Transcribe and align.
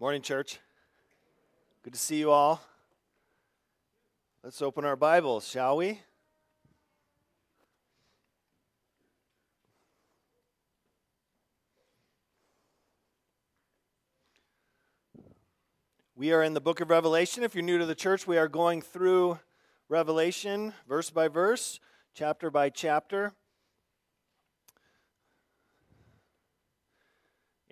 Morning, 0.00 0.22
church. 0.22 0.58
Good 1.84 1.92
to 1.92 1.98
see 2.00 2.16
you 2.16 2.32
all. 2.32 2.60
Let's 4.42 4.60
open 4.60 4.84
our 4.84 4.96
Bibles, 4.96 5.46
shall 5.46 5.76
we? 5.76 6.00
We 16.16 16.32
are 16.32 16.42
in 16.42 16.54
the 16.54 16.60
book 16.60 16.80
of 16.80 16.90
Revelation. 16.90 17.44
If 17.44 17.54
you're 17.54 17.62
new 17.62 17.78
to 17.78 17.86
the 17.86 17.94
church, 17.94 18.26
we 18.26 18.36
are 18.36 18.48
going 18.48 18.82
through 18.82 19.38
Revelation 19.88 20.74
verse 20.88 21.10
by 21.10 21.28
verse, 21.28 21.78
chapter 22.14 22.50
by 22.50 22.68
chapter. 22.68 23.32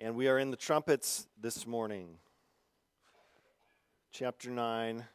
And 0.03 0.17
we 0.17 0.27
are 0.27 0.37
in 0.37 0.51
the 0.51 0.57
trumpets 0.57 1.27
this 1.39 1.65
morning. 1.65 2.17
Chapter 4.11 4.49
9, 4.49 5.05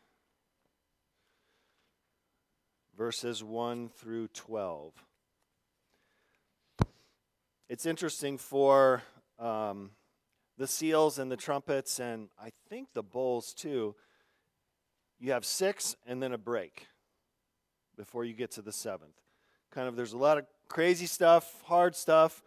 verses 2.96 3.44
1 3.44 3.90
through 3.90 4.28
12. 4.28 4.94
It's 7.68 7.84
interesting 7.84 8.38
for 8.38 9.02
um, 9.38 9.90
the 10.56 10.66
seals 10.66 11.18
and 11.18 11.30
the 11.30 11.36
trumpets, 11.36 12.00
and 12.00 12.30
I 12.42 12.48
think 12.70 12.88
the 12.94 13.02
bowls 13.02 13.52
too. 13.52 13.94
You 15.20 15.32
have 15.32 15.44
six 15.44 15.96
and 16.06 16.22
then 16.22 16.32
a 16.32 16.38
break 16.38 16.86
before 17.94 18.24
you 18.24 18.32
get 18.32 18.52
to 18.52 18.62
the 18.62 18.72
seventh. 18.72 19.20
Kind 19.70 19.86
of, 19.86 19.96
there's 19.96 20.14
a 20.14 20.16
lot 20.18 20.38
of 20.38 20.46
crazy 20.66 21.04
stuff, 21.04 21.60
hard 21.66 21.94
stuff, 21.94 22.42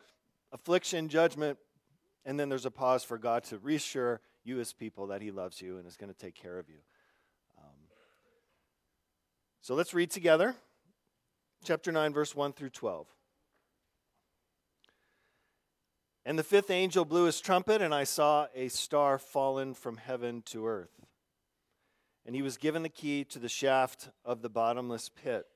affliction, 0.51 1.07
judgment, 1.07 1.59
and 2.25 2.39
then 2.39 2.49
there's 2.49 2.65
a 2.65 2.71
pause 2.71 3.03
for 3.03 3.17
God 3.17 3.43
to 3.45 3.57
reassure 3.57 4.21
you 4.43 4.59
as 4.59 4.73
people 4.73 5.07
that 5.07 5.21
He 5.21 5.31
loves 5.31 5.61
you 5.61 5.77
and 5.77 5.87
is 5.87 5.97
going 5.97 6.11
to 6.11 6.17
take 6.17 6.35
care 6.35 6.57
of 6.57 6.69
you. 6.69 6.79
Um, 7.57 7.75
so 9.61 9.75
let's 9.75 9.93
read 9.93 10.11
together 10.11 10.55
chapter 11.63 11.91
9, 11.91 12.13
verse 12.13 12.35
1 12.35 12.53
through 12.53 12.69
12. 12.69 13.07
And 16.25 16.37
the 16.37 16.43
fifth 16.43 16.69
angel 16.69 17.03
blew 17.03 17.25
his 17.25 17.41
trumpet, 17.41 17.81
and 17.81 17.93
I 17.93 18.03
saw 18.03 18.47
a 18.53 18.67
star 18.67 19.17
fallen 19.17 19.73
from 19.73 19.97
heaven 19.97 20.43
to 20.47 20.67
earth. 20.67 21.05
And 22.25 22.35
he 22.35 22.43
was 22.43 22.57
given 22.57 22.83
the 22.83 22.89
key 22.89 23.23
to 23.25 23.39
the 23.39 23.49
shaft 23.49 24.09
of 24.23 24.43
the 24.43 24.49
bottomless 24.49 25.09
pit. 25.09 25.47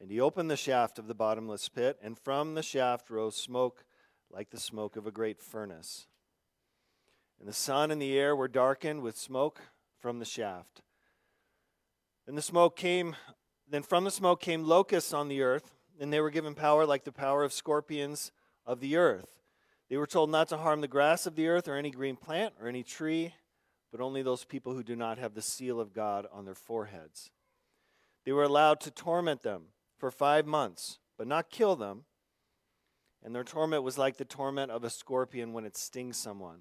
And 0.00 0.10
he 0.10 0.20
opened 0.20 0.50
the 0.50 0.56
shaft 0.56 0.98
of 0.98 1.06
the 1.06 1.14
bottomless 1.14 1.68
pit, 1.68 1.98
and 2.02 2.18
from 2.18 2.54
the 2.54 2.62
shaft 2.62 3.10
rose 3.10 3.36
smoke 3.36 3.84
like 4.30 4.50
the 4.50 4.60
smoke 4.60 4.96
of 4.96 5.06
a 5.06 5.10
great 5.10 5.40
furnace. 5.40 6.06
And 7.38 7.48
the 7.48 7.52
sun 7.52 7.90
and 7.90 8.00
the 8.00 8.18
air 8.18 8.34
were 8.34 8.48
darkened 8.48 9.02
with 9.02 9.16
smoke 9.16 9.60
from 9.98 10.18
the 10.18 10.24
shaft. 10.24 10.82
And 12.26 12.36
the 12.36 12.42
smoke 12.42 12.76
came, 12.76 13.16
then 13.68 13.82
from 13.82 14.04
the 14.04 14.10
smoke 14.10 14.40
came 14.40 14.64
locusts 14.64 15.12
on 15.12 15.28
the 15.28 15.42
earth, 15.42 15.74
and 16.00 16.12
they 16.12 16.20
were 16.20 16.30
given 16.30 16.54
power 16.54 16.84
like 16.86 17.04
the 17.04 17.12
power 17.12 17.44
of 17.44 17.52
scorpions 17.52 18.32
of 18.64 18.80
the 18.80 18.96
earth. 18.96 19.40
They 19.88 19.96
were 19.96 20.06
told 20.06 20.30
not 20.30 20.48
to 20.48 20.56
harm 20.56 20.80
the 20.80 20.88
grass 20.88 21.26
of 21.26 21.36
the 21.36 21.46
earth 21.46 21.68
or 21.68 21.76
any 21.76 21.90
green 21.90 22.16
plant 22.16 22.54
or 22.60 22.68
any 22.68 22.82
tree, 22.82 23.34
but 23.92 24.00
only 24.00 24.22
those 24.22 24.44
people 24.44 24.74
who 24.74 24.82
do 24.82 24.96
not 24.96 25.18
have 25.18 25.34
the 25.34 25.42
seal 25.42 25.80
of 25.80 25.92
God 25.92 26.26
on 26.32 26.44
their 26.44 26.54
foreheads. 26.54 27.30
They 28.24 28.32
were 28.32 28.42
allowed 28.42 28.80
to 28.80 28.90
torment 28.90 29.42
them 29.42 29.66
for 29.96 30.10
five 30.10 30.46
months, 30.46 30.98
but 31.16 31.28
not 31.28 31.50
kill 31.50 31.76
them 31.76 32.04
and 33.26 33.34
their 33.34 33.42
torment 33.42 33.82
was 33.82 33.98
like 33.98 34.18
the 34.18 34.24
torment 34.24 34.70
of 34.70 34.84
a 34.84 34.88
scorpion 34.88 35.52
when 35.52 35.64
it 35.64 35.76
stings 35.76 36.16
someone. 36.16 36.60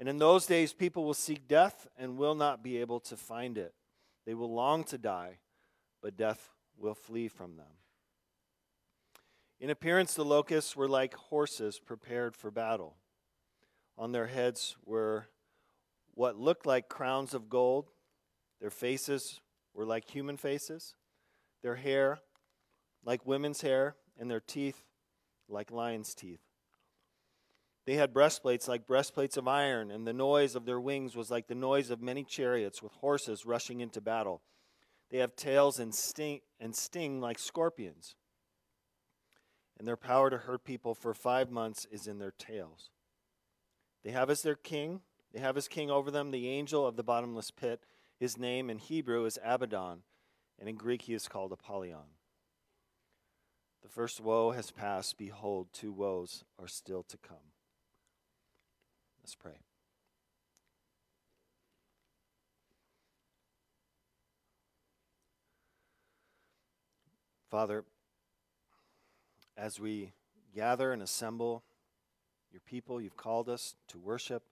And 0.00 0.08
in 0.08 0.16
those 0.16 0.46
days, 0.46 0.72
people 0.72 1.04
will 1.04 1.12
seek 1.12 1.46
death 1.46 1.86
and 1.98 2.16
will 2.16 2.34
not 2.34 2.62
be 2.62 2.78
able 2.78 2.98
to 3.00 3.16
find 3.18 3.58
it. 3.58 3.74
They 4.24 4.32
will 4.32 4.50
long 4.50 4.84
to 4.84 4.96
die, 4.96 5.40
but 6.02 6.16
death 6.16 6.48
will 6.78 6.94
flee 6.94 7.28
from 7.28 7.56
them. 7.56 7.66
In 9.60 9.68
appearance, 9.68 10.14
the 10.14 10.24
locusts 10.24 10.74
were 10.74 10.88
like 10.88 11.12
horses 11.14 11.78
prepared 11.78 12.34
for 12.34 12.50
battle. 12.50 12.96
On 13.98 14.12
their 14.12 14.28
heads 14.28 14.76
were 14.86 15.26
what 16.14 16.38
looked 16.38 16.64
like 16.64 16.88
crowns 16.88 17.34
of 17.34 17.50
gold. 17.50 17.90
Their 18.62 18.70
faces 18.70 19.42
were 19.74 19.84
like 19.84 20.08
human 20.08 20.38
faces, 20.38 20.94
their 21.62 21.76
hair 21.76 22.20
like 23.04 23.26
women's 23.26 23.60
hair, 23.60 23.96
and 24.18 24.30
their 24.30 24.40
teeth 24.40 24.84
like 25.54 25.70
lion's 25.70 26.14
teeth. 26.14 26.40
They 27.86 27.94
had 27.94 28.12
breastplates 28.12 28.68
like 28.68 28.86
breastplates 28.86 29.36
of 29.36 29.48
iron, 29.48 29.90
and 29.90 30.06
the 30.06 30.12
noise 30.12 30.54
of 30.54 30.64
their 30.64 30.80
wings 30.80 31.14
was 31.14 31.30
like 31.30 31.48
the 31.48 31.54
noise 31.54 31.90
of 31.90 32.02
many 32.02 32.24
chariots 32.24 32.82
with 32.82 32.92
horses 32.92 33.46
rushing 33.46 33.80
into 33.80 34.00
battle. 34.00 34.42
They 35.10 35.18
have 35.18 35.36
tails 35.36 35.78
and 35.78 35.94
sting, 35.94 36.40
and 36.58 36.74
sting 36.74 37.20
like 37.20 37.38
scorpions. 37.38 38.16
And 39.78 39.86
their 39.86 39.96
power 39.96 40.30
to 40.30 40.38
hurt 40.38 40.64
people 40.64 40.94
for 40.94 41.14
five 41.14 41.50
months 41.50 41.86
is 41.90 42.06
in 42.06 42.18
their 42.18 42.32
tails. 42.32 42.90
They 44.02 44.12
have 44.12 44.30
as 44.30 44.42
their 44.42 44.54
king, 44.54 45.00
they 45.32 45.40
have 45.40 45.56
as 45.56 45.68
king 45.68 45.90
over 45.90 46.10
them 46.10 46.30
the 46.30 46.48
angel 46.48 46.86
of 46.86 46.96
the 46.96 47.02
bottomless 47.02 47.50
pit. 47.50 47.80
His 48.18 48.38
name 48.38 48.70
in 48.70 48.78
Hebrew 48.78 49.24
is 49.24 49.38
Abaddon, 49.44 50.04
and 50.58 50.68
in 50.68 50.76
Greek 50.76 51.02
he 51.02 51.14
is 51.14 51.28
called 51.28 51.52
Apollyon. 51.52 52.14
The 53.84 53.90
first 53.90 54.18
woe 54.18 54.52
has 54.52 54.70
passed. 54.70 55.18
Behold, 55.18 55.68
two 55.74 55.92
woes 55.92 56.42
are 56.58 56.66
still 56.66 57.02
to 57.04 57.18
come. 57.18 57.36
Let's 59.22 59.34
pray. 59.34 59.52
Father, 67.50 67.84
as 69.56 69.78
we 69.78 70.12
gather 70.54 70.90
and 70.90 71.02
assemble 71.02 71.62
your 72.50 72.62
people, 72.66 73.02
you've 73.02 73.18
called 73.18 73.50
us 73.50 73.76
to 73.88 73.98
worship 73.98 74.44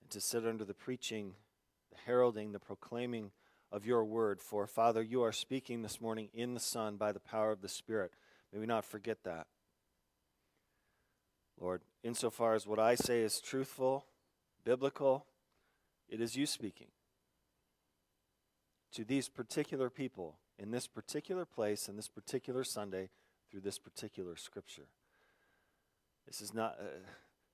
and 0.00 0.10
to 0.10 0.20
sit 0.20 0.46
under 0.46 0.64
the 0.64 0.74
preaching, 0.74 1.34
the 1.90 1.98
heralding, 2.06 2.52
the 2.52 2.60
proclaiming 2.60 3.32
of 3.72 3.84
your 3.84 4.04
word. 4.04 4.40
For, 4.40 4.68
Father, 4.68 5.02
you 5.02 5.22
are 5.22 5.32
speaking 5.32 5.82
this 5.82 6.00
morning 6.00 6.28
in 6.32 6.54
the 6.54 6.60
Son 6.60 6.96
by 6.96 7.10
the 7.10 7.20
power 7.20 7.50
of 7.50 7.60
the 7.60 7.68
Spirit. 7.68 8.12
May 8.54 8.60
we 8.60 8.66
not 8.66 8.84
forget 8.84 9.24
that. 9.24 9.48
Lord, 11.60 11.82
insofar 12.04 12.54
as 12.54 12.68
what 12.68 12.78
I 12.78 12.94
say 12.94 13.20
is 13.22 13.40
truthful, 13.40 14.06
biblical, 14.64 15.26
it 16.08 16.20
is 16.20 16.36
you 16.36 16.46
speaking 16.46 16.86
to 18.92 19.04
these 19.04 19.28
particular 19.28 19.90
people 19.90 20.38
in 20.56 20.70
this 20.70 20.86
particular 20.86 21.44
place, 21.44 21.88
in 21.88 21.96
this 21.96 22.06
particular 22.06 22.62
Sunday, 22.62 23.08
through 23.50 23.62
this 23.62 23.78
particular 23.78 24.36
scripture. 24.36 24.86
This 26.24 26.40
is 26.40 26.54
not, 26.54 26.76
uh, 26.78 26.84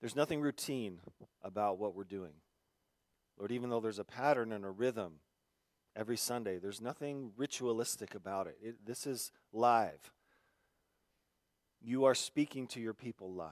there's 0.01 0.17
nothing 0.17 0.43
routine 0.43 1.01
about 1.43 1.79
what 1.79 1.95
we're 1.95 2.05
doing. 2.05 2.35
Lord, 3.39 3.53
even 3.53 3.71
though 3.71 3.81
there's 3.81 3.99
a 3.99 4.05
pattern 4.05 4.53
and 4.53 4.67
a 4.67 4.71
rhythm 4.71 5.21
every 5.97 6.19
Sunday, 6.19 6.59
there's 6.59 6.81
nothing 6.81 7.33
ritualistic 7.39 8.15
about 8.15 8.47
it. 8.47 8.59
it 8.63 8.87
this 8.87 9.07
is 9.07 9.33
live 9.51 10.13
you 11.83 12.05
are 12.05 12.15
speaking 12.15 12.67
to 12.69 12.81
your 12.81 12.95
people 12.95 13.33
live. 13.33 13.51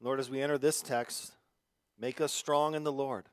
Lord, 0.00 0.20
as 0.20 0.30
we 0.30 0.40
enter 0.40 0.58
this 0.58 0.82
text, 0.82 1.32
make 1.98 2.20
us 2.20 2.32
strong 2.32 2.74
in 2.74 2.84
the 2.84 2.92
Lord 2.92 3.26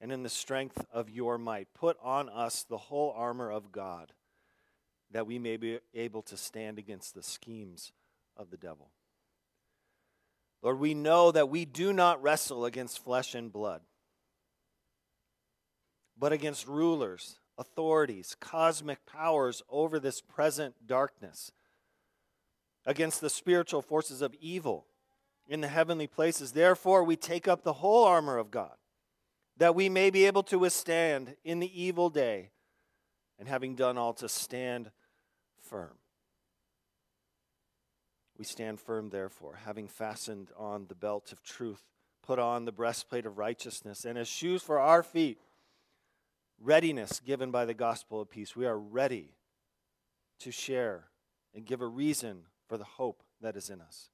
and 0.00 0.10
in 0.12 0.22
the 0.22 0.28
strength 0.28 0.84
of 0.92 1.10
your 1.10 1.38
might. 1.38 1.68
Put 1.74 1.96
on 2.02 2.28
us 2.28 2.64
the 2.64 2.78
whole 2.78 3.12
armor 3.16 3.50
of 3.50 3.72
God 3.72 4.12
that 5.10 5.26
we 5.26 5.38
may 5.38 5.56
be 5.56 5.78
able 5.94 6.22
to 6.22 6.36
stand 6.36 6.78
against 6.78 7.14
the 7.14 7.22
schemes 7.22 7.92
of 8.36 8.50
the 8.50 8.56
devil. 8.56 8.90
Lord, 10.62 10.78
we 10.78 10.94
know 10.94 11.30
that 11.30 11.48
we 11.48 11.64
do 11.64 11.92
not 11.92 12.22
wrestle 12.22 12.64
against 12.64 13.02
flesh 13.02 13.34
and 13.34 13.52
blood, 13.52 13.80
but 16.18 16.32
against 16.32 16.66
rulers 16.66 17.36
authorities, 17.58 18.36
cosmic 18.38 19.04
powers 19.04 19.62
over 19.68 19.98
this 19.98 20.20
present 20.20 20.86
darkness, 20.86 21.52
against 22.86 23.20
the 23.20 23.28
spiritual 23.28 23.82
forces 23.82 24.22
of 24.22 24.34
evil 24.40 24.86
in 25.46 25.60
the 25.60 25.68
heavenly 25.68 26.06
places. 26.06 26.52
Therefore, 26.52 27.04
we 27.04 27.16
take 27.16 27.48
up 27.48 27.62
the 27.62 27.74
whole 27.74 28.04
armor 28.04 28.38
of 28.38 28.50
God, 28.50 28.76
that 29.56 29.74
we 29.74 29.88
may 29.88 30.08
be 30.08 30.24
able 30.24 30.42
to 30.44 30.58
withstand 30.58 31.36
in 31.44 31.58
the 31.58 31.82
evil 31.82 32.08
day, 32.08 32.50
and 33.38 33.48
having 33.48 33.74
done 33.74 33.98
all, 33.98 34.14
to 34.14 34.28
stand 34.28 34.90
firm. 35.60 35.98
We 38.38 38.44
stand 38.44 38.80
firm, 38.80 39.10
therefore, 39.10 39.58
having 39.64 39.88
fastened 39.88 40.50
on 40.56 40.86
the 40.88 40.94
belt 40.94 41.32
of 41.32 41.42
truth, 41.42 41.82
put 42.22 42.38
on 42.38 42.64
the 42.64 42.72
breastplate 42.72 43.26
of 43.26 43.36
righteousness, 43.36 44.04
and 44.04 44.16
as 44.16 44.28
shoes 44.28 44.62
for 44.62 44.78
our 44.78 45.02
feet, 45.02 45.38
readiness 46.62 47.20
given 47.20 47.50
by 47.50 47.64
the 47.64 47.74
gospel 47.74 48.20
of 48.20 48.30
peace. 48.30 48.56
We 48.56 48.66
are 48.66 48.78
ready 48.78 49.34
to 50.40 50.50
share 50.50 51.04
and 51.54 51.64
give 51.64 51.80
a 51.80 51.86
reason 51.86 52.42
for 52.68 52.76
the 52.76 52.84
hope 52.84 53.22
that 53.40 53.56
is 53.56 53.70
in 53.70 53.80
us. 53.80 54.10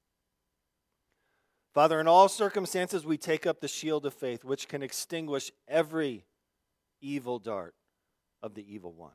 Father, 1.73 1.99
in 1.99 2.07
all 2.07 2.29
circumstances, 2.29 3.05
we 3.05 3.17
take 3.17 3.45
up 3.45 3.59
the 3.59 3.67
shield 3.67 4.05
of 4.05 4.13
faith, 4.13 4.45
which 4.45 4.69
can 4.69 4.81
extinguish 4.81 5.51
every 5.67 6.23
evil 7.01 7.37
dart 7.37 7.75
of 8.41 8.53
the 8.53 8.73
evil 8.73 8.93
one. 8.93 9.11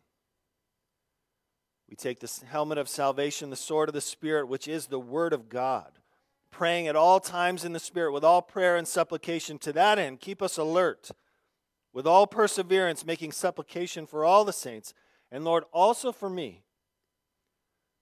We 1.89 1.97
take 1.97 2.21
the 2.21 2.31
helmet 2.47 2.79
of 2.79 2.89
salvation, 2.89 3.51
the 3.51 3.57
sword 3.57 3.89
of 3.89 3.95
the 3.95 4.01
Spirit, 4.01 4.47
which 4.47 4.69
is 4.69 4.87
the 4.87 5.01
Word 5.01 5.33
of 5.33 5.49
God, 5.49 5.93
praying 6.53 6.87
at 6.87 6.97
all 6.97 7.19
times 7.19 7.65
in 7.65 7.73
the 7.73 7.81
Spirit 7.81 8.13
with 8.13 8.23
all 8.23 8.43
prayer 8.43 8.77
and 8.77 8.87
supplication. 8.87 9.59
To 9.61 9.73
that 9.73 9.99
end, 9.99 10.21
keep 10.21 10.43
us 10.43 10.59
alert, 10.59 11.11
with 11.93 12.07
all 12.07 12.27
perseverance, 12.27 13.05
making 13.05 13.33
supplication 13.33 14.07
for 14.07 14.25
all 14.25 14.45
the 14.45 14.53
saints, 14.53 14.95
and 15.31 15.45
Lord, 15.45 15.65
also 15.73 16.13
for 16.13 16.31
me, 16.31 16.63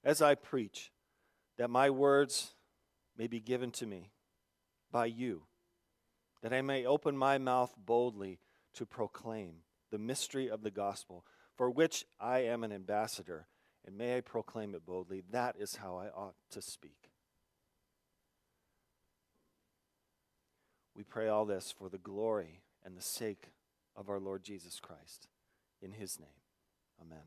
as 0.04 0.22
I 0.22 0.34
preach, 0.34 0.90
that 1.56 1.70
my 1.70 1.90
words 1.90 2.54
may 3.16 3.26
be 3.26 3.40
given 3.40 3.70
to 3.72 3.86
me 3.86 4.12
by 4.90 5.06
you, 5.06 5.42
that 6.42 6.52
I 6.52 6.62
may 6.62 6.86
open 6.86 7.16
my 7.16 7.38
mouth 7.38 7.74
boldly 7.76 8.38
to 8.74 8.86
proclaim 8.86 9.62
the 9.90 9.98
mystery 9.98 10.48
of 10.48 10.62
the 10.62 10.70
gospel, 10.70 11.24
for 11.56 11.70
which 11.70 12.04
I 12.20 12.40
am 12.40 12.62
an 12.62 12.72
ambassador, 12.72 13.48
and 13.86 13.96
may 13.96 14.16
I 14.16 14.20
proclaim 14.20 14.74
it 14.74 14.86
boldly. 14.86 15.22
That 15.30 15.56
is 15.58 15.76
how 15.76 15.96
I 15.96 16.08
ought 16.08 16.34
to 16.50 16.62
speak. 16.62 17.10
We 20.94 21.02
pray 21.04 21.28
all 21.28 21.44
this 21.44 21.72
for 21.76 21.88
the 21.88 21.98
glory 21.98 22.60
and 22.84 22.96
the 22.96 23.02
sake 23.02 23.50
of 23.98 24.08
our 24.08 24.20
Lord 24.20 24.44
Jesus 24.44 24.78
Christ. 24.80 25.26
In 25.82 25.92
his 25.92 26.18
name, 26.18 26.28
amen. 27.02 27.24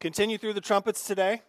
Continue 0.00 0.38
through 0.38 0.54
the 0.54 0.62
trumpets 0.62 1.06
today. 1.06 1.42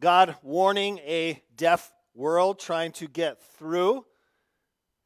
God 0.00 0.36
warning 0.42 0.98
a 1.00 1.42
deaf 1.54 1.92
world 2.14 2.58
trying 2.58 2.92
to 2.92 3.06
get 3.06 3.42
through. 3.58 4.06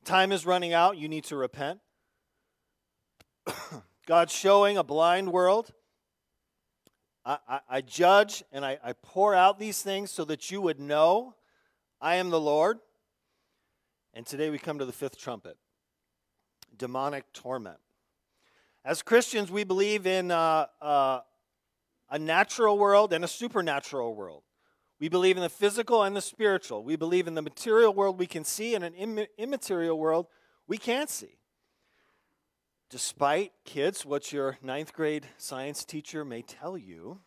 Time 0.05 0.31
is 0.31 0.47
running 0.47 0.73
out. 0.73 0.97
You 0.97 1.09
need 1.09 1.25
to 1.25 1.37
repent. 1.37 1.81
God 4.07 4.31
showing 4.31 4.79
a 4.79 4.85
blind 4.85 5.33
world. 5.33 5.73
I, 7.27 7.61
I, 7.69 7.81
judge 7.81 8.45
and 8.53 8.65
I, 8.65 8.79
I 8.85 8.93
pour 8.93 9.35
out 9.35 9.59
these 9.59 9.83
things 9.83 10.13
so 10.13 10.25
that 10.27 10.53
you 10.53 10.61
would 10.61 10.79
know 10.79 11.35
I 12.01 12.17
am 12.17 12.31
the 12.31 12.41
Lord. 12.41 12.79
And 14.15 14.25
today 14.25 14.49
we 14.49 14.59
come 14.59 14.79
to 14.79 14.85
the 14.85 14.93
fifth 14.93 15.19
trumpet 15.19 15.57
demonic 16.79 17.25
torment. 17.33 17.79
As 18.85 19.03
Christians, 19.03 19.51
we 19.51 19.65
believe 19.65 20.07
in 20.07 20.31
uh, 20.31 20.67
uh, 20.81 21.21
a 22.11 22.19
natural 22.19 22.79
world 22.79 23.13
and 23.13 23.25
a 23.25 23.29
supernatural 23.29 24.15
world. 24.15 24.43
We 25.01 25.09
believe 25.09 25.37
in 25.37 25.43
the 25.43 25.49
physical 25.49 26.03
and 26.03 26.15
the 26.15 26.21
spiritual. 26.21 26.85
We 26.85 26.97
believe 26.97 27.27
in 27.27 27.35
the 27.35 27.43
material 27.43 27.93
world 27.93 28.19
we 28.19 28.27
can 28.27 28.45
see 28.45 28.75
and 28.75 28.85
an 28.85 28.95
Im- 28.95 29.27
immaterial 29.37 29.99
world 29.99 30.27
we 30.69 30.79
can't 30.79 31.11
see. 31.11 31.39
Despite, 32.89 33.53
kids, 33.65 34.07
what 34.07 34.33
your 34.33 34.59
ninth 34.63 34.93
grade 34.93 35.27
science 35.39 35.85
teacher 35.85 36.25
may 36.25 36.43
tell 36.43 36.79
you, 36.79 37.21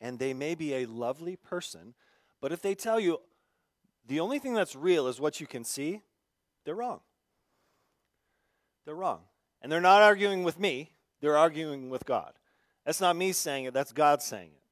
and 0.00 0.18
they 0.18 0.34
may 0.34 0.54
be 0.54 0.74
a 0.74 0.86
lovely 0.86 1.36
person, 1.36 1.94
but 2.40 2.52
if 2.52 2.60
they 2.60 2.74
tell 2.74 3.00
you 3.00 3.18
the 4.06 4.20
only 4.20 4.38
thing 4.38 4.54
that's 4.54 4.76
real 4.76 5.06
is 5.06 5.20
what 5.20 5.40
you 5.40 5.46
can 5.46 5.64
see, 5.64 6.02
they're 6.64 6.74
wrong. 6.74 7.00
They're 8.84 8.94
wrong. 8.94 9.20
And 9.62 9.72
they're 9.72 9.80
not 9.80 10.02
arguing 10.02 10.44
with 10.44 10.58
me, 10.58 10.92
they're 11.20 11.36
arguing 11.36 11.90
with 11.90 12.04
God. 12.04 12.34
That's 12.84 13.00
not 13.00 13.16
me 13.16 13.32
saying 13.32 13.64
it, 13.64 13.74
that's 13.74 13.92
God 13.92 14.22
saying 14.22 14.50
it. 14.54 14.62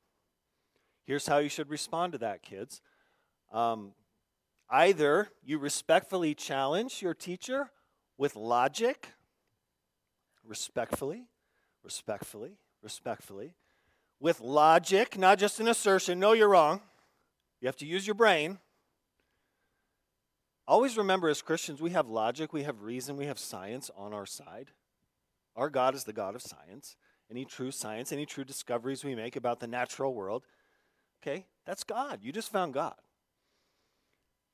Here's 1.05 1.27
how 1.27 1.39
you 1.39 1.49
should 1.49 1.71
respond 1.71 2.13
to 2.13 2.19
that, 2.19 2.43
kids. 2.43 2.81
Um, 3.53 3.93
either 4.69 5.29
you 5.45 5.59
respectfully 5.59 6.35
challenge 6.35 7.01
your 7.01 7.15
teacher 7.15 7.71
with 8.19 8.37
logic, 8.37 9.09
respectfully, 10.47 11.25
respectfully, 11.83 12.59
respectfully, 12.83 13.55
with 14.21 14.41
logic, 14.41 15.19
not 15.19 15.39
just 15.39 15.61
an 15.61 15.69
assertion. 15.69 16.19
No, 16.19 16.33
you're 16.33 16.49
wrong. 16.49 16.81
You 17.61 17.67
have 17.67 17.77
to 17.77 17.87
use 17.87 18.07
your 18.07 18.15
brain. 18.15 18.59
Always 20.69 20.97
remember, 20.97 21.29
as 21.29 21.43
Christians, 21.43 21.81
we 21.81 21.91
have 21.91 22.09
logic, 22.09 22.53
we 22.53 22.65
have 22.65 22.83
reason, 22.83 23.17
we 23.17 23.27
have 23.27 23.39
science 23.39 23.91
on 23.97 24.13
our 24.13 24.27
side. 24.27 24.71
Our 25.55 25.71
God 25.71 25.95
is 25.95 26.05
the 26.05 26.13
God 26.13 26.35
of 26.35 26.43
science 26.43 26.97
any 27.31 27.45
true 27.45 27.71
science, 27.71 28.13
any 28.13 28.27
true 28.27 28.45
discoveries 28.45 29.05
we 29.05 29.15
make 29.15 29.37
about 29.37 29.61
the 29.61 29.67
natural 29.67 30.15
world. 30.15 30.45
Okay, 31.23 31.47
that's 31.65 31.85
God. 31.85 32.21
You 32.23 32.33
just 32.33 32.53
found 32.53 32.75
God. 32.75 32.95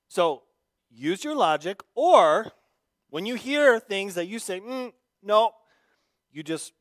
So 0.09 0.43
use 0.91 1.25
your 1.25 1.35
logic, 1.35 1.83
or 1.94 2.53
when 3.11 3.27
you 3.27 3.35
hear 3.35 3.79
things 3.79 4.15
that 4.15 4.27
you 4.27 4.39
say, 4.39 4.61
mm, 4.61 4.93
no, 5.23 5.53
you 6.32 6.43
just 6.43 6.73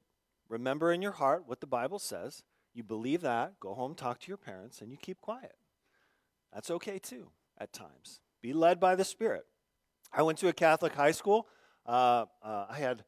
remember 0.50 0.92
in 0.92 1.02
your 1.02 1.12
heart 1.12 1.44
what 1.46 1.60
the 1.60 1.68
Bible 1.68 2.00
says. 2.00 2.44
You 2.74 2.84
believe 2.84 3.22
that, 3.22 3.60
go 3.60 3.74
home, 3.74 3.96
talk 3.96 4.20
to 4.22 4.28
your 4.30 4.38
parents, 4.38 4.82
and 4.82 4.92
you 4.92 4.98
keep 4.98 5.20
quiet. 5.20 5.56
That's 6.54 6.72
okay 6.72 7.00
too, 7.00 7.32
at 7.58 7.74
times. 7.74 8.22
Be 8.42 8.54
led 8.54 8.80
by 8.80 8.96
the 8.96 9.04
Spirit. 9.04 9.46
I 10.14 10.22
went 10.24 10.38
to 10.40 10.48
a 10.48 10.54
Catholic 10.54 10.94
high 10.94 11.12
school. 11.12 11.48
Uh, 11.86 12.26
uh, 12.42 12.66
I 12.70 12.78
had 12.78 13.04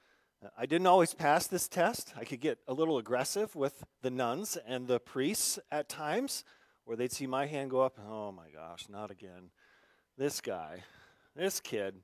I 0.58 0.66
didn't 0.66 0.88
always 0.88 1.14
pass 1.14 1.48
this 1.48 1.68
test. 1.68 2.14
I 2.18 2.26
could 2.26 2.42
get 2.42 2.60
a 2.68 2.74
little 2.74 2.98
aggressive 2.98 3.56
with 3.56 3.84
the 4.02 4.12
nuns 4.12 4.58
and 4.68 4.88
the 4.88 5.00
priests 5.00 5.58
at 5.72 5.88
times, 5.88 6.44
where 6.86 6.98
they'd 6.98 7.12
see 7.12 7.28
my 7.28 7.46
hand 7.46 7.72
go 7.72 7.82
up. 7.82 7.98
Oh 8.06 8.32
my 8.32 8.50
gosh, 8.54 8.88
not 8.90 9.12
again. 9.12 9.52
This 10.18 10.42
guy, 10.42 10.84
this 11.36 11.60
kid. 11.60 11.96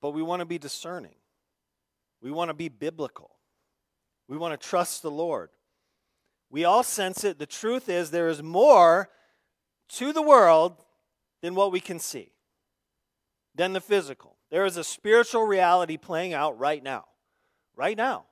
But 0.00 0.10
we 0.10 0.22
want 0.22 0.40
to 0.40 0.46
be 0.46 0.58
discerning. 0.58 1.14
We 2.24 2.30
want 2.30 2.48
to 2.48 2.54
be 2.54 2.70
biblical. 2.70 3.36
We 4.28 4.38
want 4.38 4.58
to 4.58 4.66
trust 4.68 5.02
the 5.02 5.10
Lord. 5.10 5.50
We 6.48 6.64
all 6.64 6.82
sense 6.82 7.22
it. 7.22 7.38
The 7.38 7.44
truth 7.44 7.90
is, 7.90 8.10
there 8.10 8.28
is 8.28 8.42
more 8.42 9.10
to 9.90 10.10
the 10.10 10.22
world 10.22 10.82
than 11.42 11.54
what 11.54 11.70
we 11.70 11.80
can 11.80 11.98
see, 11.98 12.32
than 13.54 13.74
the 13.74 13.80
physical. 13.80 14.36
There 14.50 14.64
is 14.64 14.78
a 14.78 14.84
spiritual 14.84 15.44
reality 15.44 15.98
playing 15.98 16.32
out 16.32 16.58
right 16.58 16.82
now. 16.82 17.04
Right 17.76 17.96
now. 17.96 18.24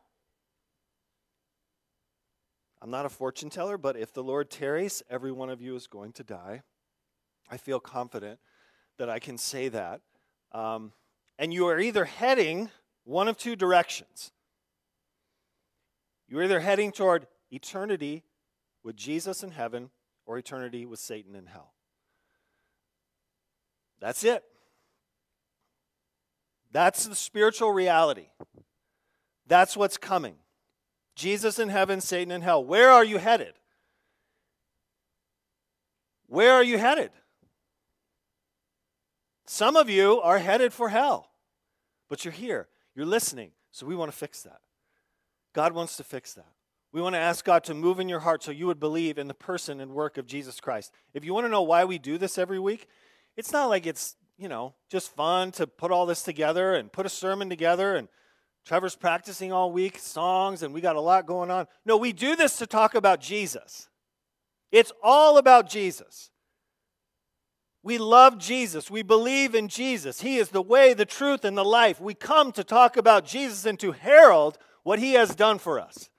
I'm 2.80 2.90
not 2.90 3.04
a 3.04 3.10
fortune 3.10 3.50
teller, 3.50 3.76
but 3.76 3.98
if 3.98 4.14
the 4.14 4.22
Lord 4.22 4.50
tarries, 4.50 5.02
every 5.10 5.32
one 5.32 5.50
of 5.50 5.60
you 5.60 5.76
is 5.76 5.86
going 5.86 6.12
to 6.12 6.24
die. 6.24 6.62
I 7.50 7.58
feel 7.58 7.78
confident 7.78 8.40
that 8.96 9.10
I 9.10 9.18
can 9.18 9.36
say 9.36 9.68
that. 9.68 10.00
Um, 10.50 10.92
and 11.38 11.52
you 11.52 11.66
are 11.66 11.78
either 11.78 12.06
heading 12.06 12.70
one 13.04 13.28
of 13.28 13.36
two 13.36 13.56
directions. 13.56 14.32
You're 16.28 16.44
either 16.44 16.60
heading 16.60 16.92
toward 16.92 17.26
eternity 17.50 18.24
with 18.82 18.96
Jesus 18.96 19.42
in 19.42 19.50
heaven 19.50 19.90
or 20.26 20.38
eternity 20.38 20.86
with 20.86 20.98
Satan 20.98 21.34
in 21.34 21.46
hell. 21.46 21.74
That's 24.00 24.24
it. 24.24 24.42
That's 26.72 27.06
the 27.06 27.14
spiritual 27.14 27.72
reality. 27.72 28.28
That's 29.46 29.76
what's 29.76 29.98
coming. 29.98 30.36
Jesus 31.14 31.58
in 31.58 31.68
heaven, 31.68 32.00
Satan 32.00 32.32
in 32.32 32.40
hell. 32.40 32.64
Where 32.64 32.90
are 32.90 33.04
you 33.04 33.18
headed? 33.18 33.52
Where 36.26 36.54
are 36.54 36.64
you 36.64 36.78
headed? 36.78 37.10
Some 39.44 39.76
of 39.76 39.90
you 39.90 40.18
are 40.22 40.38
headed 40.38 40.72
for 40.72 40.88
hell, 40.88 41.30
but 42.08 42.24
you're 42.24 42.32
here. 42.32 42.68
You're 42.94 43.06
listening. 43.06 43.52
So 43.70 43.86
we 43.86 43.96
want 43.96 44.10
to 44.10 44.16
fix 44.16 44.42
that. 44.42 44.60
God 45.54 45.72
wants 45.72 45.96
to 45.96 46.04
fix 46.04 46.34
that. 46.34 46.52
We 46.92 47.00
want 47.00 47.14
to 47.14 47.20
ask 47.20 47.44
God 47.44 47.64
to 47.64 47.74
move 47.74 48.00
in 48.00 48.08
your 48.08 48.20
heart 48.20 48.42
so 48.42 48.50
you 48.50 48.66
would 48.66 48.80
believe 48.80 49.16
in 49.16 49.28
the 49.28 49.34
person 49.34 49.80
and 49.80 49.92
work 49.92 50.18
of 50.18 50.26
Jesus 50.26 50.60
Christ. 50.60 50.92
If 51.14 51.24
you 51.24 51.32
want 51.32 51.46
to 51.46 51.50
know 51.50 51.62
why 51.62 51.84
we 51.84 51.98
do 51.98 52.18
this 52.18 52.36
every 52.36 52.58
week, 52.58 52.86
it's 53.36 53.52
not 53.52 53.70
like 53.70 53.86
it's 53.86 54.16
you 54.42 54.48
know, 54.48 54.74
just 54.90 55.14
fun 55.14 55.52
to 55.52 55.68
put 55.68 55.92
all 55.92 56.04
this 56.04 56.24
together 56.24 56.74
and 56.74 56.90
put 56.90 57.06
a 57.06 57.08
sermon 57.08 57.48
together 57.48 57.94
and 57.94 58.08
Trevor's 58.66 58.96
practicing 58.96 59.52
all 59.52 59.70
week, 59.70 60.00
songs, 60.00 60.64
and 60.64 60.74
we 60.74 60.80
got 60.80 60.96
a 60.96 61.00
lot 61.00 61.26
going 61.26 61.48
on. 61.48 61.68
No, 61.84 61.96
we 61.96 62.12
do 62.12 62.34
this 62.34 62.56
to 62.56 62.66
talk 62.66 62.96
about 62.96 63.20
Jesus. 63.20 63.88
It's 64.72 64.90
all 65.00 65.38
about 65.38 65.68
Jesus. 65.68 66.31
We 67.82 67.98
love 67.98 68.38
Jesus. 68.38 68.90
We 68.90 69.02
believe 69.02 69.54
in 69.54 69.68
Jesus. 69.68 70.20
He 70.20 70.36
is 70.36 70.50
the 70.50 70.62
way, 70.62 70.94
the 70.94 71.04
truth, 71.04 71.44
and 71.44 71.56
the 71.56 71.64
life. 71.64 72.00
We 72.00 72.14
come 72.14 72.52
to 72.52 72.62
talk 72.62 72.96
about 72.96 73.24
Jesus 73.24 73.66
and 73.66 73.78
to 73.80 73.92
herald 73.92 74.56
what 74.84 75.00
he 75.00 75.14
has 75.14 75.34
done 75.34 75.58
for 75.58 75.80
us, 75.80 76.10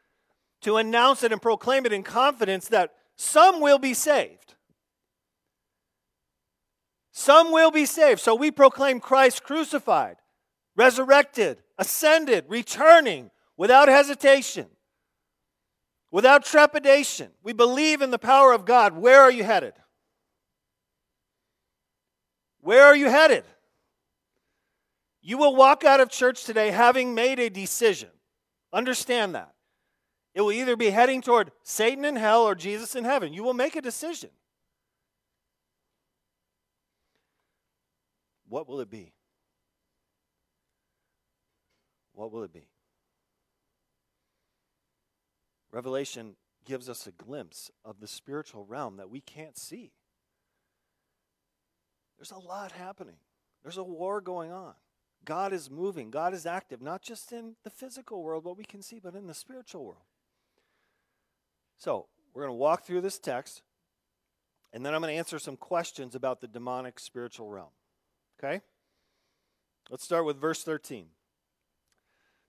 to 0.62 0.77
announce 0.77 1.24
it 1.24 1.32
and 1.32 1.41
proclaim 1.41 1.86
it 1.86 1.93
in 1.93 2.03
confidence 2.03 2.67
that 2.67 2.93
some 3.15 3.62
will 3.62 3.79
be 3.79 3.93
saved. 3.93 4.55
Some 7.12 7.51
will 7.51 7.72
be 7.72 7.86
saved. 7.86 8.20
So 8.20 8.36
we 8.36 8.51
proclaim 8.51 9.00
Christ 9.00 9.43
crucified, 9.43 10.17
resurrected, 10.75 11.63
ascended, 11.77 12.46
returning 12.50 13.32
without 13.55 13.88
hesitation. 13.88 14.67
without 16.13 16.46
trepidation. 16.46 17.32
We 17.41 17.53
believe 17.53 18.03
in 18.03 18.12
the 18.12 18.20
power 18.20 18.53
of 18.53 18.65
God. 18.65 18.96
Where 18.96 19.20
are 19.20 19.32
you 19.32 19.43
headed? 19.43 19.74
Where 22.63 22.86
are 22.86 22.96
you 22.96 23.10
headed? 23.10 23.43
You 25.22 25.38
will 25.38 25.53
walk 25.53 25.84
out 25.84 26.00
of 26.00 26.10
church 26.10 26.46
today 26.46 26.72
having 26.72 27.13
made 27.13 27.38
a 27.38 27.50
decision. 27.50 28.08
Understand 28.72 29.36
that. 29.36 29.53
It 30.34 30.41
will 30.41 30.53
either 30.53 30.77
be 30.77 30.89
heading 30.89 31.22
toward 31.22 31.51
Satan 31.63 32.05
in 32.05 32.15
hell 32.15 32.43
or 32.43 32.55
Jesus 32.55 32.96
in 32.96 33.03
heaven. 33.03 33.34
You 33.34 33.43
will 33.43 33.53
make 33.53 33.75
a 33.75 33.82
decision. 33.82 34.29
What 38.48 38.70
will 38.70 38.79
it 38.79 38.89
be? 38.89 39.12
What 42.13 42.32
will 42.32 42.43
it 42.43 42.53
be? 42.53 42.70
Revelation 45.70 46.38
gives 46.63 46.88
us 46.88 47.08
a 47.08 47.12
glimpse 47.12 47.70
of 47.84 48.00
the 48.00 48.08
spiritual 48.08 48.63
realm 48.63 48.96
that 48.98 49.10
we 49.10 49.20
can't 49.20 49.58
see. 49.58 49.91
There's 52.24 52.42
a 52.42 52.48
lot 52.48 52.72
happening, 52.72 53.18
there's 53.63 53.75
a 53.75 53.84
war 53.84 54.22
going 54.22 54.50
on. 54.50 54.75
God 55.25 55.51
is 55.51 55.70
moving, 55.70 56.10
God 56.10 56.34
is 56.34 56.46
active, 56.46 56.82
not 56.82 57.01
just 57.01 57.34
in 57.34 57.56
the 57.65 57.70
physical 57.70 58.24
world, 58.24 58.46
what 58.46 58.58
we 58.58 58.63
can 58.63 58.82
see, 58.82 59.01
but 59.03 59.13
in 59.13 59.27
the 59.27 59.34
spiritual 59.34 59.84
world. 59.84 60.06
So, 61.77 62.06
we're 62.34 62.44
going 62.44 62.56
to 62.56 62.58
walk 62.58 62.86
through 62.86 63.01
this 63.01 63.20
text, 63.20 63.62
and 64.72 64.86
then 64.86 64.96
I'm 64.96 65.01
going 65.01 65.13
to 65.13 65.18
answer 65.18 65.38
some 65.38 65.58
questions 65.58 66.15
about 66.15 66.39
the 66.39 66.48
demonic 66.48 66.98
spiritual 66.98 67.50
realm. 67.50 67.72
Okay? 68.39 68.62
Let's 69.89 70.06
start 70.06 70.24
with 70.24 70.39
verse 70.39 70.63
13. 70.63 71.08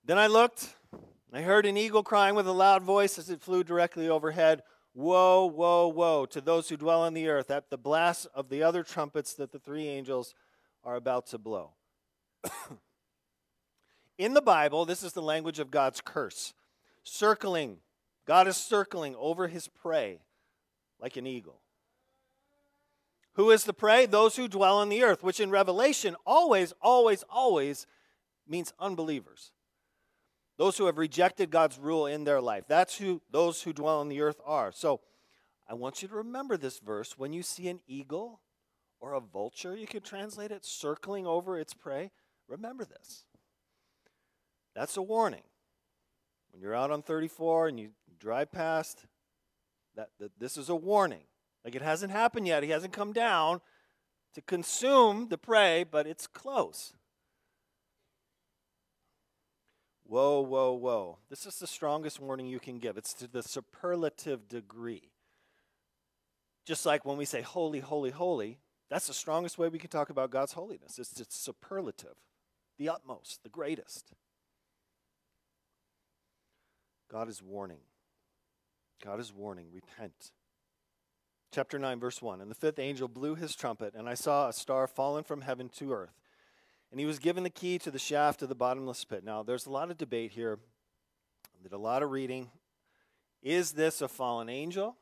Then 0.04 0.18
I 0.18 0.28
looked, 0.28 0.68
and 0.92 1.36
I 1.36 1.42
heard 1.42 1.66
an 1.66 1.76
eagle 1.76 2.04
crying 2.04 2.36
with 2.36 2.46
a 2.46 2.52
loud 2.52 2.84
voice 2.84 3.18
as 3.18 3.28
it 3.28 3.40
flew 3.40 3.64
directly 3.64 4.08
overhead 4.08 4.62
Woe, 4.94 5.46
woe, 5.46 5.88
woe 5.88 6.24
to 6.26 6.40
those 6.40 6.68
who 6.68 6.76
dwell 6.76 7.02
on 7.02 7.14
the 7.14 7.28
earth 7.28 7.50
at 7.50 7.68
the 7.68 7.76
blast 7.76 8.28
of 8.32 8.48
the 8.48 8.62
other 8.62 8.84
trumpets 8.84 9.34
that 9.34 9.50
the 9.50 9.58
three 9.58 9.88
angels 9.88 10.34
are 10.84 10.94
about 10.94 11.26
to 11.28 11.38
blow. 11.38 11.72
In 14.18 14.34
the 14.34 14.42
Bible, 14.42 14.84
this 14.84 15.02
is 15.02 15.12
the 15.12 15.22
language 15.22 15.58
of 15.58 15.72
God's 15.72 16.00
curse. 16.00 16.54
Circling. 17.02 17.78
God 18.24 18.46
is 18.46 18.56
circling 18.56 19.16
over 19.18 19.48
his 19.48 19.66
prey 19.66 20.20
like 21.00 21.16
an 21.16 21.26
eagle. 21.26 21.60
Who 23.32 23.50
is 23.50 23.64
the 23.64 23.72
prey? 23.72 24.06
Those 24.06 24.36
who 24.36 24.46
dwell 24.46 24.78
on 24.78 24.90
the 24.90 25.02
earth, 25.02 25.24
which 25.24 25.40
in 25.40 25.50
Revelation 25.50 26.14
always, 26.24 26.72
always, 26.80 27.24
always 27.28 27.86
means 28.46 28.72
unbelievers. 28.78 29.50
Those 30.56 30.78
who 30.78 30.86
have 30.86 30.98
rejected 30.98 31.50
God's 31.50 31.78
rule 31.78 32.06
in 32.06 32.24
their 32.24 32.40
life. 32.40 32.64
That's 32.68 32.96
who 32.98 33.22
those 33.30 33.62
who 33.62 33.72
dwell 33.72 34.00
on 34.00 34.08
the 34.08 34.20
earth 34.20 34.40
are. 34.44 34.70
So 34.72 35.00
I 35.68 35.74
want 35.74 36.02
you 36.02 36.08
to 36.08 36.14
remember 36.14 36.56
this 36.56 36.78
verse. 36.78 37.18
When 37.18 37.32
you 37.32 37.42
see 37.42 37.68
an 37.68 37.80
eagle 37.86 38.40
or 39.00 39.14
a 39.14 39.20
vulture, 39.20 39.76
you 39.76 39.86
could 39.86 40.04
translate 40.04 40.50
it, 40.50 40.64
circling 40.64 41.26
over 41.26 41.58
its 41.58 41.74
prey, 41.74 42.10
remember 42.48 42.84
this. 42.84 43.24
That's 44.74 44.96
a 44.96 45.02
warning. 45.02 45.42
When 46.50 46.62
you're 46.62 46.74
out 46.74 46.90
on 46.90 47.02
34 47.02 47.68
and 47.68 47.80
you 47.80 47.90
drive 48.18 48.52
past, 48.52 49.06
that, 49.96 50.10
that 50.20 50.38
this 50.38 50.56
is 50.56 50.68
a 50.68 50.76
warning. 50.76 51.24
Like 51.64 51.74
it 51.74 51.82
hasn't 51.82 52.12
happened 52.12 52.46
yet. 52.46 52.62
He 52.62 52.70
hasn't 52.70 52.92
come 52.92 53.12
down 53.12 53.60
to 54.34 54.40
consume 54.42 55.28
the 55.28 55.38
prey, 55.38 55.84
but 55.88 56.06
it's 56.06 56.26
close. 56.26 56.92
Woe, 60.06 60.40
woe, 60.40 60.72
woe. 60.74 61.18
This 61.30 61.46
is 61.46 61.58
the 61.58 61.66
strongest 61.66 62.20
warning 62.20 62.46
you 62.46 62.60
can 62.60 62.78
give. 62.78 62.98
It's 62.98 63.14
to 63.14 63.26
the 63.26 63.42
superlative 63.42 64.48
degree. 64.48 65.10
Just 66.66 66.84
like 66.84 67.04
when 67.04 67.16
we 67.16 67.24
say 67.24 67.42
holy, 67.42 67.80
holy, 67.80 68.10
holy, 68.10 68.58
that's 68.90 69.06
the 69.06 69.14
strongest 69.14 69.58
way 69.58 69.68
we 69.68 69.78
can 69.78 69.90
talk 69.90 70.10
about 70.10 70.30
God's 70.30 70.52
holiness. 70.52 70.98
It's, 70.98 71.34
superlative, 71.34 72.16
the 72.78 72.88
utmost, 72.88 73.42
the 73.42 73.48
greatest. 73.48 74.12
God 77.10 77.28
is 77.28 77.42
warning. 77.42 77.80
God 79.02 79.20
is 79.20 79.32
warning. 79.32 79.68
Repent. 79.72 80.32
Chapter 81.52 81.78
9, 81.78 82.00
verse 82.00 82.20
1. 82.20 82.40
And 82.40 82.50
the 82.50 82.54
fifth 82.54 82.78
angel 82.78 83.08
blew 83.08 83.36
his 83.36 83.54
trumpet, 83.54 83.94
and 83.94 84.08
I 84.08 84.14
saw 84.14 84.48
a 84.48 84.52
star 84.52 84.86
fallen 84.86 85.24
from 85.24 85.42
heaven 85.42 85.68
to 85.76 85.92
earth 85.92 86.23
and 86.90 87.00
he 87.00 87.06
was 87.06 87.18
given 87.18 87.42
the 87.42 87.50
key 87.50 87.78
to 87.78 87.90
the 87.90 87.98
shaft 87.98 88.42
of 88.42 88.48
the 88.48 88.54
bottomless 88.54 89.04
pit. 89.04 89.24
Now, 89.24 89.42
there's 89.42 89.66
a 89.66 89.70
lot 89.70 89.90
of 89.90 89.98
debate 89.98 90.32
here, 90.32 90.58
did 91.62 91.72
a 91.72 91.78
lot 91.78 92.02
of 92.02 92.10
reading. 92.10 92.50
Is 93.42 93.72
this 93.72 94.00
a 94.00 94.08
fallen 94.08 94.48
angel? 94.48 94.96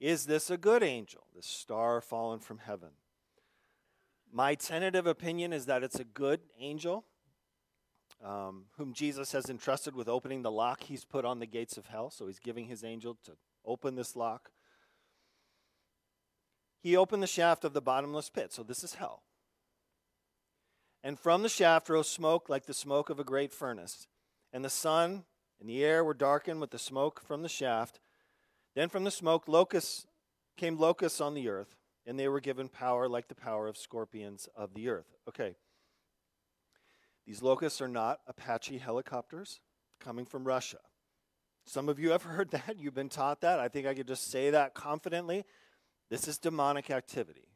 Is 0.00 0.26
this 0.26 0.50
a 0.50 0.56
good 0.56 0.82
angel, 0.82 1.26
this 1.34 1.46
star 1.46 2.00
fallen 2.00 2.40
from 2.40 2.58
heaven? 2.58 2.90
My 4.32 4.54
tentative 4.54 5.06
opinion 5.06 5.52
is 5.52 5.66
that 5.66 5.82
it's 5.82 6.00
a 6.00 6.04
good 6.04 6.40
angel 6.58 7.04
um, 8.24 8.64
whom 8.76 8.92
Jesus 8.92 9.32
has 9.32 9.50
entrusted 9.50 9.94
with 9.94 10.08
opening 10.08 10.42
the 10.42 10.50
lock 10.50 10.84
he's 10.84 11.04
put 11.04 11.24
on 11.24 11.38
the 11.38 11.46
gates 11.46 11.76
of 11.76 11.86
hell. 11.86 12.10
So 12.10 12.26
he's 12.26 12.38
giving 12.38 12.66
his 12.66 12.84
angel 12.84 13.18
to 13.24 13.32
open 13.64 13.94
this 13.94 14.16
lock. 14.16 14.50
He 16.80 16.96
opened 16.96 17.22
the 17.22 17.28
shaft 17.28 17.64
of 17.64 17.72
the 17.72 17.80
bottomless 17.80 18.28
pit. 18.28 18.52
So 18.52 18.62
this 18.62 18.82
is 18.82 18.94
hell. 18.94 19.22
And 21.04 21.18
from 21.18 21.42
the 21.42 21.48
shaft 21.48 21.88
rose 21.88 22.08
smoke 22.08 22.48
like 22.48 22.66
the 22.66 22.74
smoke 22.74 23.10
of 23.10 23.18
a 23.18 23.24
great 23.24 23.52
furnace. 23.52 24.06
And 24.52 24.64
the 24.64 24.70
sun 24.70 25.24
and 25.60 25.68
the 25.68 25.84
air 25.84 26.04
were 26.04 26.14
darkened 26.14 26.60
with 26.60 26.70
the 26.70 26.78
smoke 26.78 27.20
from 27.20 27.42
the 27.42 27.48
shaft. 27.48 28.00
Then 28.74 28.88
from 28.88 29.04
the 29.04 29.10
smoke 29.10 29.48
locusts 29.48 30.06
came 30.56 30.78
locusts 30.78 31.20
on 31.20 31.34
the 31.34 31.48
earth, 31.48 31.76
and 32.06 32.18
they 32.18 32.28
were 32.28 32.40
given 32.40 32.68
power 32.68 33.08
like 33.08 33.28
the 33.28 33.34
power 33.34 33.68
of 33.68 33.76
scorpions 33.76 34.48
of 34.56 34.74
the 34.74 34.88
earth. 34.88 35.14
Okay. 35.28 35.56
These 37.26 37.42
locusts 37.42 37.80
are 37.80 37.88
not 37.88 38.20
Apache 38.26 38.78
helicopters 38.78 39.60
coming 40.00 40.26
from 40.26 40.44
Russia. 40.44 40.78
Some 41.66 41.88
of 41.88 41.98
you 41.98 42.10
have 42.10 42.22
heard 42.24 42.50
that. 42.50 42.76
You've 42.78 42.94
been 42.94 43.08
taught 43.08 43.40
that. 43.42 43.60
I 43.60 43.68
think 43.68 43.86
I 43.86 43.94
could 43.94 44.08
just 44.08 44.30
say 44.30 44.50
that 44.50 44.74
confidently. 44.74 45.44
This 46.10 46.28
is 46.28 46.38
demonic 46.38 46.90
activity. 46.90 47.48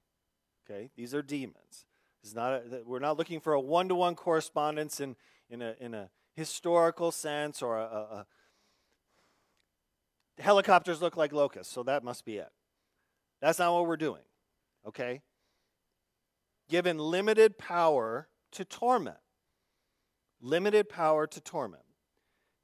Okay? 0.64 0.90
These 0.96 1.14
are 1.14 1.22
demons. 1.22 1.86
Not 2.34 2.52
a, 2.52 2.82
we're 2.84 2.98
not 2.98 3.16
looking 3.16 3.40
for 3.40 3.52
a 3.52 3.60
one 3.60 3.88
to 3.88 3.94
one 3.94 4.14
correspondence 4.14 5.00
in, 5.00 5.16
in, 5.50 5.62
a, 5.62 5.74
in 5.80 5.94
a 5.94 6.10
historical 6.34 7.10
sense 7.12 7.62
or 7.62 7.78
a, 7.78 7.84
a, 7.84 8.26
a 10.38 10.42
helicopters 10.42 11.00
look 11.00 11.16
like 11.16 11.32
locusts, 11.32 11.72
so 11.72 11.82
that 11.82 12.04
must 12.04 12.24
be 12.24 12.36
it. 12.36 12.50
That's 13.40 13.58
not 13.58 13.72
what 13.72 13.86
we're 13.86 13.96
doing, 13.96 14.22
okay? 14.86 15.22
Given 16.68 16.98
limited 16.98 17.58
power 17.58 18.28
to 18.52 18.64
torment. 18.64 19.18
Limited 20.40 20.88
power 20.88 21.26
to 21.26 21.40
torment. 21.40 21.82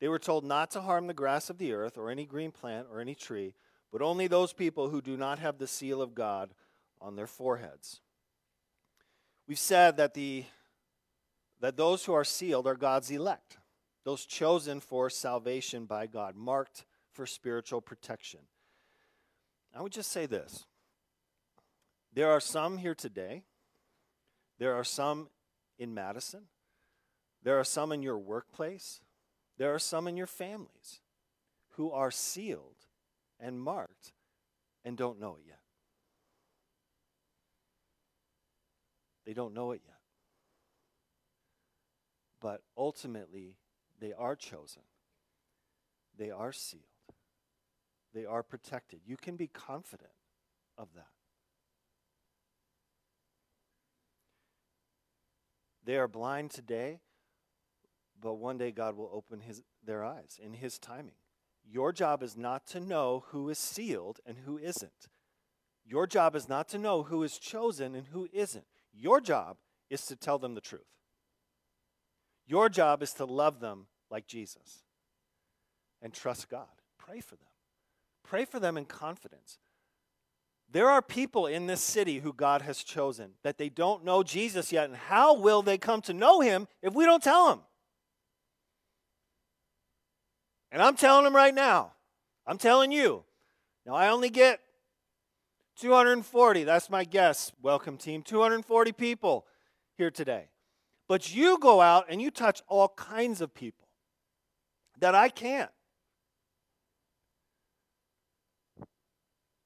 They 0.00 0.08
were 0.08 0.18
told 0.18 0.44
not 0.44 0.70
to 0.72 0.80
harm 0.80 1.06
the 1.06 1.14
grass 1.14 1.48
of 1.48 1.58
the 1.58 1.72
earth 1.72 1.96
or 1.96 2.10
any 2.10 2.26
green 2.26 2.50
plant 2.50 2.88
or 2.90 3.00
any 3.00 3.14
tree, 3.14 3.54
but 3.92 4.02
only 4.02 4.26
those 4.26 4.52
people 4.52 4.88
who 4.88 5.00
do 5.00 5.16
not 5.16 5.38
have 5.38 5.58
the 5.58 5.66
seal 5.66 6.02
of 6.02 6.14
God 6.14 6.54
on 7.00 7.16
their 7.16 7.26
foreheads. 7.26 8.00
We've 9.52 9.58
said 9.58 9.98
that, 9.98 10.14
the, 10.14 10.46
that 11.60 11.76
those 11.76 12.06
who 12.06 12.14
are 12.14 12.24
sealed 12.24 12.66
are 12.66 12.74
God's 12.74 13.10
elect, 13.10 13.58
those 14.02 14.24
chosen 14.24 14.80
for 14.80 15.10
salvation 15.10 15.84
by 15.84 16.06
God, 16.06 16.36
marked 16.36 16.86
for 17.10 17.26
spiritual 17.26 17.82
protection. 17.82 18.40
I 19.76 19.82
would 19.82 19.92
just 19.92 20.10
say 20.10 20.24
this 20.24 20.64
there 22.14 22.30
are 22.30 22.40
some 22.40 22.78
here 22.78 22.94
today, 22.94 23.42
there 24.58 24.74
are 24.74 24.84
some 24.84 25.28
in 25.78 25.92
Madison, 25.92 26.44
there 27.42 27.60
are 27.60 27.64
some 27.64 27.92
in 27.92 28.02
your 28.02 28.16
workplace, 28.16 29.02
there 29.58 29.74
are 29.74 29.78
some 29.78 30.08
in 30.08 30.16
your 30.16 30.26
families 30.26 31.02
who 31.72 31.90
are 31.90 32.10
sealed 32.10 32.86
and 33.38 33.60
marked 33.60 34.14
and 34.82 34.96
don't 34.96 35.20
know 35.20 35.36
it 35.38 35.44
yet. 35.46 35.61
They 39.24 39.34
don't 39.34 39.54
know 39.54 39.72
it 39.72 39.82
yet. 39.84 39.96
But 42.40 42.62
ultimately, 42.76 43.56
they 44.00 44.12
are 44.12 44.34
chosen, 44.34 44.82
they 46.18 46.30
are 46.30 46.52
sealed, 46.52 46.82
they 48.12 48.24
are 48.24 48.42
protected. 48.42 49.00
You 49.06 49.16
can 49.16 49.36
be 49.36 49.46
confident 49.46 50.10
of 50.76 50.88
that. 50.94 51.06
They 55.84 55.96
are 55.96 56.08
blind 56.08 56.50
today, 56.50 57.00
but 58.20 58.34
one 58.34 58.58
day 58.58 58.70
God 58.70 58.96
will 58.96 59.10
open 59.12 59.40
his, 59.40 59.62
their 59.84 60.04
eyes 60.04 60.38
in 60.42 60.54
His 60.54 60.78
timing. 60.78 61.16
Your 61.64 61.92
job 61.92 62.22
is 62.22 62.36
not 62.36 62.66
to 62.68 62.80
know 62.80 63.24
who 63.28 63.48
is 63.48 63.58
sealed 63.58 64.20
and 64.26 64.38
who 64.44 64.58
isn't. 64.58 65.08
Your 65.84 66.06
job 66.06 66.34
is 66.34 66.48
not 66.48 66.68
to 66.68 66.78
know 66.78 67.04
who 67.04 67.22
is 67.22 67.38
chosen 67.38 67.94
and 67.94 68.08
who 68.08 68.28
isn't. 68.32 68.66
Your 68.92 69.20
job 69.20 69.56
is 69.90 70.06
to 70.06 70.16
tell 70.16 70.38
them 70.38 70.54
the 70.54 70.60
truth. 70.60 70.82
Your 72.46 72.68
job 72.68 73.02
is 73.02 73.12
to 73.14 73.24
love 73.24 73.60
them 73.60 73.86
like 74.10 74.26
Jesus 74.26 74.82
and 76.00 76.12
trust 76.12 76.48
God. 76.48 76.66
Pray 76.98 77.20
for 77.20 77.36
them. 77.36 77.48
Pray 78.22 78.44
for 78.44 78.60
them 78.60 78.76
in 78.76 78.84
confidence. 78.84 79.58
There 80.70 80.88
are 80.88 81.02
people 81.02 81.46
in 81.46 81.66
this 81.66 81.82
city 81.82 82.20
who 82.20 82.32
God 82.32 82.62
has 82.62 82.82
chosen 82.82 83.32
that 83.42 83.58
they 83.58 83.68
don't 83.68 84.04
know 84.04 84.22
Jesus 84.22 84.72
yet. 84.72 84.86
And 84.86 84.96
how 84.96 85.34
will 85.34 85.62
they 85.62 85.76
come 85.76 86.00
to 86.02 86.14
know 86.14 86.40
him 86.40 86.66
if 86.80 86.94
we 86.94 87.04
don't 87.04 87.22
tell 87.22 87.48
them? 87.48 87.60
And 90.70 90.80
I'm 90.80 90.96
telling 90.96 91.24
them 91.24 91.36
right 91.36 91.54
now. 91.54 91.92
I'm 92.46 92.56
telling 92.56 92.90
you. 92.90 93.24
Now, 93.84 93.94
I 93.94 94.08
only 94.08 94.30
get 94.30 94.60
240. 95.82 96.64
That's 96.64 96.88
my 96.88 97.04
guess. 97.04 97.52
Welcome, 97.60 97.98
team. 97.98 98.22
240 98.22 98.92
people 98.92 99.46
here 99.98 100.10
today. 100.10 100.48
But 101.08 101.34
you 101.34 101.58
go 101.58 101.82
out 101.82 102.06
and 102.08 102.22
you 102.22 102.30
touch 102.30 102.62
all 102.68 102.88
kinds 102.96 103.42
of 103.42 103.52
people 103.52 103.88
that 104.98 105.14
I 105.14 105.28
can't. 105.28 105.70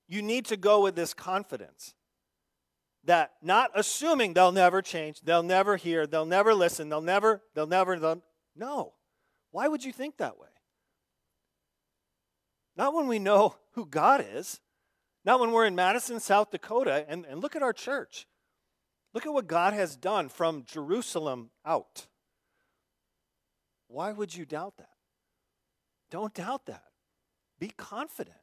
you 0.09 0.23
need 0.23 0.45
to 0.47 0.57
go 0.57 0.83
with 0.83 0.95
this 0.95 1.15
confidence 1.15 1.95
that 3.05 3.33
not 3.43 3.71
assuming 3.75 4.35
they'll 4.35 4.53
never 4.53 4.83
change, 4.83 5.21
they'll 5.21 5.43
never 5.43 5.77
hear, 5.77 6.07
they'll 6.07 6.27
never 6.27 6.55
listen, 6.55 6.89
they'll 6.89 7.01
never, 7.01 7.43
they'll 7.55 7.67
never, 7.67 7.99
they'll, 7.99 8.23
no. 8.57 8.95
Why 9.53 9.69
would 9.69 9.85
you 9.85 9.93
think 9.93 10.17
that 10.17 10.39
way? 10.39 10.49
Not 12.77 12.95
when 12.95 13.07
we 13.07 13.19
know 13.19 13.57
who 13.73 13.87
God 13.87 14.25
is, 14.35 14.61
not 15.27 15.41
when 15.41 15.51
we're 15.51 15.67
in 15.67 15.75
Madison, 15.75 16.21
South 16.21 16.53
Dakota, 16.53 17.05
and, 17.09 17.27
and 17.27 17.43
look 17.43 17.57
at 17.57 17.63
our 17.63 17.73
church. 17.73 18.27
Look 19.13 19.27
at 19.27 19.33
what 19.33 19.49
God 19.49 19.75
has 19.75 19.97
done 19.97 20.29
from 20.29 20.63
Jerusalem 20.65 21.51
out. 21.65 22.07
Why 23.89 24.13
would 24.13 24.35
you 24.35 24.47
doubt 24.47 24.77
that? 24.79 24.91
Don't 26.11 26.33
doubt 26.33 26.67
that. 26.67 26.85
Be 27.59 27.73
confident. 27.77 28.37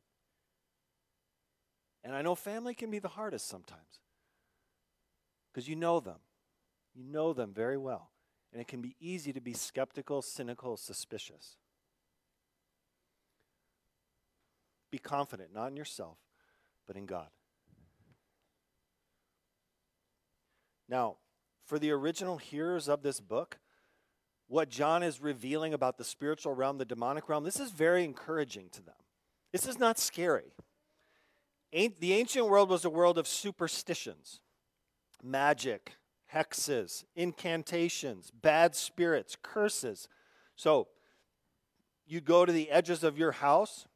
And 2.03 2.13
I 2.13 2.21
know 2.21 2.35
family 2.35 2.73
can 2.73 2.91
be 2.91 2.99
the 2.99 3.07
hardest 3.07 3.47
sometimes 3.47 4.01
because 5.51 5.69
you 5.69 5.77
know 5.77 6.01
them. 6.01 6.19
You 6.93 7.05
know 7.05 7.31
them 7.31 7.53
very 7.53 7.77
well. 7.77 8.11
And 8.51 8.61
it 8.61 8.67
can 8.67 8.81
be 8.81 8.95
easy 8.99 9.31
to 9.31 9.41
be 9.41 9.53
skeptical, 9.53 10.21
cynical, 10.21 10.75
suspicious. 10.75 11.55
Be 14.91 14.97
confident, 14.97 15.53
not 15.53 15.67
in 15.67 15.77
yourself, 15.77 16.17
but 16.87 16.95
in 16.95 17.05
God. 17.05 17.27
Now, 20.89 21.17
for 21.65 21.79
the 21.79 21.91
original 21.91 22.37
hearers 22.37 22.87
of 22.87 23.03
this 23.03 23.19
book, 23.19 23.59
what 24.47 24.69
John 24.69 25.01
is 25.01 25.21
revealing 25.21 25.73
about 25.73 25.97
the 25.97 26.03
spiritual 26.03 26.53
realm, 26.53 26.77
the 26.77 26.85
demonic 26.85 27.29
realm, 27.29 27.43
this 27.43 27.59
is 27.59 27.71
very 27.71 28.03
encouraging 28.03 28.69
to 28.73 28.83
them. 28.83 28.95
This 29.51 29.67
is 29.67 29.79
not 29.79 29.97
scary 29.97 30.53
the 31.73 32.13
ancient 32.13 32.47
world 32.47 32.69
was 32.69 32.85
a 32.85 32.89
world 32.89 33.17
of 33.17 33.27
superstitions, 33.27 34.41
magic, 35.23 35.93
hexes, 36.33 37.03
incantations, 37.15 38.31
bad 38.31 38.75
spirits, 38.75 39.35
curses. 39.41 40.07
So 40.55 40.87
you'd 42.05 42.25
go 42.25 42.45
to 42.45 42.51
the 42.51 42.69
edges 42.69 43.03
of 43.03 43.17
your 43.17 43.31
house 43.31 43.87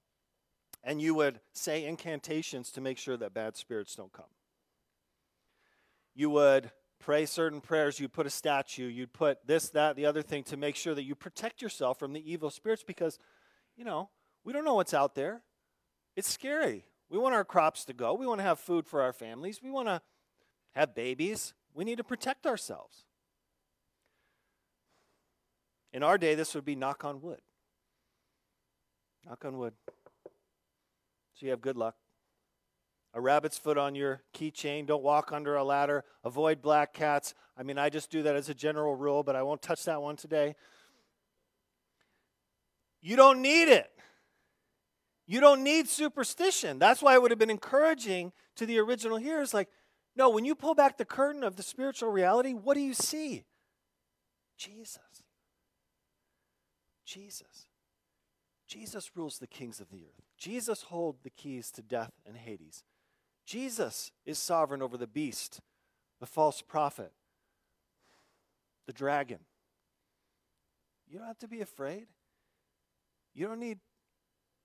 and 0.87 1.01
you 1.01 1.13
would 1.13 1.41
say 1.51 1.85
incantations 1.85 2.71
to 2.71 2.79
make 2.79 2.97
sure 2.97 3.17
that 3.17 3.33
bad 3.33 3.57
spirits 3.57 3.93
don't 3.93 4.13
come. 4.13 4.31
You 6.15 6.29
would 6.29 6.71
pray 6.97 7.25
certain 7.25 7.59
prayers, 7.59 7.99
you'd 7.99 8.13
put 8.13 8.25
a 8.25 8.29
statue, 8.29 8.87
you'd 8.87 9.11
put 9.11 9.45
this, 9.45 9.67
that, 9.71 9.97
the 9.97 10.05
other 10.05 10.21
thing 10.21 10.43
to 10.45 10.55
make 10.55 10.77
sure 10.77 10.95
that 10.95 11.03
you 11.03 11.13
protect 11.13 11.61
yourself 11.61 11.99
from 11.99 12.13
the 12.13 12.31
evil 12.31 12.49
spirits 12.49 12.83
because, 12.87 13.19
you 13.75 13.83
know, 13.83 14.09
we 14.45 14.53
don't 14.53 14.63
know 14.63 14.75
what's 14.75 14.93
out 14.93 15.13
there. 15.13 15.41
It's 16.15 16.31
scary. 16.31 16.85
We 17.09 17.17
want 17.17 17.35
our 17.35 17.43
crops 17.43 17.83
to 17.85 17.93
go. 17.93 18.13
We 18.13 18.25
want 18.25 18.39
to 18.39 18.43
have 18.43 18.57
food 18.57 18.87
for 18.87 19.01
our 19.01 19.13
families. 19.13 19.61
We 19.61 19.69
want 19.69 19.89
to 19.89 20.01
have 20.71 20.95
babies. 20.95 21.53
We 21.73 21.83
need 21.83 21.97
to 21.97 22.03
protect 22.05 22.47
ourselves. 22.47 23.03
In 25.91 26.01
our 26.01 26.17
day, 26.17 26.33
this 26.33 26.55
would 26.55 26.65
be 26.65 26.75
knock 26.75 27.03
on 27.03 27.21
wood. 27.21 27.41
Knock 29.25 29.43
on 29.43 29.57
wood. 29.57 29.73
So 31.37 31.45
you 31.45 31.51
have 31.51 31.61
good 31.61 31.77
luck. 31.77 31.95
A 33.13 33.21
rabbit's 33.21 33.59
foot 33.59 33.77
on 33.77 33.93
your 33.93 34.23
keychain. 34.35 34.87
Don't 34.87 35.03
walk 35.03 35.31
under 35.31 35.55
a 35.55 35.63
ladder. 35.63 36.03
Avoid 36.23 36.63
black 36.63 36.93
cats. 36.93 37.35
I 37.55 37.61
mean, 37.61 37.77
I 37.77 37.89
just 37.89 38.09
do 38.09 38.23
that 38.23 38.35
as 38.35 38.49
a 38.49 38.55
general 38.55 38.95
rule, 38.95 39.21
but 39.21 39.35
I 39.35 39.43
won't 39.43 39.61
touch 39.61 39.85
that 39.85 40.01
one 40.01 40.15
today. 40.15 40.55
You 43.01 43.15
don't 43.15 43.41
need 43.41 43.69
it. 43.69 43.91
You 45.27 45.39
don't 45.39 45.63
need 45.63 45.87
superstition. 45.87 46.79
That's 46.79 47.03
why 47.03 47.13
it 47.13 47.21
would 47.21 47.31
have 47.31 47.39
been 47.39 47.51
encouraging 47.51 48.31
to 48.55 48.65
the 48.65 48.79
original 48.79 49.17
hearers 49.17 49.53
like, 49.53 49.69
no, 50.15 50.29
when 50.29 50.43
you 50.45 50.55
pull 50.55 50.73
back 50.73 50.97
the 50.97 51.05
curtain 51.05 51.43
of 51.43 51.55
the 51.55 51.63
spiritual 51.63 52.09
reality, 52.09 52.53
what 52.53 52.73
do 52.73 52.81
you 52.81 52.95
see? 52.95 53.43
Jesus. 54.57 54.97
Jesus. 57.05 57.67
Jesus 58.67 59.11
rules 59.15 59.39
the 59.39 59.47
kings 59.47 59.79
of 59.79 59.89
the 59.89 60.03
earth. 60.03 60.25
Jesus 60.37 60.83
holds 60.83 61.21
the 61.23 61.29
keys 61.29 61.71
to 61.71 61.81
death 61.81 62.11
and 62.25 62.35
Hades. 62.35 62.83
Jesus 63.45 64.11
is 64.25 64.37
sovereign 64.37 64.81
over 64.81 64.97
the 64.97 65.07
beast, 65.07 65.61
the 66.19 66.25
false 66.25 66.61
prophet, 66.61 67.13
the 68.85 68.93
dragon. 68.93 69.39
You 71.09 71.17
don't 71.17 71.27
have 71.27 71.39
to 71.39 71.47
be 71.47 71.61
afraid. 71.61 72.07
You 73.33 73.47
don't 73.47 73.59
need 73.59 73.79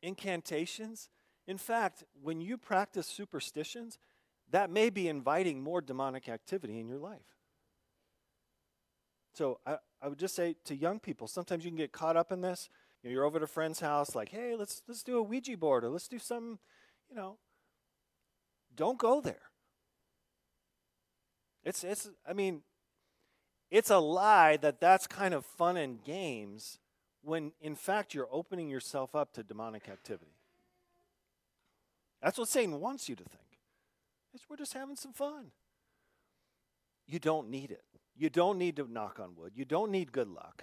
incantations. 0.03 1.09
In 1.47 1.59
fact, 1.59 2.03
when 2.21 2.41
you 2.41 2.59
practice 2.59 3.07
superstitions, 3.07 3.99
that 4.51 4.69
may 4.69 4.91
be 4.91 5.09
inviting 5.09 5.63
more 5.63 5.81
demonic 5.81 6.29
activity 6.29 6.81
in 6.81 6.89
your 6.89 6.99
life. 6.99 7.21
So 9.35 9.61
I, 9.65 9.79
I 10.03 10.09
would 10.09 10.19
just 10.19 10.35
say 10.35 10.57
to 10.65 10.75
young 10.75 10.99
people, 10.99 11.29
sometimes 11.29 11.65
you 11.65 11.71
can 11.71 11.79
get 11.79 11.93
caught 11.93 12.17
up 12.17 12.33
in 12.33 12.41
this. 12.41 12.69
You 13.03 13.11
know, 13.11 13.15
you're 13.15 13.25
over 13.25 13.39
at 13.39 13.43
a 13.43 13.49
friend's 13.49 13.81
house, 13.81 14.15
like, 14.15 14.29
hey, 14.29 14.55
let's 14.57 14.83
let's 14.87 15.03
do 15.03 15.19
a 15.19 15.23
Ouija 15.23 15.57
board 15.57 15.85
or 15.85 15.91
let's 15.91 16.09
do 16.09 16.19
some, 16.19 16.59
you 17.09 17.17
know. 17.17 17.39
Don't 18.75 18.99
go 18.99 19.21
there. 19.21 19.51
It's 21.65 21.83
it's 21.85 22.11
I 22.29 22.33
mean, 22.33 22.63
it's 23.71 23.91
a 23.91 23.99
lie 23.99 24.57
that 24.59 24.81
that's 24.81 25.07
kind 25.07 25.35
of 25.35 25.45
fun 25.45 25.77
and 25.77 26.03
games 26.05 26.79
when 27.23 27.53
in 27.61 27.75
fact 27.75 28.15
you're 28.15 28.29
opening 28.31 28.69
yourself 28.69 29.15
up 29.15 29.33
to 29.33 29.43
demonic 29.43 29.89
activity. 29.89 30.37
That's 32.23 32.39
what 32.39 32.49
Satan 32.49 32.79
wants 32.81 33.09
you 33.09 33.17
to 33.17 33.25
think. 33.25 33.59
It's, 34.33 34.45
we're 34.49 34.57
just 34.57 34.75
having 34.75 34.97
some 34.97 35.13
fun. 35.13 35.51
You 37.07 37.19
don't 37.19 37.51
need 37.51 37.73
it. 37.73 37.83
You 38.17 38.31
don't 38.31 38.59
need 38.59 38.77
to 38.77 38.91
knock 38.91 39.19
on 39.19 39.35
wood. 39.37 39.53
You 39.57 39.65
don't 39.65 39.91
need 39.91 40.13
good 40.13 40.29
luck. 40.29 40.63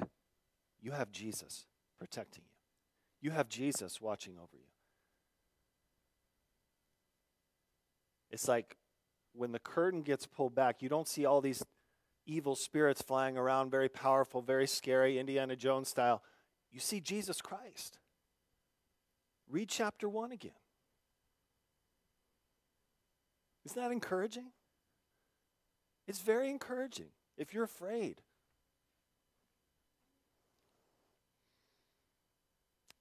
You 0.81 0.91
have 0.91 1.11
Jesus 1.11 1.65
protecting 1.99 2.43
you. 2.45 3.29
You 3.29 3.35
have 3.35 3.49
Jesus 3.49 3.99
watching 3.99 4.37
over 4.37 4.55
you. 4.55 4.71
It's 8.31 8.47
like 8.47 8.77
when 9.33 9.51
the 9.51 9.59
curtain 9.59 10.01
gets 10.01 10.25
pulled 10.25 10.55
back, 10.55 10.81
you 10.81 10.89
don't 10.89 11.07
see 11.07 11.25
all 11.25 11.41
these 11.41 11.63
evil 12.25 12.55
spirits 12.55 13.01
flying 13.01 13.37
around, 13.37 13.71
very 13.71 13.89
powerful, 13.89 14.41
very 14.41 14.67
scary, 14.67 15.17
Indiana 15.19 15.55
Jones 15.55 15.89
style. 15.89 16.21
You 16.71 16.79
see 16.79 17.01
Jesus 17.01 17.41
Christ. 17.41 17.99
Read 19.49 19.67
chapter 19.67 20.07
1 20.07 20.31
again. 20.31 20.51
Isn't 23.65 23.81
that 23.81 23.91
encouraging? 23.91 24.51
It's 26.07 26.19
very 26.19 26.49
encouraging 26.49 27.09
if 27.37 27.53
you're 27.53 27.63
afraid. 27.63 28.21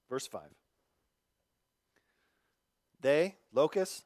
Verse 0.08 0.26
5. 0.26 0.42
They, 3.00 3.36
locusts, 3.52 4.04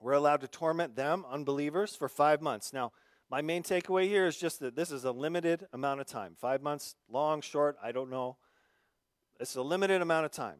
were 0.00 0.12
allowed 0.12 0.42
to 0.42 0.48
torment 0.48 0.96
them, 0.96 1.24
unbelievers, 1.30 1.96
for 1.96 2.08
five 2.08 2.42
months. 2.42 2.72
Now, 2.72 2.92
my 3.30 3.40
main 3.40 3.62
takeaway 3.62 4.06
here 4.06 4.26
is 4.26 4.36
just 4.36 4.60
that 4.60 4.76
this 4.76 4.90
is 4.90 5.04
a 5.04 5.12
limited 5.12 5.66
amount 5.72 6.00
of 6.00 6.06
time. 6.06 6.34
Five 6.38 6.62
months, 6.62 6.94
long, 7.08 7.40
short, 7.40 7.76
I 7.82 7.90
don't 7.90 8.10
know. 8.10 8.36
It's 9.40 9.56
a 9.56 9.62
limited 9.62 10.02
amount 10.02 10.26
of 10.26 10.32
time. 10.32 10.58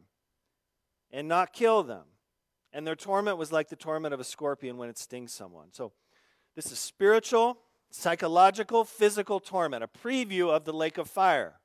And 1.11 1.27
not 1.27 1.53
kill 1.53 1.83
them. 1.83 2.05
And 2.73 2.85
their 2.85 2.95
torment 2.95 3.37
was 3.37 3.51
like 3.51 3.69
the 3.69 3.75
torment 3.75 4.13
of 4.13 4.19
a 4.19 4.23
scorpion 4.23 4.77
when 4.77 4.89
it 4.89 4.97
stings 4.97 5.31
someone. 5.31 5.67
So 5.71 5.93
this 6.55 6.71
is 6.71 6.79
spiritual, 6.79 7.59
psychological, 7.89 8.83
physical 8.83 9.39
torment, 9.39 9.83
a 9.83 9.87
preview 9.87 10.49
of 10.49 10.65
the 10.65 10.73
lake 10.73 10.97
of 10.97 11.09
fire. 11.09 11.59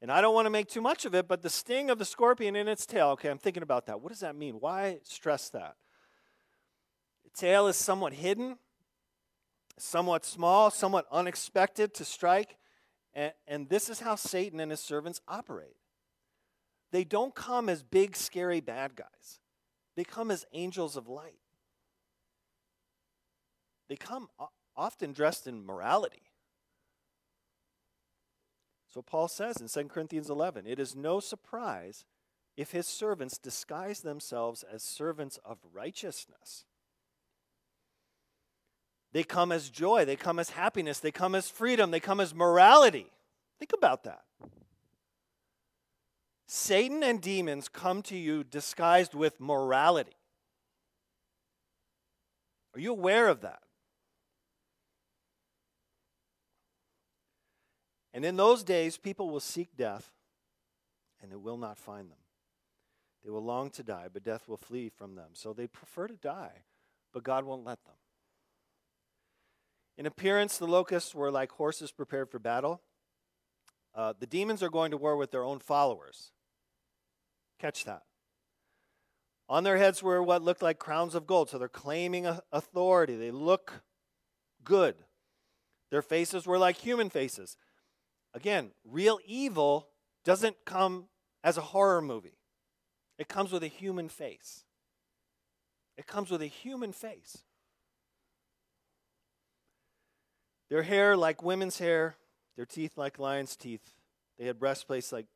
And 0.00 0.12
I 0.12 0.20
don't 0.20 0.34
want 0.34 0.46
to 0.46 0.50
make 0.50 0.68
too 0.68 0.80
much 0.80 1.04
of 1.04 1.14
it, 1.14 1.26
but 1.26 1.42
the 1.42 1.50
sting 1.50 1.90
of 1.90 1.98
the 1.98 2.04
scorpion 2.04 2.54
in 2.54 2.68
its 2.68 2.86
tail, 2.86 3.08
okay, 3.10 3.30
I'm 3.30 3.38
thinking 3.38 3.64
about 3.64 3.86
that. 3.86 4.00
What 4.00 4.10
does 4.10 4.20
that 4.20 4.36
mean? 4.36 4.54
Why 4.60 4.98
stress 5.02 5.50
that? 5.50 5.74
The 7.24 7.30
tail 7.30 7.66
is 7.66 7.76
somewhat 7.76 8.12
hidden, 8.12 8.58
somewhat 9.76 10.24
small, 10.24 10.70
somewhat 10.70 11.06
unexpected 11.10 11.94
to 11.94 12.04
strike. 12.04 12.56
And, 13.12 13.32
and 13.48 13.68
this 13.68 13.88
is 13.88 14.00
how 14.00 14.14
Satan 14.14 14.60
and 14.60 14.70
his 14.70 14.80
servants 14.80 15.20
operate. 15.26 15.76
they 16.92 17.04
don't 17.04 17.34
come 17.34 17.68
as 17.68 17.82
big, 17.82 18.16
scary 18.16 18.60
bad 18.60 18.94
guys, 18.94 19.40
they 19.96 20.04
come 20.04 20.30
as 20.30 20.46
angels 20.52 20.96
of 20.96 21.08
light. 21.08 21.40
They 23.88 23.96
come 23.96 24.28
often 24.76 25.12
dressed 25.12 25.46
in 25.46 25.64
morality. 25.64 26.27
So 28.92 29.02
Paul 29.02 29.28
says 29.28 29.56
in 29.60 29.68
2 29.68 29.88
Corinthians 29.88 30.30
11, 30.30 30.66
it 30.66 30.78
is 30.78 30.96
no 30.96 31.20
surprise 31.20 32.04
if 32.56 32.72
his 32.72 32.86
servants 32.86 33.38
disguise 33.38 34.00
themselves 34.00 34.64
as 34.64 34.82
servants 34.82 35.38
of 35.44 35.58
righteousness. 35.72 36.64
They 39.12 39.22
come 39.22 39.52
as 39.52 39.70
joy, 39.70 40.04
they 40.04 40.16
come 40.16 40.38
as 40.38 40.50
happiness, 40.50 41.00
they 41.00 41.10
come 41.10 41.34
as 41.34 41.48
freedom, 41.48 41.90
they 41.90 42.00
come 42.00 42.20
as 42.20 42.34
morality. 42.34 43.06
Think 43.58 43.72
about 43.72 44.04
that. 44.04 44.22
Satan 46.46 47.02
and 47.02 47.20
demons 47.20 47.68
come 47.68 48.02
to 48.02 48.16
you 48.16 48.42
disguised 48.42 49.14
with 49.14 49.38
morality. 49.38 50.16
Are 52.74 52.80
you 52.80 52.92
aware 52.92 53.28
of 53.28 53.42
that? 53.42 53.60
And 58.18 58.24
in 58.24 58.34
those 58.34 58.64
days, 58.64 58.96
people 58.96 59.30
will 59.30 59.38
seek 59.38 59.76
death, 59.76 60.10
and 61.22 61.30
it 61.30 61.40
will 61.40 61.56
not 61.56 61.78
find 61.78 62.10
them. 62.10 62.18
They 63.24 63.30
will 63.30 63.44
long 63.44 63.70
to 63.70 63.84
die, 63.84 64.08
but 64.12 64.24
death 64.24 64.48
will 64.48 64.56
flee 64.56 64.88
from 64.88 65.14
them. 65.14 65.28
So 65.34 65.52
they 65.52 65.68
prefer 65.68 66.08
to 66.08 66.16
die, 66.16 66.64
but 67.12 67.22
God 67.22 67.44
won't 67.44 67.64
let 67.64 67.84
them. 67.84 67.94
In 69.96 70.04
appearance, 70.04 70.58
the 70.58 70.66
locusts 70.66 71.14
were 71.14 71.30
like 71.30 71.52
horses 71.52 71.92
prepared 71.92 72.28
for 72.28 72.40
battle. 72.40 72.80
Uh, 73.94 74.14
the 74.18 74.26
demons 74.26 74.64
are 74.64 74.68
going 74.68 74.90
to 74.90 74.96
war 74.96 75.16
with 75.16 75.30
their 75.30 75.44
own 75.44 75.60
followers. 75.60 76.32
Catch 77.60 77.84
that. 77.84 78.02
On 79.48 79.62
their 79.62 79.78
heads 79.78 80.02
were 80.02 80.24
what 80.24 80.42
looked 80.42 80.60
like 80.60 80.80
crowns 80.80 81.14
of 81.14 81.24
gold, 81.24 81.50
so 81.50 81.56
they're 81.56 81.68
claiming 81.68 82.26
authority. 82.50 83.14
They 83.14 83.30
look 83.30 83.84
good. 84.64 84.96
Their 85.92 86.02
faces 86.02 86.48
were 86.48 86.58
like 86.58 86.78
human 86.78 87.10
faces. 87.10 87.56
Again, 88.34 88.70
real 88.84 89.18
evil 89.24 89.88
doesn't 90.24 90.56
come 90.64 91.08
as 91.42 91.56
a 91.56 91.62
horror 91.62 92.02
movie, 92.02 92.38
it 93.18 93.28
comes 93.28 93.52
with 93.52 93.62
a 93.62 93.68
human 93.68 94.08
face. 94.08 94.64
It 95.96 96.06
comes 96.06 96.30
with 96.30 96.42
a 96.42 96.46
human 96.46 96.92
face. 96.92 97.38
Their 100.70 100.82
hair 100.82 101.16
like 101.16 101.42
women's 101.42 101.78
hair, 101.78 102.16
their 102.56 102.66
teeth 102.66 102.96
like 102.96 103.18
lions' 103.18 103.56
teeth. 103.56 103.94
They 104.38 104.46
had 104.46 104.60
breastplates 104.60 105.10
like 105.10 105.26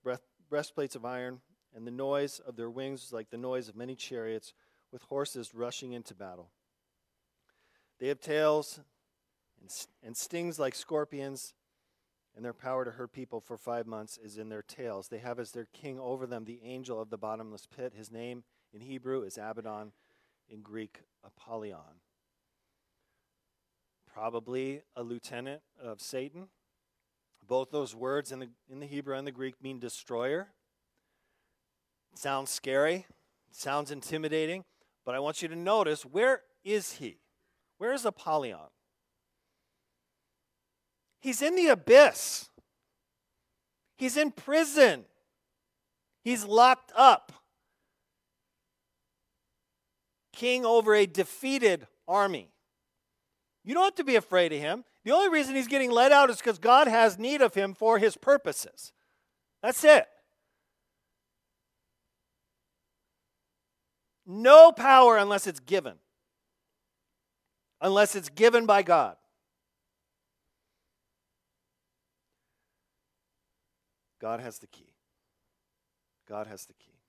breastplates 0.49 0.95
of 0.95 1.05
iron, 1.05 1.41
and 1.75 1.85
the 1.85 1.91
noise 1.91 2.39
of 2.39 2.55
their 2.55 2.71
wings 2.71 3.03
was 3.03 3.13
like 3.13 3.31
the 3.31 3.39
noise 3.39 3.69
of 3.69 3.75
many 3.75 3.97
chariots 3.97 4.53
with 4.93 5.03
horses 5.03 5.55
rushing 5.55 5.93
into 5.93 6.15
battle. 6.15 6.51
They 7.99 8.09
have 8.09 8.21
tails 8.21 8.79
and 10.05 10.17
stings 10.17 10.59
like 10.59 10.75
scorpions, 10.75 11.55
and 12.35 12.45
their 12.45 12.55
power 12.55 12.85
to 12.85 12.93
hurt 12.93 13.13
people 13.13 13.41
for 13.41 13.57
five 13.57 13.87
months 13.87 14.19
is 14.19 14.39
in 14.39 14.49
their 14.49 14.63
tails. 14.63 15.09
They 15.09 15.19
have 15.19 15.39
as 15.39 15.53
their 15.53 15.69
king 15.73 16.01
over 16.01 16.27
them 16.27 16.45
the 16.45 16.61
angel 16.65 17.01
of 17.01 17.11
the 17.11 17.19
bottomless 17.19 17.67
pit. 17.67 17.93
His 17.97 18.11
name 18.11 18.45
in 18.73 18.81
Hebrew 18.81 19.23
is 19.23 19.37
Abaddon, 19.37 19.93
in 20.49 20.61
Greek, 20.61 21.01
Apollyon. 21.25 22.01
Probably 24.13 24.83
a 24.95 25.03
lieutenant 25.03 25.63
of 25.83 26.01
Satan. 26.01 26.49
Both 27.47 27.71
those 27.71 27.95
words 27.95 28.33
in 28.33 28.39
the, 28.39 28.49
in 28.71 28.81
the 28.81 28.87
Hebrew 28.87 29.17
and 29.17 29.27
the 29.27 29.33
Greek 29.33 29.63
mean 29.63 29.79
destroyer. 29.79 30.49
sounds 32.15 32.51
scary, 32.51 33.07
sounds 33.51 33.91
intimidating, 33.91 34.65
but 35.05 35.15
I 35.15 35.19
want 35.19 35.43
you 35.43 35.49
to 35.49 35.57
notice 35.57 36.05
where 36.05 36.43
is 36.65 36.95
he? 36.95 37.19
Where 37.79 37.93
is 37.93 38.05
Apollyon? 38.05 38.71
He's 41.23 41.41
in 41.41 41.55
the 41.55 41.69
abyss. 41.69 42.51
He's 43.97 44.17
in 44.17 44.33
prison. 44.33 45.05
He's 46.25 46.45
locked 46.45 46.93
up. 46.97 47.33
King 50.33 50.67
over 50.67 50.95
a 50.95 51.07
defeated 51.07 51.87
army. 52.09 52.51
You 53.65 53.75
don't 53.75 53.85
have 53.85 53.95
to 53.95 54.05
be 54.05 54.17
afraid 54.17 54.53
of 54.53 54.59
him. 54.59 54.85
The 55.05 55.13
only 55.13 55.29
reason 55.29 55.55
he's 55.55 55.69
getting 55.69 55.93
let 55.93 56.11
out 56.11 56.29
is 56.29 56.39
because 56.39 56.59
God 56.59 56.89
has 56.89 57.19
need 57.19 57.41
of 57.41 57.55
him 57.55 57.73
for 57.73 57.99
his 57.99 58.17
purposes. 58.17 58.93
That's 59.63 59.85
it. 59.85 60.09
No 64.27 64.73
power 64.73 65.17
unless 65.17 65.47
it's 65.47 65.61
given. 65.61 65.95
Unless 67.81 68.17
it's 68.17 68.29
given 68.29 68.67
by 68.67 68.83
God. 68.83 69.17
God 74.23 74.39
has 74.39 74.61
the 74.61 74.69
key. 74.69 74.95
God 76.29 76.47
has 76.47 76.65
the 76.67 76.75
key. 76.75 77.01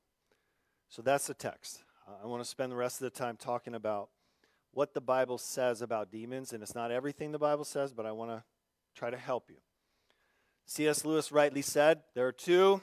So 0.90 1.04
that's 1.04 1.28
the 1.28 1.36
text. 1.36 1.84
I 2.24 2.26
want 2.26 2.44
to 2.44 2.50
spend 2.50 2.72
the 2.72 2.76
rest 2.76 3.00
of 3.00 3.06
the 3.06 3.18
time 3.18 3.38
talking 3.38 3.76
about 3.76 4.10
what 4.72 4.96
the 4.96 5.02
Bible 5.02 5.38
says 5.38 5.84
about 5.84 6.12
demons, 6.12 6.54
and 6.54 6.64
it's 6.64 6.74
not 6.74 6.90
everything 6.90 7.32
the 7.32 7.38
Bible 7.38 7.66
says, 7.66 7.94
but 7.94 8.08
I 8.08 8.12
want 8.12 8.32
to 8.32 8.44
try 8.96 9.12
to 9.12 9.18
help 9.18 9.52
you. 9.52 9.58
C.S. 10.66 11.06
Lewis 11.06 11.32
rightly 11.32 11.62
said 11.62 12.02
there 12.16 12.28
are 12.28 12.32
two 12.32 12.82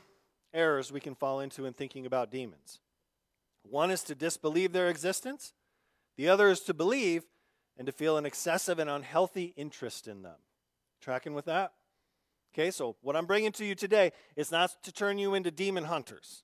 errors 0.54 0.92
we 0.92 1.00
can 1.00 1.16
fall 1.16 1.40
into 1.40 1.66
in 1.66 1.72
thinking 1.72 2.06
about 2.06 2.30
demons. 2.30 2.78
One 3.64 3.90
is 3.90 4.04
to 4.04 4.14
disbelieve 4.14 4.72
their 4.72 4.88
existence, 4.88 5.54
the 6.16 6.28
other 6.28 6.48
is 6.48 6.60
to 6.60 6.74
believe 6.74 7.24
and 7.76 7.84
to 7.86 7.92
feel 7.92 8.16
an 8.16 8.26
excessive 8.26 8.78
and 8.78 8.88
unhealthy 8.88 9.54
interest 9.56 10.06
in 10.06 10.22
them. 10.22 10.36
Tracking 11.00 11.34
with 11.34 11.46
that? 11.46 11.72
Okay, 12.52 12.70
so 12.70 12.96
what 13.02 13.16
I'm 13.16 13.26
bringing 13.26 13.52
to 13.52 13.64
you 13.64 13.74
today 13.74 14.12
is 14.34 14.50
not 14.50 14.82
to 14.82 14.92
turn 14.92 15.18
you 15.18 15.34
into 15.34 15.50
demon 15.50 15.84
hunters. 15.84 16.42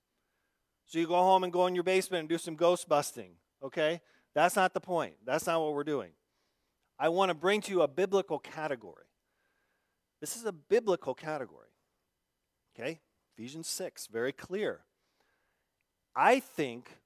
So 0.87 1.01
you 1.01 1.07
go 1.07 1.16
home 1.16 1.42
and 1.42 1.53
go 1.53 1.66
in 1.66 1.75
your 1.75 1.83
basement 1.83 2.21
and 2.21 2.29
do 2.29 2.38
some 2.38 2.55
ghost 2.55 2.88
busting. 2.88 3.33
Okay? 3.62 4.01
That's 4.35 4.55
not 4.55 4.73
the 4.73 4.81
point. 4.81 5.14
That's 5.25 5.47
not 5.47 5.61
what 5.61 5.75
we're 5.75 5.85
doing. 5.85 6.11
I 6.99 7.09
want 7.09 7.31
to 7.31 7.35
bring 7.35 7.61
to 7.62 7.73
you 7.73 7.83
a 7.83 7.88
biblical 7.88 8.38
category. 8.38 9.07
This 10.21 10.37
is 10.37 10.45
a 10.45 10.53
biblical 10.53 11.14
category. 11.14 11.69
Okay? 12.79 13.01
Ephesians 13.37 13.66
6, 13.69 14.07
very 14.07 14.33
clear. 14.33 14.81
I 16.14 16.38
think 16.40 16.99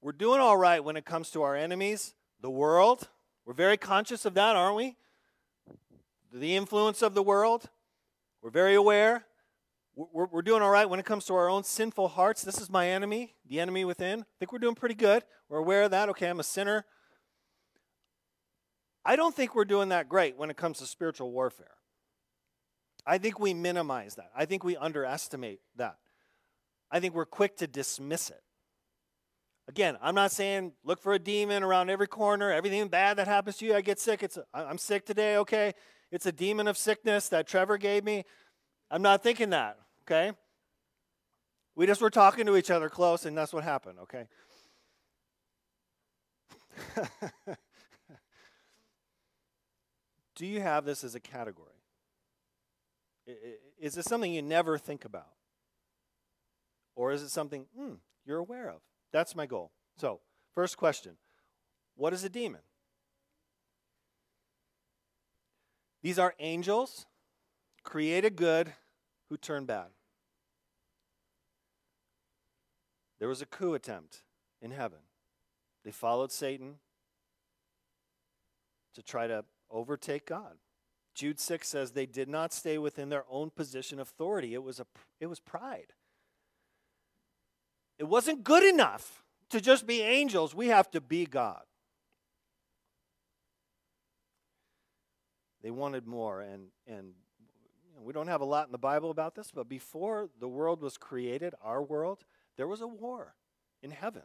we're 0.00 0.12
doing 0.12 0.40
all 0.40 0.56
right 0.56 0.82
when 0.82 0.96
it 0.96 1.04
comes 1.04 1.30
to 1.30 1.42
our 1.42 1.56
enemies, 1.56 2.14
the 2.40 2.50
world. 2.50 3.08
We're 3.44 3.54
very 3.54 3.76
conscious 3.76 4.24
of 4.24 4.34
that, 4.34 4.54
aren't 4.54 4.76
we? 4.76 4.96
The 6.32 6.56
influence 6.56 7.02
of 7.02 7.14
the 7.14 7.22
world. 7.22 7.68
We're 8.42 8.50
very 8.50 8.74
aware. 8.74 9.26
We're, 9.94 10.26
we're 10.26 10.42
doing 10.42 10.62
all 10.62 10.70
right 10.70 10.88
when 10.88 10.98
it 10.98 11.04
comes 11.04 11.26
to 11.26 11.34
our 11.34 11.50
own 11.50 11.62
sinful 11.62 12.08
hearts. 12.08 12.42
This 12.42 12.60
is 12.60 12.70
my 12.70 12.88
enemy, 12.88 13.34
the 13.46 13.60
enemy 13.60 13.84
within. 13.84 14.20
I 14.20 14.24
think 14.38 14.52
we're 14.52 14.58
doing 14.58 14.74
pretty 14.74 14.94
good. 14.94 15.24
We're 15.48 15.58
aware 15.58 15.82
of 15.82 15.90
that. 15.90 16.08
Okay, 16.10 16.28
I'm 16.28 16.40
a 16.40 16.44
sinner. 16.44 16.86
I 19.04 19.16
don't 19.16 19.34
think 19.34 19.54
we're 19.54 19.64
doing 19.64 19.90
that 19.90 20.08
great 20.08 20.36
when 20.36 20.50
it 20.50 20.56
comes 20.56 20.78
to 20.78 20.86
spiritual 20.86 21.32
warfare. 21.32 21.74
I 23.06 23.18
think 23.18 23.40
we 23.40 23.54
minimize 23.54 24.14
that. 24.14 24.30
I 24.36 24.44
think 24.44 24.62
we 24.62 24.76
underestimate 24.76 25.60
that. 25.76 25.96
I 26.90 27.00
think 27.00 27.14
we're 27.14 27.26
quick 27.26 27.56
to 27.58 27.66
dismiss 27.66 28.30
it. 28.30 28.42
Again, 29.68 29.96
I'm 30.02 30.14
not 30.14 30.32
saying 30.32 30.72
look 30.84 31.00
for 31.00 31.12
a 31.12 31.18
demon 31.18 31.62
around 31.62 31.90
every 31.90 32.08
corner. 32.08 32.50
Everything 32.50 32.88
bad 32.88 33.18
that 33.18 33.28
happens 33.28 33.56
to 33.58 33.66
you, 33.66 33.74
I 33.74 33.80
get 33.80 33.98
sick. 33.98 34.22
It's 34.22 34.38
I'm 34.52 34.78
sick 34.78 35.06
today. 35.06 35.36
Okay, 35.36 35.74
it's 36.10 36.26
a 36.26 36.32
demon 36.32 36.66
of 36.68 36.76
sickness 36.76 37.28
that 37.28 37.46
Trevor 37.46 37.78
gave 37.78 38.04
me. 38.04 38.24
I'm 38.90 39.02
not 39.02 39.22
thinking 39.22 39.50
that, 39.50 39.78
okay? 40.04 40.32
We 41.74 41.86
just 41.86 42.00
were 42.00 42.10
talking 42.10 42.46
to 42.46 42.56
each 42.56 42.70
other 42.70 42.88
close, 42.88 43.24
and 43.24 43.36
that's 43.36 43.52
what 43.52 43.62
happened, 43.64 43.98
okay? 44.00 44.26
Do 50.34 50.46
you 50.46 50.60
have 50.60 50.84
this 50.84 51.04
as 51.04 51.14
a 51.14 51.20
category? 51.20 51.68
Is 53.78 53.94
this 53.94 54.06
something 54.06 54.32
you 54.32 54.42
never 54.42 54.78
think 54.78 55.04
about? 55.04 55.28
Or 56.96 57.12
is 57.12 57.22
it 57.22 57.30
something 57.30 57.66
hmm, 57.76 57.94
you're 58.26 58.38
aware 58.38 58.68
of? 58.68 58.80
That's 59.12 59.36
my 59.36 59.46
goal. 59.46 59.70
So, 59.96 60.20
first 60.54 60.76
question 60.76 61.16
What 61.96 62.12
is 62.12 62.24
a 62.24 62.28
demon? 62.28 62.60
These 66.02 66.18
are 66.18 66.34
angels, 66.38 67.06
created 67.82 68.36
good, 68.36 68.72
who 69.28 69.36
turn 69.36 69.64
bad. 69.64 69.88
There 73.18 73.28
was 73.28 73.42
a 73.42 73.46
coup 73.46 73.74
attempt 73.74 74.22
in 74.62 74.70
heaven. 74.70 74.98
They 75.84 75.90
followed 75.90 76.32
Satan 76.32 76.76
to 78.94 79.02
try 79.02 79.26
to 79.26 79.44
overtake 79.70 80.26
God. 80.26 80.56
Jude 81.14 81.38
6 81.38 81.68
says 81.68 81.90
they 81.90 82.06
did 82.06 82.28
not 82.28 82.52
stay 82.52 82.78
within 82.78 83.08
their 83.08 83.24
own 83.30 83.50
position 83.50 84.00
of 84.00 84.08
authority. 84.08 84.54
It 84.54 84.62
was, 84.62 84.80
a, 84.80 84.86
it 85.20 85.26
was 85.26 85.38
pride. 85.38 85.92
It 87.98 88.04
wasn't 88.04 88.42
good 88.42 88.64
enough 88.64 89.22
to 89.50 89.60
just 89.60 89.86
be 89.86 90.00
angels, 90.00 90.54
we 90.54 90.68
have 90.68 90.90
to 90.92 91.00
be 91.00 91.26
God. 91.26 91.62
They 95.62 95.70
wanted 95.70 96.06
more, 96.06 96.40
and, 96.40 96.68
and 96.86 97.12
we 98.02 98.12
don't 98.12 98.28
have 98.28 98.40
a 98.40 98.46
lot 98.46 98.66
in 98.66 98.72
the 98.72 98.78
Bible 98.78 99.10
about 99.10 99.34
this, 99.34 99.50
but 99.54 99.68
before 99.68 100.30
the 100.38 100.48
world 100.48 100.80
was 100.80 100.96
created, 100.96 101.54
our 101.62 101.82
world, 101.82 102.24
there 102.56 102.68
was 102.68 102.80
a 102.80 102.86
war 102.86 103.34
in 103.82 103.90
heaven. 103.90 104.22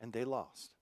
And 0.00 0.12
they 0.12 0.24
lost. 0.24 0.74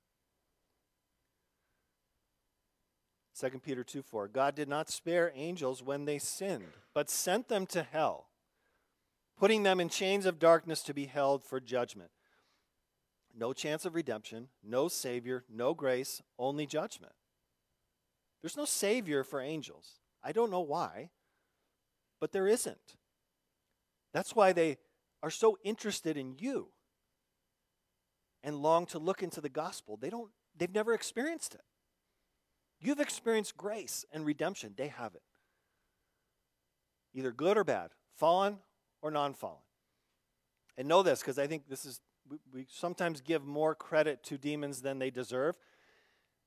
2 3.39 3.61
Peter 3.61 3.85
2 3.85 4.03
4. 4.03 4.29
God 4.29 4.55
did 4.55 4.69
not 4.69 4.91
spare 4.91 5.33
angels 5.35 5.83
when 5.83 6.05
they 6.05 6.19
sinned, 6.19 6.65
but 6.93 7.11
sent 7.11 7.49
them 7.49 7.67
to 7.67 7.83
hell, 7.83 8.29
putting 9.39 9.63
them 9.63 9.81
in 9.81 9.89
chains 9.89 10.27
of 10.27 10.39
darkness 10.39 10.83
to 10.83 10.95
be 10.95 11.07
held 11.07 11.45
for 11.45 11.61
judgment. 11.61 12.11
No 13.37 13.53
chance 13.53 13.85
of 13.85 13.95
redemption, 13.95 14.49
no 14.65 14.89
Savior, 14.89 15.45
no 15.49 15.73
grace, 15.73 16.23
only 16.39 16.67
judgment. 16.67 17.13
There's 18.43 18.57
no 18.57 18.65
Savior 18.65 19.25
for 19.25 19.41
angels. 19.41 20.01
I 20.23 20.33
don't 20.33 20.51
know 20.51 20.61
why 20.61 21.11
but 22.21 22.33
there 22.33 22.47
isn't. 22.47 22.97
That's 24.13 24.35
why 24.35 24.53
they 24.53 24.79
are 25.23 25.31
so 25.31 25.59
interested 25.65 26.17
in 26.17 26.37
you 26.39 26.69
and 28.43 28.57
long 28.57 28.87
to 28.87 28.99
look 28.99 29.23
into 29.23 29.41
the 29.41 29.49
gospel. 29.49 29.97
They 29.97 30.11
don't 30.11 30.31
they've 30.57 30.73
never 30.73 30.95
experienced 30.95 31.55
it. 31.55 31.63
You've 32.81 33.01
experienced 33.01 33.57
grace 33.57 34.05
and 34.13 34.25
redemption. 34.25 34.75
They 34.77 34.89
have 34.89 35.15
it. 35.15 35.23
Either 37.15 37.33
good 37.33 37.59
or 37.59 37.65
bad, 37.65 37.91
fallen 38.17 38.59
or 39.03 39.11
non-fallen. 39.11 39.59
And 40.77 40.87
know 40.87 41.03
this 41.03 41.21
because 41.21 41.39
I 41.39 41.49
think 41.49 41.69
this 41.69 41.85
is 41.85 42.01
we, 42.29 42.39
we 42.53 42.67
sometimes 42.71 43.21
give 43.21 43.45
more 43.45 43.75
credit 43.75 44.23
to 44.25 44.39
demons 44.39 44.83
than 44.83 44.99
they 44.99 45.11
deserve. 45.11 45.57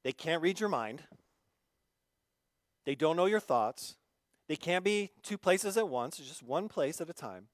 They 0.04 0.14
can't 0.14 0.42
read 0.42 0.60
your 0.60 0.70
mind. 0.70 1.04
They 2.86 2.96
don't 2.96 3.16
know 3.16 3.26
your 3.26 3.40
thoughts. 3.40 3.96
They 4.48 4.56
can't 4.56 4.84
be 4.84 5.12
two 5.24 5.38
places 5.38 5.78
at 5.78 5.88
once, 5.88 6.20
it's 6.20 6.28
just 6.28 6.44
one 6.44 6.68
place 6.68 7.00
at 7.00 7.10
a 7.10 7.14
time. 7.14 7.48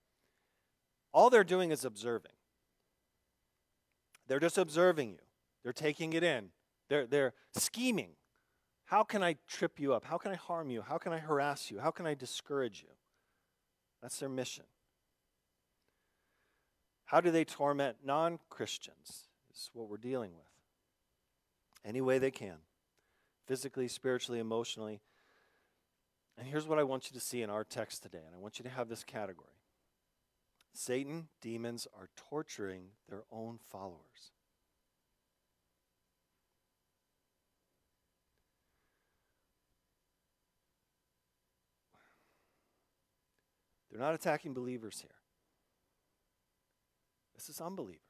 All 1.14 1.30
they're 1.30 1.44
doing 1.44 1.72
is 1.72 1.86
observing. 1.86 2.32
They're 4.28 4.40
just 4.40 4.58
observing 4.58 5.12
you, 5.12 5.20
they're 5.64 5.74
taking 5.74 6.14
it 6.14 6.24
in, 6.24 6.50
they're, 6.90 7.06
they're 7.06 7.34
scheming. 7.54 8.12
How 8.86 9.04
can 9.04 9.22
I 9.22 9.36
trip 9.48 9.80
you 9.80 9.94
up? 9.94 10.06
How 10.06 10.18
can 10.18 10.32
I 10.32 10.36
harm 10.36 10.70
you? 10.70 10.82
How 10.82 10.98
can 10.98 11.12
I 11.12 11.18
harass 11.18 11.70
you? 11.70 11.80
How 11.80 11.92
can 11.92 12.08
I 12.08 12.14
discourage 12.14 12.82
you? 12.82 12.94
That's 14.02 14.18
their 14.20 14.30
mission. 14.30 14.64
How 17.06 17.20
do 17.20 17.30
they 17.30 17.44
torment 17.44 17.98
non 18.04 18.40
Christians? 18.50 19.28
Is 19.54 19.70
what 19.74 19.90
we're 19.90 19.98
dealing 19.98 20.32
with. 20.36 20.46
Any 21.84 22.00
way 22.00 22.18
they 22.18 22.32
can 22.32 22.58
physically, 23.48 23.88
spiritually, 23.88 24.40
emotionally. 24.40 25.02
And 26.38 26.48
here's 26.48 26.68
what 26.68 26.78
I 26.78 26.84
want 26.84 27.10
you 27.10 27.20
to 27.20 27.26
see 27.26 27.42
in 27.42 27.50
our 27.50 27.64
text 27.64 28.04
today, 28.04 28.22
and 28.26 28.36
I 28.36 28.38
want 28.38 28.60
you 28.60 28.64
to 28.64 28.70
have 28.70 28.90
this 28.90 29.04
category 29.04 29.50
Satan, 30.74 31.30
demons 31.42 31.88
are 31.98 32.10
torturing 32.16 32.90
their 33.10 33.24
own 33.32 33.58
followers. 33.72 34.32
They're 43.90 44.00
not 44.00 44.14
attacking 44.14 44.54
believers 44.54 45.02
here. 45.02 45.16
This 47.34 47.50
is 47.50 47.60
unbelievers. 47.60 48.02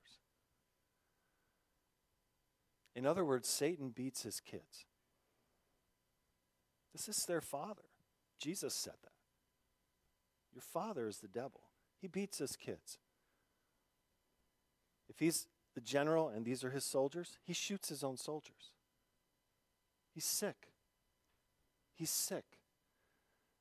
In 2.94 3.06
other 3.06 3.24
words, 3.24 3.48
Satan 3.48 3.92
beats 3.92 4.24
his 4.24 4.42
kids. 4.42 4.86
This 6.92 7.08
is 7.08 7.26
their 7.26 7.40
father. 7.40 7.84
Jesus 8.40 8.74
said 8.74 8.94
that. 9.04 9.12
Your 10.54 10.62
father 10.62 11.08
is 11.08 11.20
the 11.20 11.28
devil. 11.28 11.62
He 12.00 12.08
beats 12.08 12.40
his 12.40 12.56
kids. 12.56 12.98
If 15.10 15.20
he's 15.20 15.48
the 15.76 15.82
general 15.82 16.30
and 16.30 16.46
these 16.46 16.64
are 16.64 16.72
his 16.72 16.84
soldiers, 16.84 17.38
he 17.44 17.54
shoots 17.54 17.90
his 17.90 18.04
own 18.04 18.18
soldiers. 18.18 18.72
He's 20.14 20.26
sick. 20.26 20.70
He's 21.94 22.10
sick. 22.10 22.60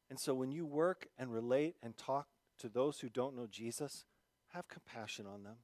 And 0.08 0.18
so 0.18 0.34
when 0.34 0.52
you 0.52 0.64
work 0.64 1.08
and 1.18 1.32
relate 1.32 1.76
and 1.82 1.96
talk 1.96 2.28
to 2.58 2.68
those 2.68 3.00
who 3.00 3.08
don't 3.08 3.36
know 3.36 3.46
Jesus, 3.46 4.04
have 4.54 4.68
compassion 4.68 5.26
on 5.26 5.42
them. 5.42 5.56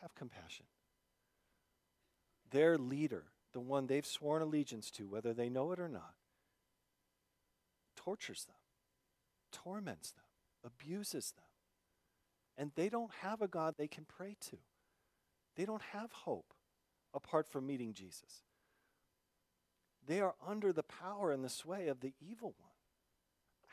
Have 0.00 0.14
compassion. 0.14 0.66
Their 2.50 2.76
leader, 2.76 3.24
the 3.52 3.60
one 3.60 3.86
they've 3.86 4.06
sworn 4.06 4.42
allegiance 4.42 4.90
to, 4.92 5.08
whether 5.08 5.32
they 5.32 5.48
know 5.48 5.72
it 5.72 5.80
or 5.80 5.88
not, 5.88 6.14
tortures 8.04 8.44
them, 8.44 8.56
torments 9.52 10.12
them, 10.12 10.24
abuses 10.64 11.32
them. 11.36 11.44
And 12.56 12.72
they 12.74 12.88
don't 12.88 13.12
have 13.20 13.40
a 13.40 13.48
God 13.48 13.74
they 13.76 13.88
can 13.88 14.04
pray 14.04 14.36
to. 14.50 14.58
They 15.56 15.64
don't 15.64 15.82
have 15.92 16.12
hope 16.12 16.54
apart 17.14 17.48
from 17.48 17.66
meeting 17.66 17.92
Jesus. 17.92 18.42
They 20.06 20.20
are 20.20 20.34
under 20.46 20.72
the 20.72 20.82
power 20.82 21.32
and 21.32 21.44
the 21.44 21.48
sway 21.48 21.88
of 21.88 22.00
the 22.00 22.14
evil 22.20 22.54
one. 22.58 22.70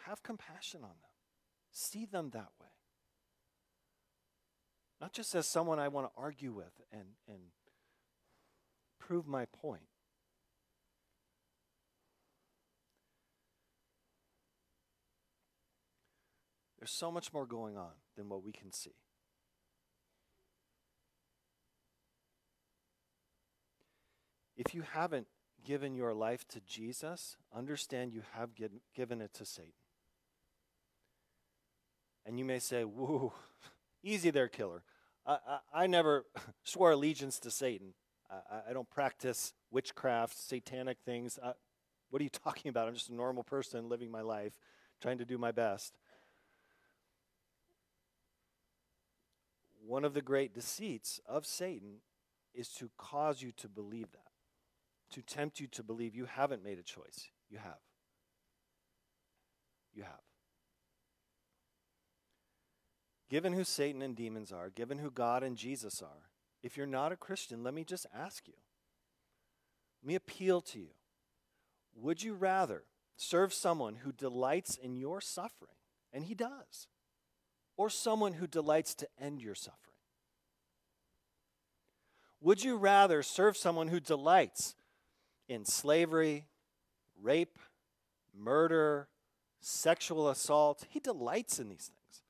Have 0.05 0.23
compassion 0.23 0.81
on 0.83 0.89
them, 0.89 1.11
see 1.71 2.05
them 2.05 2.29
that 2.33 2.49
way. 2.61 2.67
Not 5.01 5.13
just 5.13 5.33
as 5.35 5.47
someone 5.47 5.79
I 5.79 5.87
want 5.87 6.07
to 6.07 6.21
argue 6.21 6.51
with 6.51 6.81
and, 6.91 7.07
and 7.27 7.39
prove 8.99 9.27
my 9.27 9.45
point, 9.45 9.88
There's 16.79 16.91
so 16.91 17.11
much 17.11 17.33
more 17.33 17.45
going 17.45 17.77
on 17.77 17.91
than 18.15 18.29
what 18.29 18.43
we 18.43 18.53
can 18.53 18.71
see. 18.71 18.95
If 24.55 24.73
you 24.73 24.81
haven't 24.81 25.27
given 25.65 25.93
your 25.93 26.13
life 26.13 26.47
to 26.49 26.61
Jesus, 26.61 27.37
understand 27.55 28.13
you 28.13 28.23
have 28.33 28.49
given 28.95 29.21
it 29.21 29.33
to 29.35 29.45
Satan. 29.45 29.73
And 32.25 32.39
you 32.39 32.45
may 32.45 32.59
say, 32.59 32.83
Whoa, 32.83 33.33
easy 34.03 34.29
there, 34.29 34.47
killer. 34.47 34.83
I, 35.25 35.37
I, 35.47 35.83
I 35.83 35.87
never 35.87 36.25
swore 36.63 36.91
allegiance 36.91 37.39
to 37.39 37.51
Satan. 37.51 37.93
I, 38.29 38.69
I, 38.69 38.73
don't 38.73 38.89
practice 38.89 39.53
witchcraft, 39.71 40.37
satanic 40.37 40.99
things. 41.03 41.39
What 42.09 42.21
are 42.21 42.23
you 42.23 42.29
talking 42.29 42.69
about? 42.69 42.87
I'm 42.87 42.93
just 42.93 43.09
a 43.09 43.15
normal 43.15 43.43
person 43.43 43.89
living 43.89 44.11
my 44.11 44.21
life, 44.21 44.53
trying 45.01 45.17
to 45.17 45.25
do 45.25 45.37
my 45.37 45.51
best. 45.51 45.97
One 49.89 50.05
of 50.05 50.13
the 50.13 50.21
great 50.21 50.53
deceits 50.53 51.19
of 51.27 51.47
Satan 51.47 52.01
is 52.53 52.69
to 52.73 52.91
cause 52.95 53.41
you 53.41 53.51
to 53.53 53.67
believe 53.67 54.11
that, 54.11 54.29
to 55.09 55.23
tempt 55.23 55.59
you 55.59 55.65
to 55.65 55.81
believe 55.81 56.15
you 56.15 56.25
haven't 56.25 56.63
made 56.63 56.77
a 56.77 56.83
choice. 56.83 57.31
You 57.49 57.57
have. 57.57 57.79
You 59.95 60.03
have. 60.03 60.21
Given 63.31 63.53
who 63.53 63.63
Satan 63.63 64.03
and 64.03 64.15
demons 64.15 64.51
are, 64.51 64.69
given 64.69 64.99
who 64.99 65.09
God 65.09 65.41
and 65.41 65.57
Jesus 65.57 66.03
are, 66.03 66.29
if 66.61 66.77
you're 66.77 66.85
not 66.85 67.11
a 67.11 67.17
Christian, 67.17 67.63
let 67.63 67.73
me 67.73 67.83
just 67.83 68.05
ask 68.15 68.47
you. 68.47 68.53
Let 70.03 70.07
me 70.07 70.13
appeal 70.13 70.61
to 70.61 70.77
you. 70.77 70.89
Would 71.95 72.21
you 72.21 72.35
rather 72.35 72.83
serve 73.17 73.55
someone 73.55 73.95
who 73.95 74.11
delights 74.11 74.75
in 74.75 74.95
your 74.95 75.19
suffering, 75.19 75.77
and 76.13 76.25
he 76.25 76.35
does, 76.35 76.87
or 77.79 77.89
someone 77.89 78.33
who 78.33 78.45
delights 78.45 78.93
to 78.93 79.07
end 79.21 79.41
your 79.41 79.55
suffering? 79.55 79.95
Would 82.41 82.61
you 82.61 82.75
rather 82.75 83.23
serve 83.23 83.55
someone 83.55 83.87
who 83.87 84.01
delights 84.01 84.75
in 85.47 85.63
slavery, 85.63 86.47
rape, 87.21 87.57
murder, 88.37 89.07
sexual 89.61 90.27
assault? 90.27 90.87
He 90.89 90.99
delights 90.99 91.57
in 91.57 91.69
these 91.69 91.89
things. 91.89 92.21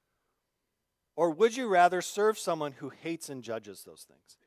Or 1.16 1.32
would 1.32 1.58
you 1.58 1.68
rather 1.68 2.00
serve 2.04 2.38
someone 2.38 2.74
who 2.74 2.90
hates 2.90 3.28
and 3.28 3.44
judges 3.44 3.84
those 3.84 4.04
things? 4.08 4.38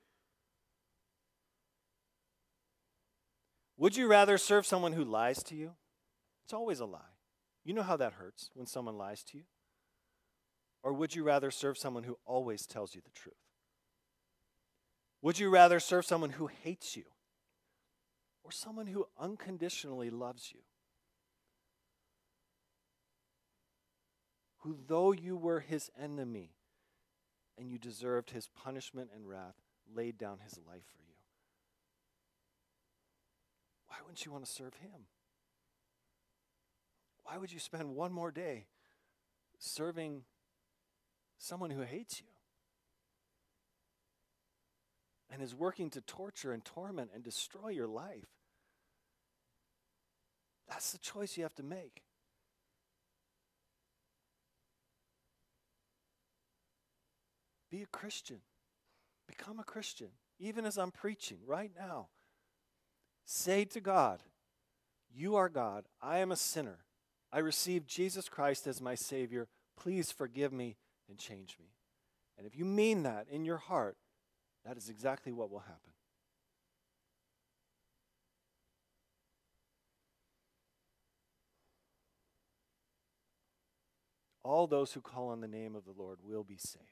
Would 3.77 3.97
you 3.97 4.07
rather 4.07 4.39
serve 4.39 4.67
someone 4.67 4.93
who 4.93 5.03
lies 5.03 5.43
to 5.45 5.57
you? 5.57 5.73
It's 6.45 6.53
always 6.53 6.79
a 6.79 6.87
lie. 6.87 7.01
You 7.65 7.75
know 7.75 7.83
how 7.83 7.97
that 7.97 8.13
hurts 8.13 8.51
when 8.55 8.69
someone 8.69 8.97
lies 8.97 9.25
to 9.25 9.39
you. 9.39 9.45
Or 10.83 10.93
would 10.93 11.15
you 11.15 11.23
rather 11.23 11.51
serve 11.51 11.79
someone 11.79 12.03
who 12.03 12.19
always 12.25 12.67
tells 12.67 12.95
you 12.95 13.01
the 13.01 13.11
truth? 13.11 13.35
Would 15.23 15.39
you 15.39 15.51
rather 15.51 15.79
serve 15.79 16.05
someone 16.05 16.31
who 16.31 16.49
hates 16.49 16.97
you 16.97 17.05
or 18.43 18.51
someone 18.51 18.89
who 18.89 19.07
unconditionally 19.19 20.11
loves 20.11 20.51
you? 20.53 20.61
Who, 24.59 24.77
though 24.87 25.13
you 25.13 25.37
were 25.37 25.61
his 25.61 25.91
enemy, 26.01 26.55
and 27.59 27.71
you 27.71 27.79
deserved 27.79 28.31
his 28.31 28.49
punishment 28.49 29.11
and 29.15 29.29
wrath, 29.29 29.55
laid 29.95 30.19
down 30.19 30.39
his 30.43 30.59
life 30.67 30.85
for 30.85 31.03
you. 31.03 31.15
Why 33.87 33.97
wouldn't 34.03 34.25
you 34.25 34.33
want 34.33 34.45
to 34.45 34.51
serve 34.51 34.75
him? 34.75 35.07
Why 37.25 37.39
would 37.39 37.53
you 37.53 37.59
spend 37.59 37.95
one 37.95 38.13
more 38.13 38.31
day 38.31 38.67
serving 39.59 40.23
someone 41.43 41.71
who 41.71 41.83
hates 41.83 42.21
you 42.21 42.27
and 45.29 45.43
is 45.43 45.55
working 45.55 45.91
to 45.91 46.01
torture 46.01 46.53
and 46.53 46.65
torment 46.65 47.11
and 47.13 47.25
destroy 47.25 47.71
your 47.71 47.89
life? 47.89 48.29
That's 50.69 50.93
the 50.93 50.99
choice 50.99 51.37
you 51.37 51.43
have 51.43 51.55
to 51.57 51.65
make. 51.65 52.05
Be 57.71 57.83
a 57.83 57.87
Christian. 57.87 58.39
Become 59.27 59.59
a 59.59 59.65
Christian. 59.65 60.09
Even 60.39 60.65
as 60.65 60.79
I'm 60.79 60.91
preaching 60.93 61.39
right 61.47 61.73
now, 61.77 62.09
say 63.25 63.65
to 63.65 63.81
God, 63.81 64.23
You 65.13 65.37
are 65.37 65.49
God. 65.49 65.87
I 66.01 66.19
am 66.19 66.31
a 66.31 66.37
sinner. 66.37 66.85
I 67.33 67.39
received 67.39 67.89
Jesus 67.89 68.29
Christ 68.29 68.67
as 68.67 68.81
my 68.81 68.95
Savior. 68.95 69.49
Please 69.77 70.13
forgive 70.13 70.53
me 70.53 70.77
and 71.13 71.19
change 71.19 71.59
me. 71.61 71.67
And 72.39 72.47
if 72.47 72.57
you 72.57 72.65
mean 72.65 73.03
that 73.03 73.27
in 73.31 73.45
your 73.45 73.59
heart, 73.59 73.99
that 74.65 74.79
is 74.79 74.89
exactly 74.89 75.31
what 75.31 75.51
will 75.51 75.61
happen. 75.61 75.93
All 84.43 84.67
those 84.67 84.95
who 84.95 85.03
call 85.03 85.29
on 85.29 85.43
the 85.43 85.47
name 85.47 85.77
of 85.77 85.85
the 85.85 85.93
Lord 85.97 86.19
will 86.25 86.45
be 86.45 86.57
saved. 86.57 86.87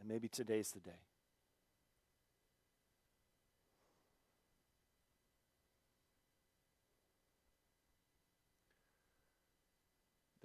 And 0.00 0.08
maybe 0.08 0.26
today's 0.26 0.70
the 0.70 0.80
day. 0.80 1.02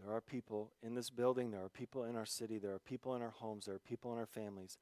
There 0.10 0.17
are 0.17 0.22
people 0.22 0.72
in 0.82 0.95
this 0.95 1.12
building, 1.12 1.52
there 1.52 1.63
are 1.63 1.69
people 1.69 2.06
in 2.06 2.15
our 2.15 2.26
city, 2.26 2.58
there 2.58 2.74
are 2.74 2.80
people 2.80 3.15
in 3.15 3.22
our 3.22 3.30
homes, 3.30 3.67
there 3.67 3.76
are 3.76 3.78
people 3.88 4.12
in 4.12 4.17
our 4.17 4.26
families. 4.26 4.80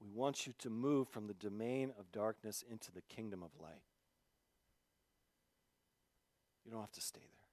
We 0.00 0.08
want 0.12 0.44
you 0.44 0.54
to 0.58 0.70
move 0.70 1.06
from 1.06 1.28
the 1.28 1.34
domain 1.34 1.92
of 1.96 2.10
darkness 2.10 2.64
into 2.68 2.90
the 2.90 3.02
kingdom 3.02 3.44
of 3.44 3.50
light. 3.62 3.84
You 6.64 6.72
don't 6.72 6.80
have 6.80 6.90
to 6.90 7.00
stay 7.00 7.20
there. 7.20 7.46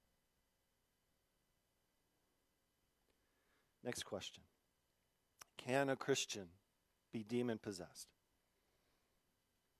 Next 3.84 4.02
question 4.02 4.42
Can 5.56 5.88
a 5.88 5.94
Christian 5.94 6.48
be 7.12 7.22
demon 7.22 7.58
possessed? 7.58 8.08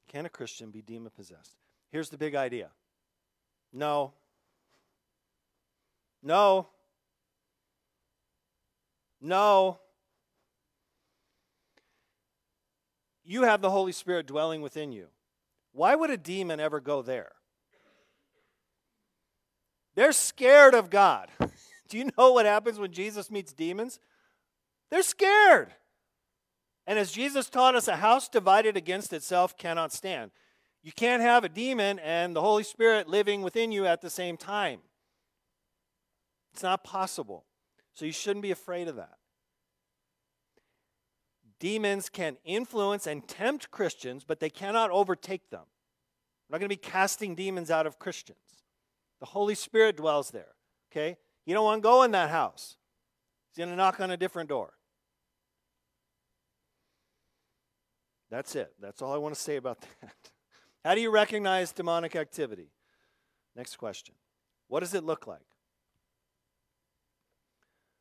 Can 0.06 0.24
a 0.24 0.28
Christian 0.30 0.70
be 0.70 0.82
demon 0.82 1.10
possessed? 1.10 1.56
Here's 1.90 2.10
the 2.10 2.16
big 2.16 2.36
idea 2.36 2.68
no. 3.72 4.12
No. 6.22 6.68
No. 9.20 9.78
You 13.24 13.42
have 13.44 13.60
the 13.60 13.70
Holy 13.70 13.92
Spirit 13.92 14.26
dwelling 14.26 14.62
within 14.62 14.92
you. 14.92 15.06
Why 15.72 15.94
would 15.94 16.10
a 16.10 16.16
demon 16.16 16.58
ever 16.58 16.80
go 16.80 17.02
there? 17.02 17.32
They're 19.94 20.12
scared 20.12 20.74
of 20.74 20.90
God. 20.90 21.28
Do 21.88 21.98
you 21.98 22.10
know 22.16 22.32
what 22.32 22.46
happens 22.46 22.78
when 22.78 22.92
Jesus 22.92 23.30
meets 23.30 23.52
demons? 23.52 23.98
They're 24.90 25.02
scared. 25.02 25.74
And 26.86 26.98
as 26.98 27.12
Jesus 27.12 27.48
taught 27.48 27.74
us, 27.74 27.86
a 27.88 27.96
house 27.96 28.28
divided 28.28 28.76
against 28.76 29.12
itself 29.12 29.56
cannot 29.56 29.92
stand. 29.92 30.30
You 30.82 30.92
can't 30.92 31.22
have 31.22 31.44
a 31.44 31.48
demon 31.48 31.98
and 31.98 32.34
the 32.34 32.40
Holy 32.40 32.64
Spirit 32.64 33.08
living 33.08 33.42
within 33.42 33.70
you 33.70 33.86
at 33.86 34.00
the 34.00 34.10
same 34.10 34.36
time. 34.36 34.80
It's 36.52 36.62
not 36.62 36.84
possible. 36.84 37.44
So 37.94 38.04
you 38.04 38.12
shouldn't 38.12 38.42
be 38.42 38.50
afraid 38.50 38.88
of 38.88 38.96
that. 38.96 39.14
Demons 41.58 42.08
can 42.08 42.38
influence 42.44 43.06
and 43.06 43.26
tempt 43.28 43.70
Christians, 43.70 44.24
but 44.24 44.40
they 44.40 44.48
cannot 44.48 44.90
overtake 44.90 45.50
them. 45.50 45.64
We're 46.48 46.54
not 46.54 46.60
going 46.60 46.70
to 46.70 46.76
be 46.76 46.90
casting 46.90 47.34
demons 47.34 47.70
out 47.70 47.86
of 47.86 47.98
Christians. 47.98 48.38
The 49.20 49.26
Holy 49.26 49.54
Spirit 49.54 49.96
dwells 49.96 50.30
there. 50.30 50.54
Okay? 50.90 51.18
You 51.44 51.54
don't 51.54 51.64
want 51.64 51.82
to 51.82 51.86
go 51.86 52.02
in 52.02 52.12
that 52.12 52.30
house. 52.30 52.76
He's 53.50 53.58
going 53.58 53.70
to 53.70 53.76
knock 53.76 54.00
on 54.00 54.10
a 54.10 54.16
different 54.16 54.48
door. 54.48 54.72
That's 58.30 58.54
it. 58.54 58.72
That's 58.80 59.02
all 59.02 59.12
I 59.12 59.18
want 59.18 59.34
to 59.34 59.40
say 59.40 59.56
about 59.56 59.80
that. 60.00 60.14
How 60.84 60.94
do 60.94 61.00
you 61.00 61.10
recognize 61.10 61.72
demonic 61.72 62.16
activity? 62.16 62.70
Next 63.54 63.76
question. 63.76 64.14
What 64.68 64.80
does 64.80 64.94
it 64.94 65.04
look 65.04 65.26
like? 65.26 65.49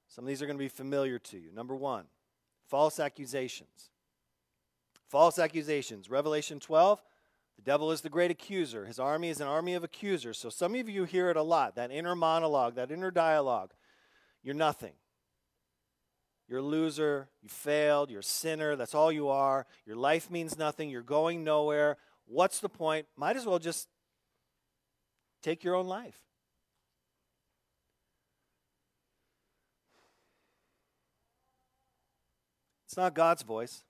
Some 0.10 0.26
of 0.26 0.28
these 0.28 0.42
are 0.42 0.48
going 0.48 0.58
to 0.58 0.64
be 0.64 0.68
familiar 0.68 1.20
to 1.20 1.38
you. 1.38 1.52
Number 1.54 1.76
one, 1.76 2.06
false 2.68 3.00
accusations. 3.00 3.92
False 5.08 5.40
accusations. 5.40 6.10
Revelation 6.10 6.60
12, 6.60 7.02
the 7.56 7.62
devil 7.62 7.92
is 7.92 8.02
the 8.02 8.10
great 8.10 8.32
accuser. 8.32 8.86
His 8.86 9.00
army 9.00 9.30
is 9.30 9.40
an 9.40 9.48
army 9.48 9.76
of 9.76 9.84
accusers. 9.84 10.38
So 10.38 10.50
some 10.50 10.76
of 10.76 10.90
you 10.90 11.04
hear 11.04 11.30
it 11.30 11.38
a 11.38 11.44
lot 11.44 11.76
that 11.76 11.92
inner 11.92 12.16
monologue, 12.16 12.76
that 12.76 12.92
inner 12.92 13.12
dialogue. 13.12 13.72
You're 14.44 14.56
nothing. 14.56 14.94
You're 16.48 16.60
a 16.60 16.64
loser. 16.64 17.30
You 17.42 17.50
failed. 17.50 18.10
You're 18.10 18.22
a 18.22 18.24
sinner. 18.24 18.76
That's 18.76 18.96
all 18.96 19.12
you 19.12 19.30
are. 19.30 19.68
Your 19.86 19.96
life 19.96 20.32
means 20.32 20.58
nothing. 20.58 20.90
You're 20.90 21.04
going 21.04 21.44
nowhere. 21.44 21.98
What's 22.26 22.60
the 22.60 22.70
point? 22.70 23.06
Might 23.16 23.36
as 23.36 23.46
well 23.46 23.60
just 23.60 23.88
take 25.44 25.64
your 25.64 25.76
own 25.76 25.88
life. 25.88 26.18
Not 33.00 33.16
God's 33.16 33.42
voice. 33.42 33.84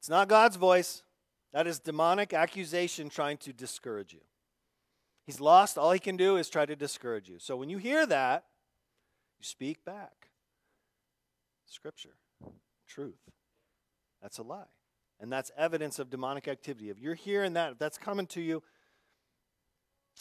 It's 0.00 0.08
not 0.08 0.28
God's 0.28 0.56
voice. 0.56 1.02
That 1.52 1.66
is 1.66 1.78
demonic 1.78 2.32
accusation 2.32 3.08
trying 3.08 3.36
to 3.38 3.52
discourage 3.52 4.12
you. 4.12 4.20
He's 5.26 5.40
lost. 5.40 5.78
All 5.78 5.92
he 5.92 5.98
can 5.98 6.16
do 6.16 6.36
is 6.36 6.48
try 6.48 6.66
to 6.66 6.74
discourage 6.74 7.28
you. 7.28 7.38
So 7.38 7.56
when 7.56 7.68
you 7.68 7.78
hear 7.78 8.04
that, 8.06 8.44
you 9.38 9.44
speak 9.44 9.84
back. 9.84 10.30
Scripture, 11.66 12.16
truth. 12.88 13.20
That's 14.20 14.38
a 14.38 14.42
lie. 14.42 14.64
And 15.20 15.32
that's 15.32 15.50
evidence 15.56 15.98
of 15.98 16.10
demonic 16.10 16.48
activity. 16.48 16.90
If 16.90 16.98
you're 16.98 17.14
hearing 17.14 17.52
that, 17.54 17.72
if 17.72 17.78
that's 17.78 17.98
coming 17.98 18.26
to 18.28 18.40
you, 18.40 18.62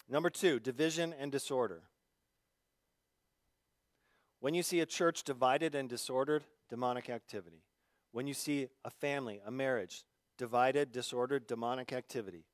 number 0.10 0.30
two, 0.30 0.60
division 0.60 1.14
and 1.20 1.32
disorder. 1.32 1.84
When 4.40 4.54
you 4.54 4.62
see 4.62 4.82
a 4.82 4.86
church 4.86 5.24
divided 5.24 5.74
and 5.74 5.90
disordered, 5.90 6.44
demonic 6.74 7.08
activity. 7.08 7.62
When 8.14 8.26
you 8.26 8.34
see 8.34 8.68
a 8.84 8.90
family, 8.90 9.40
a 9.46 9.52
marriage, 9.52 10.06
divided, 10.40 10.92
disordered, 10.92 11.46
demonic 11.46 11.94
activity. 11.94 12.46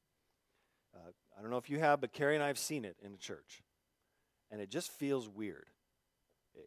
Uh, 0.94 1.12
I 1.38 1.42
don't 1.42 1.50
know 1.50 1.56
if 1.56 1.70
you 1.70 1.80
have, 1.80 2.02
but 2.02 2.12
Carrie 2.12 2.36
and 2.36 2.44
I 2.44 2.48
have 2.48 2.60
seen 2.60 2.84
it 2.84 2.98
in 3.02 3.14
the 3.14 3.18
church. 3.18 3.64
And 4.52 4.60
it 4.60 4.70
just 4.70 4.92
feels 4.92 5.30
weird. 5.30 5.68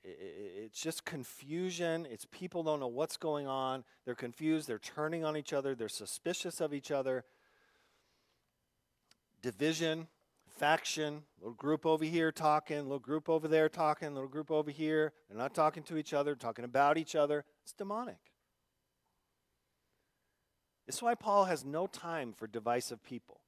it's 0.03 0.81
just 0.81 1.05
confusion. 1.05 2.07
It's 2.11 2.25
people 2.25 2.63
don't 2.63 2.81
know 2.81 2.87
what's 2.87 3.19
going 3.19 3.47
on. 3.47 3.85
They're 4.07 4.15
confused. 4.15 4.67
They're 4.67 4.79
turning 4.79 5.23
on 5.23 5.37
each 5.37 5.53
other. 5.53 5.75
They're 5.75 5.91
suspicious 5.91 6.59
of 6.63 6.73
each 6.73 6.91
other. 6.91 7.23
Division, 9.43 10.07
faction, 10.53 11.23
little 11.41 11.55
group 11.55 11.85
over 11.87 12.05
here 12.05 12.31
talking, 12.33 12.83
little 12.83 12.99
group 12.99 13.29
over 13.29 13.49
there 13.49 13.69
talking, 13.69 14.15
little 14.15 14.29
group 14.29 14.51
over 14.51 14.71
here. 14.71 15.13
They're 15.29 15.39
not 15.39 15.55
talking 15.55 15.83
to 15.85 15.97
each 15.97 16.13
other, 16.13 16.35
talking 16.35 16.65
about 16.65 16.99
each 16.99 17.15
other. 17.15 17.45
It's 17.63 17.73
demonic. 17.73 18.19
This 20.87 20.97
is 20.97 21.03
why 21.03 21.15
Paul 21.15 21.45
has 21.45 21.65
no 21.65 21.87
time 21.87 22.33
for 22.33 22.47
divisive 22.47 23.03
people. 23.03 23.41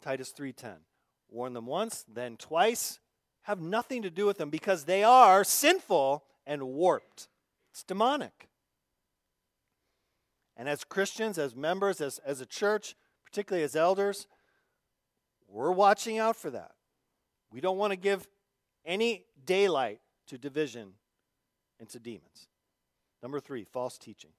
Titus 0.00 0.32
3:10. 0.32 0.84
Warn 1.28 1.52
them 1.52 1.66
once, 1.66 2.04
then 2.08 2.36
twice. 2.36 3.00
Have 3.42 3.60
nothing 3.60 4.02
to 4.02 4.10
do 4.10 4.26
with 4.26 4.38
them 4.38 4.50
because 4.50 4.84
they 4.84 5.02
are 5.04 5.44
sinful 5.44 6.24
and 6.46 6.68
warped. 6.68 7.28
It's 7.70 7.82
demonic. 7.82 8.48
And 10.56 10.68
as 10.68 10.82
Christians, 10.84 11.38
as 11.38 11.54
members, 11.54 12.00
as, 12.00 12.18
as 12.18 12.40
a 12.40 12.46
church, 12.46 12.96
particularly 13.24 13.62
as 13.62 13.76
elders, 13.76 14.26
we're 15.48 15.72
watching 15.72 16.18
out 16.18 16.36
for 16.36 16.50
that. 16.50 16.72
We 17.50 17.60
don't 17.60 17.78
want 17.78 17.92
to 17.92 17.96
give 17.96 18.26
any 18.84 19.24
daylight 19.44 20.00
to 20.28 20.38
division 20.38 20.92
and 21.80 21.88
to 21.88 21.98
demons. 21.98 22.48
Number 23.22 23.40
three, 23.40 23.64
false 23.64 23.98
teaching. 23.98 24.30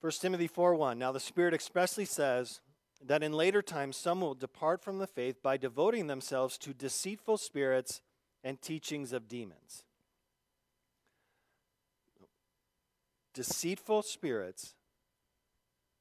1 0.00 0.12
Timothy 0.20 0.46
4 0.46 0.74
1. 0.74 0.98
Now 0.98 1.12
the 1.12 1.20
Spirit 1.20 1.54
expressly 1.54 2.04
says 2.04 2.60
that 3.04 3.22
in 3.22 3.32
later 3.32 3.62
times 3.62 3.96
some 3.96 4.20
will 4.20 4.34
depart 4.34 4.82
from 4.82 4.98
the 4.98 5.06
faith 5.06 5.42
by 5.42 5.56
devoting 5.56 6.06
themselves 6.06 6.58
to 6.58 6.74
deceitful 6.74 7.38
spirits 7.38 8.02
and 8.42 8.60
teachings 8.60 9.12
of 9.12 9.28
demons. 9.28 9.84
deceitful 13.34 14.02
spirits, 14.02 14.74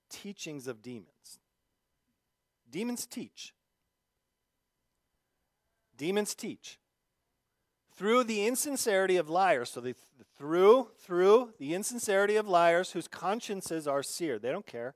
teachings 0.10 0.68
of 0.68 0.82
demons. 0.82 1.40
Demons 2.74 3.06
teach. 3.06 3.54
Demons 5.96 6.34
teach. 6.34 6.80
Through 7.96 8.24
the 8.24 8.48
insincerity 8.48 9.16
of 9.16 9.30
liars, 9.30 9.70
so 9.70 9.80
they 9.80 9.94
through 10.36 10.90
through 10.98 11.54
the 11.60 11.76
insincerity 11.76 12.36
of 12.36 12.48
liars 12.48 12.92
whose 12.92 13.08
consciences 13.08 13.88
are 13.88 14.02
seared. 14.02 14.42
They 14.42 14.52
don't 14.52 14.66
care. 14.66 14.96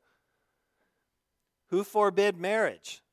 Who 1.69 1.83
forbid 1.83 2.35
marriage 2.35 3.03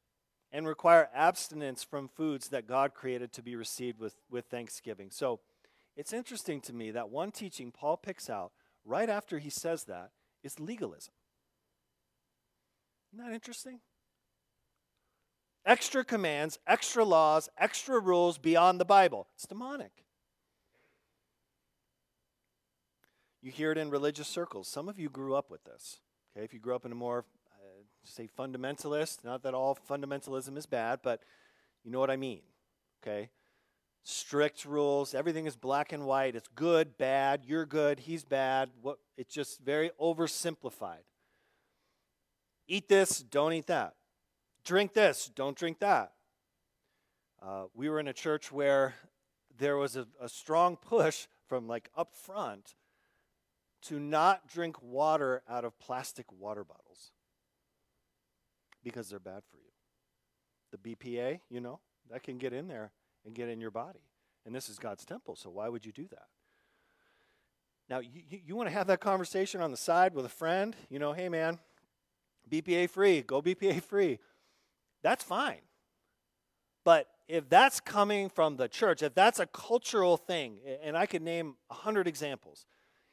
and 0.50 0.66
require 0.66 1.10
abstinence 1.14 1.84
from 1.84 2.08
foods 2.08 2.48
that 2.48 2.66
God 2.66 2.94
created 2.94 3.32
to 3.34 3.42
be 3.42 3.56
received 3.56 4.00
with, 4.00 4.14
with 4.30 4.46
thanksgiving. 4.46 5.10
So 5.10 5.40
it's 5.94 6.14
interesting 6.14 6.62
to 6.62 6.72
me 6.72 6.90
that 6.92 7.10
one 7.10 7.32
teaching 7.32 7.70
Paul 7.70 7.98
picks 7.98 8.30
out 8.30 8.52
right 8.82 9.10
after 9.10 9.38
he 9.38 9.50
says 9.50 9.84
that 9.84 10.12
is 10.42 10.58
legalism. 10.58 11.12
Isn't 13.12 13.26
that 13.26 13.34
interesting? 13.34 13.80
Extra 15.66 16.04
commands, 16.04 16.58
extra 16.66 17.04
laws, 17.04 17.48
extra 17.58 17.98
rules 17.98 18.38
beyond 18.38 18.80
the 18.80 18.84
Bible. 18.84 19.28
It's 19.34 19.46
demonic. 19.46 20.04
You 23.40 23.50
hear 23.50 23.72
it 23.72 23.78
in 23.78 23.90
religious 23.90 24.28
circles. 24.28 24.68
Some 24.68 24.88
of 24.88 24.98
you 24.98 25.08
grew 25.08 25.34
up 25.34 25.50
with 25.50 25.64
this. 25.64 26.00
Okay, 26.36 26.44
if 26.44 26.52
you 26.52 26.60
grew 26.60 26.74
up 26.74 26.84
in 26.84 26.92
a 26.92 26.94
more, 26.94 27.24
uh, 27.52 27.82
say, 28.04 28.28
fundamentalist, 28.38 29.24
not 29.24 29.42
that 29.42 29.54
all 29.54 29.78
fundamentalism 29.88 30.56
is 30.56 30.66
bad, 30.66 31.00
but 31.02 31.20
you 31.82 31.90
know 31.90 32.00
what 32.00 32.10
I 32.10 32.16
mean. 32.16 32.42
Okay? 33.02 33.30
strict 34.04 34.64
rules. 34.64 35.14
Everything 35.14 35.46
is 35.46 35.56
black 35.56 35.92
and 35.92 36.04
white. 36.04 36.36
It's 36.36 36.48
good, 36.54 36.96
bad, 36.96 37.42
you're 37.44 37.66
good, 37.66 38.00
he's 38.00 38.22
bad. 38.22 38.70
What 38.80 38.98
it's 39.16 39.34
just 39.34 39.60
very 39.60 39.90
oversimplified. 40.00 41.04
Eat 42.68 42.88
this, 42.88 43.18
don't 43.18 43.52
eat 43.52 43.66
that. 43.66 43.94
Drink 44.64 44.94
this, 44.94 45.30
don't 45.34 45.56
drink 45.56 45.80
that. 45.80 46.12
Uh, 47.42 47.64
we 47.74 47.88
were 47.90 48.00
in 48.00 48.08
a 48.08 48.12
church 48.12 48.50
where 48.50 48.94
there 49.58 49.76
was 49.76 49.96
a, 49.96 50.06
a 50.20 50.28
strong 50.28 50.76
push 50.76 51.26
from 51.46 51.68
like 51.68 51.90
up 51.96 52.14
front 52.14 52.74
to 53.82 54.00
not 54.00 54.48
drink 54.48 54.82
water 54.82 55.42
out 55.48 55.64
of 55.64 55.78
plastic 55.78 56.32
water 56.32 56.64
bottles 56.64 57.12
because 58.82 59.10
they're 59.10 59.18
bad 59.18 59.42
for 59.50 59.58
you. 59.58 59.70
The 60.72 60.96
BPA, 60.96 61.40
you 61.50 61.60
know, 61.60 61.80
that 62.10 62.22
can 62.22 62.38
get 62.38 62.52
in 62.52 62.66
there 62.66 62.92
and 63.26 63.34
get 63.34 63.48
in 63.48 63.60
your 63.60 63.70
body. 63.70 64.00
And 64.46 64.54
this 64.54 64.68
is 64.68 64.78
God's 64.78 65.04
temple, 65.04 65.36
so 65.36 65.50
why 65.50 65.68
would 65.68 65.84
you 65.84 65.92
do 65.92 66.06
that? 66.08 66.26
Now, 67.88 67.98
you, 67.98 68.22
you, 68.28 68.40
you 68.46 68.56
want 68.56 68.68
to 68.68 68.74
have 68.74 68.86
that 68.86 69.00
conversation 69.00 69.60
on 69.60 69.70
the 69.70 69.76
side 69.76 70.14
with 70.14 70.24
a 70.24 70.30
friend, 70.30 70.74
you 70.88 70.98
know, 70.98 71.12
hey 71.12 71.28
man, 71.28 71.58
BPA 72.50 72.88
free, 72.88 73.22
go 73.22 73.42
BPA 73.42 73.82
free. 73.82 74.18
That's 75.04 75.22
fine. 75.22 75.60
But 76.82 77.06
if 77.28 77.48
that's 77.48 77.78
coming 77.78 78.28
from 78.30 78.56
the 78.56 78.68
church, 78.68 79.02
if 79.02 79.14
that's 79.14 79.38
a 79.38 79.46
cultural 79.46 80.16
thing, 80.16 80.58
and 80.82 80.96
I 80.96 81.06
could 81.06 81.22
name 81.22 81.56
a 81.70 81.74
hundred 81.74 82.08
examples, 82.08 82.66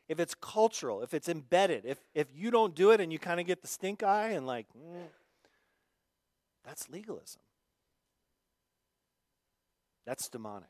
if 0.07 0.19
it's 0.19 0.33
cultural, 0.33 1.03
if 1.03 1.13
it's 1.13 1.29
embedded, 1.29 1.85
if, 1.85 1.99
if 2.15 2.27
you 2.33 2.49
don't 2.49 2.73
do 2.73 2.91
it 2.91 2.99
and 2.99 3.11
you 3.11 3.19
kind 3.19 3.39
of 3.39 3.45
get 3.45 3.61
the 3.61 3.67
stink 3.67 4.03
eye 4.03 4.29
and 4.29 4.47
like, 4.47 4.67
mm, 4.69 5.03
that's 6.65 6.89
legalism. 6.89 7.41
That's 10.05 10.29
demonic. 10.29 10.69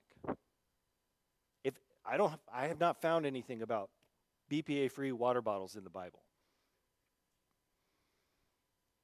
If 1.63 1.75
I 2.05 2.17
don't 2.17 2.33
I 2.53 2.67
have 2.67 2.79
not 2.79 3.01
found 3.01 3.25
anything 3.25 3.61
about 3.61 3.89
BPA 4.51 4.91
free 4.91 5.11
water 5.11 5.41
bottles 5.41 5.75
in 5.75 5.83
the 5.83 5.89
Bible. 5.89 6.19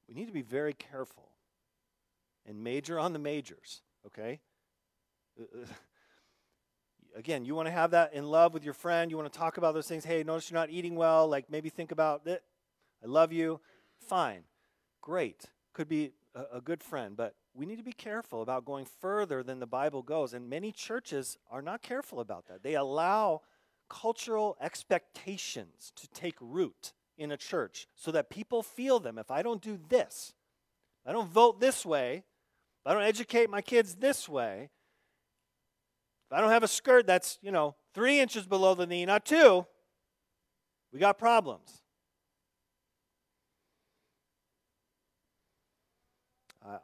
We 0.08 0.14
need 0.14 0.26
to 0.26 0.32
be 0.32 0.42
very 0.42 0.74
careful 0.74 1.27
and 2.48 2.64
major 2.64 2.98
on 2.98 3.12
the 3.12 3.18
majors, 3.18 3.82
okay? 4.06 4.40
Again, 7.16 7.44
you 7.44 7.54
want 7.54 7.66
to 7.66 7.72
have 7.72 7.92
that 7.92 8.14
in 8.14 8.24
love 8.24 8.54
with 8.54 8.64
your 8.64 8.74
friend. 8.74 9.10
You 9.10 9.16
want 9.16 9.32
to 9.32 9.38
talk 9.38 9.58
about 9.58 9.74
those 9.74 9.86
things. 9.86 10.04
Hey, 10.04 10.22
notice 10.22 10.50
you're 10.50 10.58
not 10.58 10.70
eating 10.70 10.96
well. 10.96 11.28
Like 11.28 11.50
maybe 11.50 11.68
think 11.68 11.92
about 11.92 12.26
it. 12.26 12.42
I 13.02 13.06
love 13.06 13.32
you. 13.32 13.60
Fine. 14.00 14.42
Great. 15.00 15.46
Could 15.72 15.88
be 15.88 16.12
a, 16.34 16.56
a 16.56 16.60
good 16.60 16.82
friend, 16.82 17.16
but 17.16 17.34
we 17.54 17.66
need 17.66 17.76
to 17.76 17.84
be 17.84 17.92
careful 17.92 18.42
about 18.42 18.64
going 18.64 18.86
further 19.00 19.42
than 19.42 19.58
the 19.58 19.66
Bible 19.66 20.02
goes. 20.02 20.32
And 20.32 20.48
many 20.48 20.72
churches 20.72 21.38
are 21.50 21.62
not 21.62 21.82
careful 21.82 22.20
about 22.20 22.46
that. 22.46 22.62
They 22.62 22.74
allow 22.74 23.42
cultural 23.88 24.56
expectations 24.60 25.92
to 25.96 26.08
take 26.08 26.36
root 26.40 26.92
in 27.16 27.32
a 27.32 27.36
church 27.36 27.88
so 27.96 28.12
that 28.12 28.30
people 28.30 28.62
feel 28.62 29.00
them. 29.00 29.18
If 29.18 29.30
I 29.30 29.42
don't 29.42 29.62
do 29.62 29.78
this, 29.88 30.34
I 31.04 31.12
don't 31.12 31.30
vote 31.30 31.58
this 31.58 31.84
way, 31.86 32.24
I 32.88 32.94
don't 32.94 33.02
educate 33.02 33.50
my 33.50 33.60
kids 33.60 33.96
this 33.96 34.30
way, 34.30 34.70
if 36.26 36.32
I 36.32 36.40
don't 36.40 36.48
have 36.48 36.62
a 36.62 36.68
skirt 36.68 37.06
that's, 37.06 37.38
you 37.42 37.52
know, 37.52 37.74
three 37.92 38.18
inches 38.18 38.46
below 38.46 38.74
the 38.74 38.86
knee, 38.86 39.04
not 39.04 39.26
two, 39.26 39.66
we 40.90 40.98
got 40.98 41.18
problems. 41.18 41.82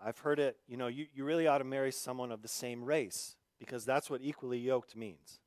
I've 0.05 0.19
heard 0.19 0.39
it, 0.39 0.59
you 0.69 0.77
know, 0.77 0.89
you, 0.89 1.07
you 1.15 1.25
really 1.25 1.47
ought 1.47 1.59
to 1.59 1.65
marry 1.65 1.91
someone 1.91 2.31
of 2.31 2.43
the 2.43 2.49
same 2.49 2.85
race 2.85 3.37
because 3.59 3.87
that's 3.87 4.11
what 4.11 4.21
equally 4.23 4.59
yoked 4.59 4.95
means. 4.95 5.41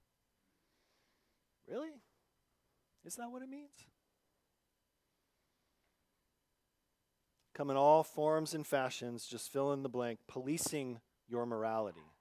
Really? 1.69 2.01
Is 3.05 3.15
that 3.17 3.29
what 3.29 3.43
it 3.43 3.49
means? 3.49 3.69
Come 7.57 7.71
in 7.71 7.75
all 7.75 8.03
forms 8.03 8.53
and 8.53 8.67
fashions, 8.67 9.25
just 9.25 9.51
fill 9.51 9.73
in 9.73 9.81
the 9.81 9.89
blank, 9.89 10.19
policing 10.27 10.99
your 11.27 11.43
morality. 11.47 12.13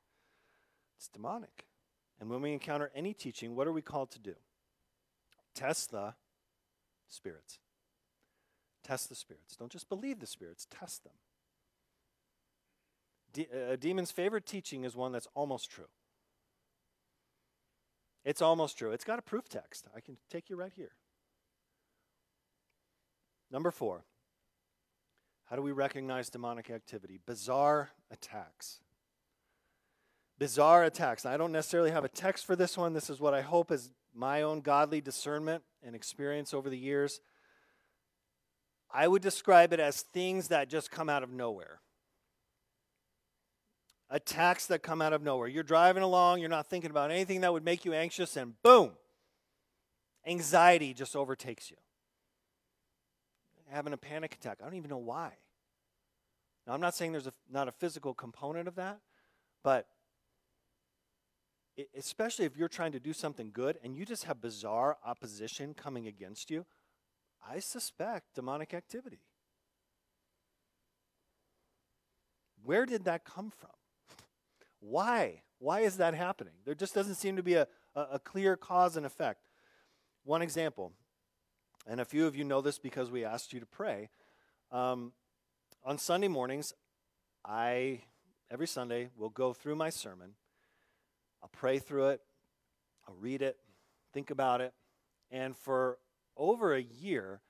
It's 0.97 1.09
demonic. 1.09 1.67
And 2.19 2.31
when 2.31 2.41
we 2.41 2.55
encounter 2.55 2.91
any 2.95 3.13
teaching, 3.13 3.55
what 3.55 3.67
are 3.67 3.73
we 3.73 3.83
called 3.83 4.11
to 4.13 4.19
do? 4.19 4.35
Test 5.55 5.91
the 5.91 6.15
spirits. 7.07 7.59
Test 8.83 9.11
the 9.11 9.15
spirits. 9.15 9.57
Don't 9.57 9.71
just 9.71 9.91
believe 9.91 10.21
the 10.21 10.27
spirits, 10.27 10.67
test 10.71 11.05
them. 11.05 11.13
De- 13.35 13.73
a 13.73 13.77
demon's 13.77 14.11
favorite 14.11 14.47
teaching 14.47 14.85
is 14.85 14.97
one 14.97 15.13
that's 15.13 15.29
almost 15.35 15.71
true. 15.71 15.91
It's 18.25 18.41
almost 18.41 18.79
true. 18.79 18.91
It's 18.91 19.05
got 19.05 19.19
a 19.19 19.23
proof 19.23 19.51
text. 19.51 19.87
I 19.95 20.01
can 20.01 20.17
take 20.31 20.49
you 20.49 20.57
right 20.57 20.73
here. 20.75 20.93
Number 23.51 23.71
four. 23.71 24.07
How 25.47 25.57
do 25.57 25.63
we 25.63 25.73
recognize 25.73 26.29
demonic 26.29 26.71
activity? 26.71 27.19
Bizarre 27.25 27.91
attacks. 28.11 28.81
Bizarre 30.39 30.85
attacks. 30.85 31.25
I 31.25 31.37
don't 31.37 31.53
necessarily 31.53 31.91
have 31.91 32.05
a 32.05 32.09
text 32.09 32.45
for 32.45 32.57
this 32.57 32.77
one. 32.77 32.93
This 32.93 33.09
is 33.09 33.21
what 33.21 33.33
I 33.33 33.43
hope 33.43 33.71
is 33.71 33.91
my 34.15 34.43
own 34.43 34.61
godly 34.61 35.01
discernment 35.01 35.63
and 35.83 35.95
experience 35.95 36.53
over 36.53 36.69
the 36.69 36.79
years. 36.79 37.21
I 38.93 39.09
would 39.09 39.23
describe 39.23 39.73
it 39.73 39.81
as 39.81 40.03
things 40.03 40.49
that 40.49 40.69
just 40.69 40.91
come 40.91 41.09
out 41.09 41.23
of 41.23 41.31
nowhere 41.31 41.81
attacks 44.11 44.67
that 44.67 44.83
come 44.83 45.03
out 45.03 45.13
of 45.13 45.23
nowhere. 45.23 45.49
You're 45.49 45.63
driving 45.63 46.03
along, 46.03 46.41
you're 46.41 46.49
not 46.49 46.67
thinking 46.67 46.91
about 46.91 47.11
anything 47.11 47.41
that 47.41 47.53
would 47.53 47.65
make 47.65 47.85
you 47.85 47.93
anxious, 47.93 48.37
and 48.37 48.61
boom, 48.63 48.93
anxiety 50.27 50.95
just 50.95 51.17
overtakes 51.17 51.71
you. 51.71 51.77
Having 53.71 53.93
a 53.95 53.97
panic 53.97 54.35
attack. 54.35 54.59
I 54.61 54.65
don't 54.65 54.77
even 54.77 54.91
know 54.91 54.97
why. 54.99 55.33
Now, 56.67 56.75
I'm 56.75 56.81
not 56.81 56.95
saying 56.95 57.13
there's 57.13 57.27
a, 57.27 57.33
not 57.51 57.69
a 57.69 57.73
physical 57.73 58.15
component 58.15 58.67
of 58.69 58.75
that, 58.77 59.01
but 59.63 59.87
it, 61.77 61.89
especially 61.97 62.45
if 62.45 62.57
you're 62.57 62.69
trying 62.69 62.93
to 62.93 63.01
do 63.01 63.13
something 63.13 63.51
good 63.53 63.79
and 63.83 63.97
you 63.97 64.05
just 64.05 64.25
have 64.25 64.41
bizarre 64.41 64.97
opposition 65.05 65.75
coming 65.75 66.07
against 66.07 66.51
you, 66.51 66.65
I 67.49 67.61
suspect 67.61 68.35
demonic 68.35 68.75
activity. 68.75 69.21
Where 72.65 72.87
did 72.87 73.05
that 73.05 73.25
come 73.25 73.51
from? 73.51 73.71
Why? 74.81 75.43
Why 75.59 75.81
is 75.81 75.99
that 75.99 76.15
happening? 76.15 76.55
There 76.65 76.75
just 76.75 76.95
doesn't 76.95 77.15
seem 77.15 77.37
to 77.37 77.43
be 77.43 77.55
a, 77.55 77.69
a, 77.95 78.01
a 78.15 78.19
clear 78.19 78.57
cause 78.57 78.97
and 78.97 79.07
effect. 79.07 79.47
One 80.25 80.43
example, 80.43 80.93
and 81.87 82.01
a 82.01 82.05
few 82.05 82.27
of 82.27 82.37
you 82.37 82.45
know 82.45 82.61
this 82.61 82.79
because 82.79 83.11
we 83.11 83.25
asked 83.25 83.53
you 83.53 83.61
to 83.61 83.67
pray. 83.67 84.09
Um, 84.73 85.13
on 85.85 85.99
Sunday 85.99 86.29
mornings, 86.29 86.75
I, 87.45 88.03
every 88.51 88.67
Sunday, 88.67 89.11
will 89.17 89.31
go 89.31 89.53
through 89.53 89.77
my 89.77 89.91
sermon. 89.91 90.33
I'll 91.43 91.51
pray 91.51 91.79
through 91.79 92.09
it, 92.09 92.21
I'll 93.07 93.15
read 93.15 93.43
it, 93.43 93.57
think 94.13 94.31
about 94.31 94.61
it. 94.61 94.75
And 95.31 95.57
for 95.57 95.99
over 96.37 96.75
a 96.75 96.83
year, 96.83 97.41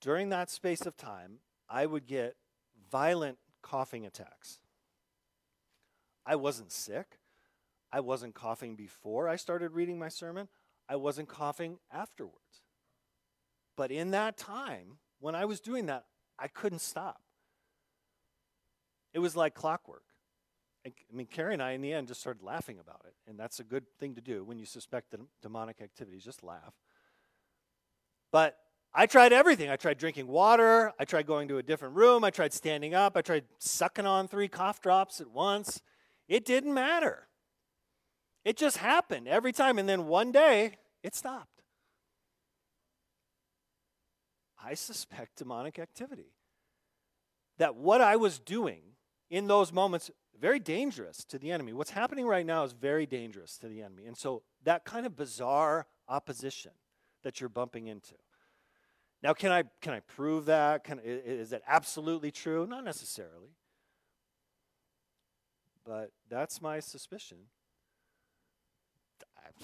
during 0.00 0.28
that 0.30 0.50
space 0.50 0.84
of 0.84 0.96
time, 0.96 1.38
I 1.68 1.86
would 1.86 2.06
get 2.06 2.36
violent 2.90 3.38
coughing 3.62 4.04
attacks. 4.04 4.58
I 6.26 6.36
wasn't 6.36 6.72
sick. 6.72 7.18
I 7.92 8.00
wasn't 8.00 8.34
coughing 8.34 8.74
before 8.74 9.28
I 9.28 9.36
started 9.36 9.72
reading 9.72 9.98
my 9.98 10.08
sermon. 10.08 10.48
I 10.88 10.96
wasn't 10.96 11.28
coughing 11.28 11.78
afterwards. 11.90 12.61
But 13.76 13.90
in 13.90 14.10
that 14.10 14.36
time, 14.36 14.98
when 15.20 15.34
I 15.34 15.44
was 15.44 15.60
doing 15.60 15.86
that, 15.86 16.04
I 16.38 16.48
couldn't 16.48 16.80
stop. 16.80 17.22
It 19.14 19.18
was 19.18 19.36
like 19.36 19.54
clockwork. 19.54 20.04
I 20.84 20.92
mean, 21.12 21.26
Carrie 21.26 21.52
and 21.52 21.62
I, 21.62 21.72
in 21.72 21.80
the 21.80 21.92
end, 21.92 22.08
just 22.08 22.20
started 22.20 22.42
laughing 22.42 22.78
about 22.80 23.02
it. 23.06 23.14
And 23.28 23.38
that's 23.38 23.60
a 23.60 23.64
good 23.64 23.84
thing 24.00 24.16
to 24.16 24.20
do 24.20 24.42
when 24.44 24.58
you 24.58 24.66
suspect 24.66 25.14
demonic 25.40 25.80
activities, 25.80 26.24
just 26.24 26.42
laugh. 26.42 26.74
But 28.32 28.56
I 28.92 29.06
tried 29.06 29.32
everything. 29.32 29.70
I 29.70 29.76
tried 29.76 29.98
drinking 29.98 30.26
water. 30.26 30.92
I 30.98 31.04
tried 31.04 31.26
going 31.26 31.48
to 31.48 31.58
a 31.58 31.62
different 31.62 31.94
room. 31.94 32.24
I 32.24 32.30
tried 32.30 32.52
standing 32.52 32.94
up. 32.94 33.16
I 33.16 33.22
tried 33.22 33.44
sucking 33.58 34.06
on 34.06 34.26
three 34.26 34.48
cough 34.48 34.80
drops 34.80 35.20
at 35.20 35.30
once. 35.30 35.80
It 36.28 36.44
didn't 36.44 36.74
matter. 36.74 37.28
It 38.44 38.56
just 38.56 38.78
happened 38.78 39.28
every 39.28 39.52
time. 39.52 39.78
And 39.78 39.88
then 39.88 40.06
one 40.06 40.32
day, 40.32 40.78
it 41.02 41.14
stopped. 41.14 41.51
I 44.64 44.74
suspect 44.74 45.36
demonic 45.36 45.78
activity. 45.78 46.32
That 47.58 47.74
what 47.76 48.00
I 48.00 48.16
was 48.16 48.38
doing 48.38 48.82
in 49.30 49.46
those 49.46 49.72
moments, 49.72 50.10
very 50.38 50.58
dangerous 50.58 51.24
to 51.24 51.38
the 51.38 51.50
enemy. 51.50 51.72
What's 51.72 51.90
happening 51.90 52.26
right 52.26 52.44
now 52.44 52.64
is 52.64 52.72
very 52.72 53.06
dangerous 53.06 53.58
to 53.58 53.68
the 53.68 53.82
enemy. 53.82 54.06
And 54.06 54.16
so 54.16 54.42
that 54.64 54.84
kind 54.84 55.06
of 55.06 55.16
bizarre 55.16 55.86
opposition 56.08 56.72
that 57.22 57.40
you're 57.40 57.48
bumping 57.48 57.86
into. 57.86 58.14
Now, 59.22 59.32
can 59.32 59.52
I, 59.52 59.64
can 59.80 59.94
I 59.94 60.00
prove 60.00 60.46
that? 60.46 60.84
Can, 60.84 61.00
is 61.04 61.50
that 61.50 61.62
absolutely 61.66 62.30
true? 62.30 62.66
Not 62.66 62.84
necessarily. 62.84 63.54
But 65.84 66.10
that's 66.28 66.60
my 66.60 66.80
suspicion. 66.80 67.38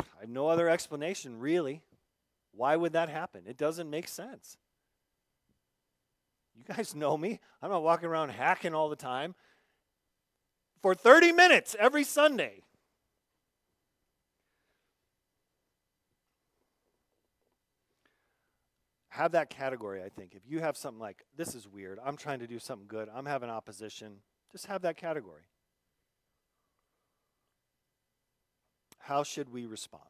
I 0.01 0.21
have 0.21 0.29
no 0.29 0.49
other 0.49 0.69
explanation, 0.69 1.39
really. 1.39 1.83
Why 2.53 2.77
would 2.77 2.93
that 2.93 3.09
happen? 3.09 3.43
It 3.47 3.57
doesn't 3.57 3.89
make 3.89 4.09
sense. 4.09 4.57
You 6.59 6.75
guys 6.75 6.95
know 6.95 7.17
me. 7.17 7.41
I'm 7.63 7.71
not 7.71 7.83
walking 7.83 8.09
around 8.09 8.31
hacking 8.31 8.75
all 8.75 8.89
the 8.89 8.97
time. 8.97 9.35
For 10.83 10.95
30 10.95 11.33
minutes 11.33 11.77
every 11.79 12.05
Sunday. 12.05 12.63
Have 19.09 19.33
that 19.33 19.51
category, 19.51 20.03
I 20.03 20.09
think. 20.09 20.35
If 20.35 20.43
you 20.47 20.61
have 20.61 20.77
something 20.77 21.01
like, 21.01 21.25
this 21.37 21.57
is 21.57 21.67
weird, 21.67 21.99
I'm 22.05 22.17
trying 22.17 22.39
to 22.39 22.47
do 22.47 22.61
something 22.61 22.87
good, 22.87 23.09
I'm 23.13 23.27
having 23.27 23.51
opposition, 23.51 24.19
just 24.53 24.67
have 24.67 24.83
that 24.83 24.97
category. 24.97 25.43
How 29.01 29.25
should 29.25 29.49
we 29.49 29.67
respond? 29.67 30.05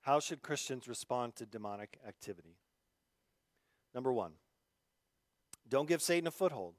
How 0.00 0.18
should 0.18 0.42
Christians 0.42 0.88
respond 0.88 1.36
to 1.36 1.46
demonic 1.46 1.98
activity? 2.06 2.56
Number 3.94 4.12
one, 4.12 4.32
don't 5.68 5.88
give 5.88 6.02
Satan 6.02 6.26
a 6.26 6.30
foothold. 6.30 6.74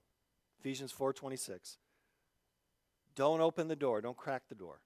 Ephesians 0.59 0.91
4:26. 0.91 1.77
Don't 3.15 3.41
open 3.41 3.67
the 3.67 3.75
door, 3.75 4.01
don't 4.01 4.17
crack 4.17 4.47
the 4.47 4.55
door. 4.55 4.81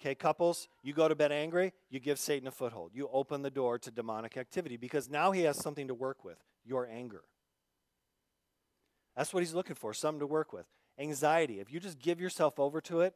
Okay, 0.00 0.14
couples, 0.14 0.68
you 0.82 0.92
go 0.92 1.08
to 1.08 1.14
bed 1.14 1.32
angry, 1.32 1.72
you 1.88 2.00
give 2.00 2.18
Satan 2.18 2.48
a 2.48 2.50
foothold. 2.50 2.90
You 2.94 3.08
open 3.12 3.42
the 3.42 3.50
door 3.50 3.78
to 3.78 3.90
demonic 3.90 4.36
activity 4.36 4.76
because 4.76 5.08
now 5.08 5.30
he 5.30 5.42
has 5.42 5.56
something 5.56 5.88
to 5.88 5.94
work 5.94 6.24
with 6.24 6.38
your 6.64 6.86
anger. 6.86 7.22
That's 9.16 9.32
what 9.32 9.40
he's 9.40 9.54
looking 9.54 9.76
for, 9.76 9.94
something 9.94 10.20
to 10.20 10.26
work 10.26 10.52
with. 10.52 10.66
Anxiety, 10.98 11.60
if 11.60 11.72
you 11.72 11.80
just 11.80 11.98
give 11.98 12.20
yourself 12.20 12.58
over 12.58 12.80
to 12.82 13.00
it, 13.00 13.14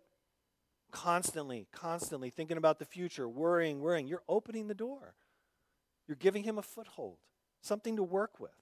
constantly, 0.90 1.66
constantly 1.72 2.30
thinking 2.30 2.56
about 2.56 2.78
the 2.78 2.84
future, 2.84 3.28
worrying, 3.28 3.80
worrying, 3.80 4.06
you're 4.06 4.22
opening 4.28 4.68
the 4.68 4.74
door. 4.74 5.14
You're 6.06 6.16
giving 6.16 6.44
him 6.44 6.58
a 6.58 6.62
foothold, 6.62 7.18
something 7.60 7.96
to 7.96 8.02
work 8.02 8.40
with. 8.40 8.52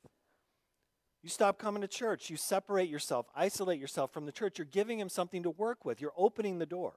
You 1.27 1.31
stop 1.31 1.59
coming 1.59 1.83
to 1.83 1.89
church, 1.89 2.31
you 2.31 2.37
separate 2.37 2.89
yourself, 2.89 3.27
isolate 3.35 3.81
yourself 3.81 4.12
from 4.12 4.27
the 4.27 4.31
church, 4.31 4.59
you're 4.59 4.64
giving 4.64 5.01
him 5.01 5.09
something 5.09 5.43
to 5.43 5.51
work 5.51 5.85
with, 5.85 6.01
you're 6.01 6.12
opening 6.16 6.61
the 6.61 6.66
door. 6.66 6.93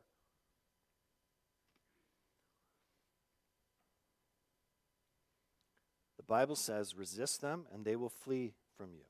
The 6.18 6.24
Bible 6.24 6.56
says, 6.56 6.96
resist 6.96 7.42
them 7.42 7.66
and 7.74 7.84
they 7.84 7.96
will 7.96 8.12
flee 8.12 8.54
from 8.78 8.94
you. 8.94 9.06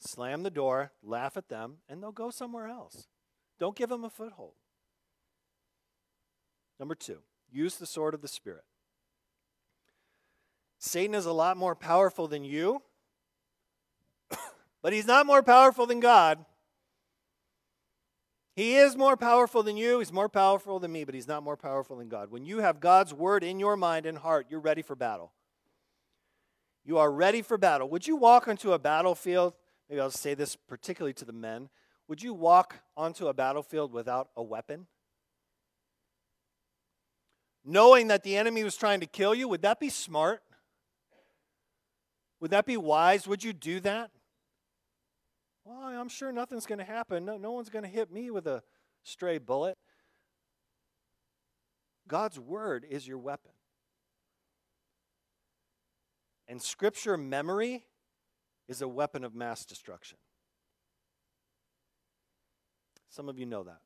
Slam 0.00 0.42
the 0.42 0.50
door, 0.50 0.90
laugh 1.00 1.36
at 1.36 1.48
them, 1.48 1.76
and 1.88 2.02
they'll 2.02 2.10
go 2.10 2.30
somewhere 2.30 2.66
else. 2.66 3.06
Don't 3.60 3.76
give 3.76 3.88
them 3.90 4.02
a 4.02 4.10
foothold. 4.10 4.54
Number 6.80 6.96
two, 6.96 7.20
use 7.52 7.76
the 7.76 7.86
sword 7.86 8.14
of 8.14 8.20
the 8.20 8.26
Spirit. 8.26 8.64
Satan 10.80 11.14
is 11.14 11.24
a 11.24 11.32
lot 11.32 11.56
more 11.56 11.76
powerful 11.76 12.26
than 12.26 12.42
you, 12.42 12.82
but 14.86 14.92
he's 14.92 15.04
not 15.04 15.26
more 15.26 15.42
powerful 15.42 15.84
than 15.84 15.98
God. 15.98 16.44
He 18.54 18.76
is 18.76 18.94
more 18.96 19.16
powerful 19.16 19.64
than 19.64 19.76
you. 19.76 19.98
He's 19.98 20.12
more 20.12 20.28
powerful 20.28 20.78
than 20.78 20.92
me, 20.92 21.02
but 21.02 21.12
he's 21.12 21.26
not 21.26 21.42
more 21.42 21.56
powerful 21.56 21.96
than 21.96 22.08
God. 22.08 22.30
When 22.30 22.44
you 22.44 22.58
have 22.58 22.78
God's 22.78 23.12
word 23.12 23.42
in 23.42 23.58
your 23.58 23.76
mind 23.76 24.06
and 24.06 24.16
heart, 24.16 24.46
you're 24.48 24.60
ready 24.60 24.82
for 24.82 24.94
battle. 24.94 25.32
You 26.84 26.98
are 26.98 27.10
ready 27.10 27.42
for 27.42 27.58
battle. 27.58 27.88
Would 27.88 28.06
you 28.06 28.14
walk 28.14 28.46
onto 28.46 28.74
a 28.74 28.78
battlefield? 28.78 29.54
Maybe 29.90 30.00
I'll 30.00 30.08
say 30.12 30.34
this 30.34 30.54
particularly 30.54 31.14
to 31.14 31.24
the 31.24 31.32
men. 31.32 31.68
Would 32.06 32.22
you 32.22 32.32
walk 32.32 32.76
onto 32.96 33.26
a 33.26 33.34
battlefield 33.34 33.92
without 33.92 34.28
a 34.36 34.42
weapon? 34.44 34.86
knowing 37.64 38.06
that 38.06 38.22
the 38.22 38.36
enemy 38.36 38.62
was 38.62 38.76
trying 38.76 39.00
to 39.00 39.06
kill 39.06 39.34
you, 39.34 39.48
would 39.48 39.62
that 39.62 39.80
be 39.80 39.88
smart? 39.88 40.44
Would 42.38 42.52
that 42.52 42.66
be 42.66 42.76
wise? 42.76 43.26
Would 43.26 43.42
you 43.42 43.52
do 43.52 43.80
that? 43.80 44.12
Well, 45.66 46.00
I'm 46.00 46.08
sure 46.08 46.30
nothing's 46.30 46.64
going 46.64 46.78
to 46.78 46.84
happen. 46.84 47.24
No, 47.24 47.36
no 47.36 47.50
one's 47.50 47.70
going 47.70 47.82
to 47.84 47.90
hit 47.90 48.12
me 48.12 48.30
with 48.30 48.46
a 48.46 48.62
stray 49.02 49.38
bullet. 49.38 49.76
God's 52.06 52.38
word 52.38 52.86
is 52.88 53.06
your 53.08 53.18
weapon. 53.18 53.50
And 56.46 56.62
scripture 56.62 57.16
memory 57.16 57.84
is 58.68 58.80
a 58.80 58.86
weapon 58.86 59.24
of 59.24 59.34
mass 59.34 59.64
destruction. 59.64 60.18
Some 63.08 63.28
of 63.28 63.36
you 63.36 63.46
know 63.46 63.64
that. 63.64 63.80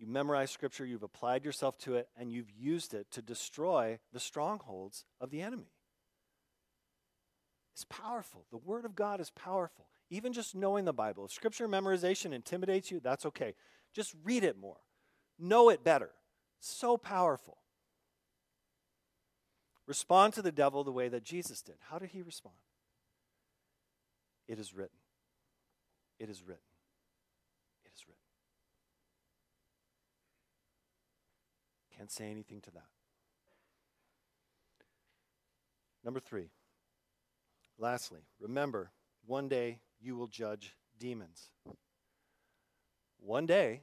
You 0.00 0.08
memorize 0.08 0.50
scripture, 0.50 0.84
you've 0.84 1.04
applied 1.04 1.44
yourself 1.44 1.78
to 1.78 1.94
it, 1.94 2.08
and 2.16 2.32
you've 2.32 2.50
used 2.50 2.94
it 2.94 3.06
to 3.12 3.22
destroy 3.22 4.00
the 4.12 4.18
strongholds 4.18 5.04
of 5.20 5.30
the 5.30 5.40
enemy. 5.40 5.70
It's 7.74 7.84
powerful. 7.84 8.46
The 8.50 8.56
Word 8.56 8.84
of 8.84 8.96
God 8.96 9.20
is 9.20 9.30
powerful. 9.30 9.86
Even 10.14 10.32
just 10.32 10.54
knowing 10.54 10.84
the 10.84 10.92
Bible. 10.92 11.24
If 11.24 11.32
scripture 11.32 11.66
memorization 11.66 12.32
intimidates 12.32 12.88
you, 12.88 13.00
that's 13.00 13.26
okay. 13.26 13.54
Just 13.92 14.14
read 14.22 14.44
it 14.44 14.56
more, 14.56 14.76
know 15.40 15.70
it 15.70 15.82
better. 15.82 16.10
So 16.60 16.96
powerful. 16.96 17.58
Respond 19.88 20.32
to 20.34 20.42
the 20.42 20.52
devil 20.52 20.84
the 20.84 20.92
way 20.92 21.08
that 21.08 21.24
Jesus 21.24 21.62
did. 21.62 21.74
How 21.90 21.98
did 21.98 22.10
he 22.10 22.22
respond? 22.22 22.54
It 24.46 24.60
is 24.60 24.72
written. 24.72 24.96
It 26.20 26.30
is 26.30 26.42
written. 26.42 26.62
It 27.84 27.90
is 27.92 28.06
written. 28.06 28.20
Can't 31.98 32.12
say 32.12 32.30
anything 32.30 32.60
to 32.60 32.70
that. 32.70 32.86
Number 36.04 36.20
three. 36.20 36.50
Lastly, 37.78 38.20
remember, 38.38 38.92
one 39.26 39.48
day 39.48 39.80
you 40.00 40.16
will 40.16 40.26
judge 40.26 40.74
demons. 40.98 41.50
One 43.18 43.46
day 43.46 43.82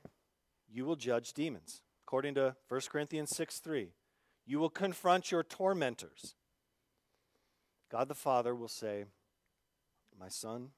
you 0.70 0.86
will 0.86 0.96
judge 0.96 1.34
demons. 1.34 1.82
According 2.06 2.36
to 2.36 2.56
1 2.68 2.82
Corinthians 2.90 3.36
6 3.36 3.60
3, 3.60 3.94
you 4.46 4.60
will 4.60 4.70
confront 4.70 5.32
your 5.32 5.44
tormentors. 5.44 6.36
God 7.90 8.08
the 8.08 8.16
Father 8.16 8.56
will 8.56 8.68
say, 8.68 9.06
My 10.18 10.30
son, 10.30 10.70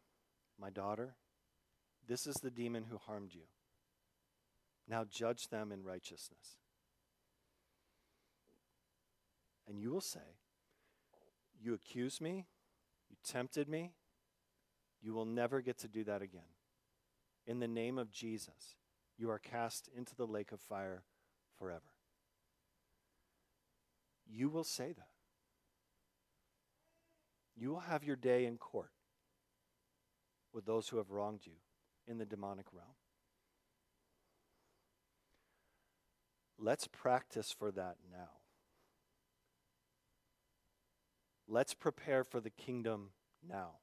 my 0.59 0.69
daughter, 0.69 1.15
this 2.07 2.25
is 2.27 2.35
the 2.35 2.51
demon 2.51 2.85
who 2.89 2.97
harmed 2.97 3.33
you. 3.33 3.43
Now 4.87 5.05
judge 5.05 5.49
them 5.49 5.71
in 5.71 5.83
righteousness. 5.83 6.57
And 9.67 9.79
you 9.79 9.91
will 9.91 10.01
say, 10.01 10.37
You 11.59 11.73
accused 11.73 12.21
me, 12.21 12.47
you 13.09 13.15
tempted 13.23 13.69
me, 13.69 13.93
you 15.03 15.13
will 15.13 15.25
never 15.25 15.61
get 15.61 15.77
to 15.79 15.87
do 15.87 16.03
that 16.05 16.21
again. 16.21 16.41
In 17.45 17.59
the 17.59 17.67
name 17.67 17.97
of 17.97 18.09
Jesus, 18.09 18.77
you 19.17 19.29
are 19.29 19.39
cast 19.39 19.89
into 19.95 20.15
the 20.15 20.25
lake 20.25 20.53
of 20.53 20.61
fire 20.61 21.03
forever. 21.59 21.81
You 24.25 24.49
will 24.49 24.63
say 24.63 24.93
that. 24.93 25.09
You 27.55 27.69
will 27.69 27.81
have 27.81 28.03
your 28.03 28.15
day 28.15 28.45
in 28.45 28.57
court 28.57 28.91
with 30.53 30.65
those 30.65 30.89
who 30.89 30.97
have 30.97 31.11
wronged 31.11 31.41
you 31.45 31.53
in 32.07 32.17
the 32.17 32.25
demonic 32.25 32.65
realm. 32.71 32.95
Let's 36.57 36.87
practice 36.87 37.51
for 37.51 37.71
that 37.71 37.97
now. 38.09 38.29
Let's 41.47 41.73
prepare 41.73 42.23
for 42.23 42.39
the 42.39 42.49
kingdom 42.49 43.09
now. 43.47 43.73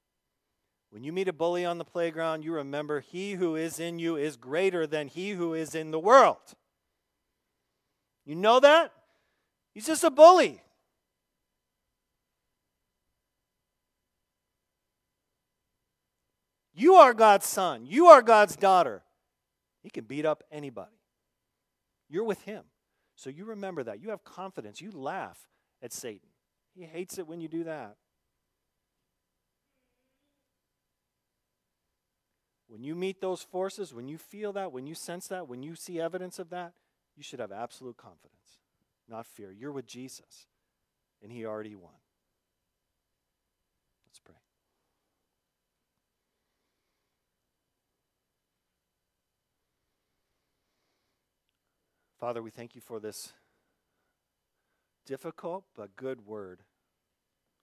When 0.90 1.04
you 1.04 1.12
meet 1.12 1.28
a 1.28 1.32
bully 1.32 1.64
on 1.64 1.78
the 1.78 1.84
playground, 1.84 2.44
you 2.44 2.52
remember 2.52 3.00
he 3.00 3.34
who 3.34 3.54
is 3.54 3.78
in 3.78 3.98
you 3.98 4.16
is 4.16 4.36
greater 4.36 4.86
than 4.86 5.06
he 5.08 5.30
who 5.30 5.54
is 5.54 5.74
in 5.74 5.92
the 5.92 6.00
world. 6.00 6.54
You 8.24 8.34
know 8.34 8.60
that? 8.60 8.92
He's 9.72 9.86
just 9.86 10.04
a 10.04 10.10
bully. 10.10 10.62
You 16.74 16.94
are 16.94 17.14
God's 17.14 17.46
son. 17.46 17.86
You 17.86 18.06
are 18.06 18.22
God's 18.22 18.56
daughter. 18.56 19.02
He 19.82 19.90
can 19.90 20.04
beat 20.04 20.26
up 20.26 20.42
anybody. 20.50 20.96
You're 22.08 22.24
with 22.24 22.42
him. 22.42 22.64
So 23.16 23.30
you 23.30 23.44
remember 23.44 23.84
that. 23.84 24.00
You 24.00 24.10
have 24.10 24.24
confidence. 24.24 24.80
You 24.80 24.90
laugh 24.90 25.38
at 25.82 25.92
Satan. 25.92 26.30
He 26.74 26.84
hates 26.84 27.18
it 27.18 27.28
when 27.28 27.40
you 27.40 27.48
do 27.48 27.64
that. 27.64 27.96
When 32.70 32.84
you 32.84 32.94
meet 32.94 33.20
those 33.20 33.42
forces, 33.42 33.92
when 33.92 34.06
you 34.06 34.16
feel 34.16 34.52
that, 34.52 34.70
when 34.70 34.86
you 34.86 34.94
sense 34.94 35.26
that, 35.26 35.48
when 35.48 35.60
you 35.60 35.74
see 35.74 36.00
evidence 36.00 36.38
of 36.38 36.50
that, 36.50 36.72
you 37.16 37.24
should 37.24 37.40
have 37.40 37.50
absolute 37.50 37.96
confidence, 37.96 38.60
not 39.08 39.26
fear. 39.26 39.50
You're 39.50 39.72
with 39.72 39.86
Jesus, 39.86 40.46
and 41.20 41.32
He 41.32 41.44
already 41.44 41.74
won. 41.74 41.90
Let's 44.06 44.20
pray. 44.20 44.36
Father, 52.20 52.40
we 52.40 52.50
thank 52.50 52.76
you 52.76 52.80
for 52.80 53.00
this 53.00 53.32
difficult 55.06 55.64
but 55.74 55.96
good 55.96 56.24
word. 56.24 56.60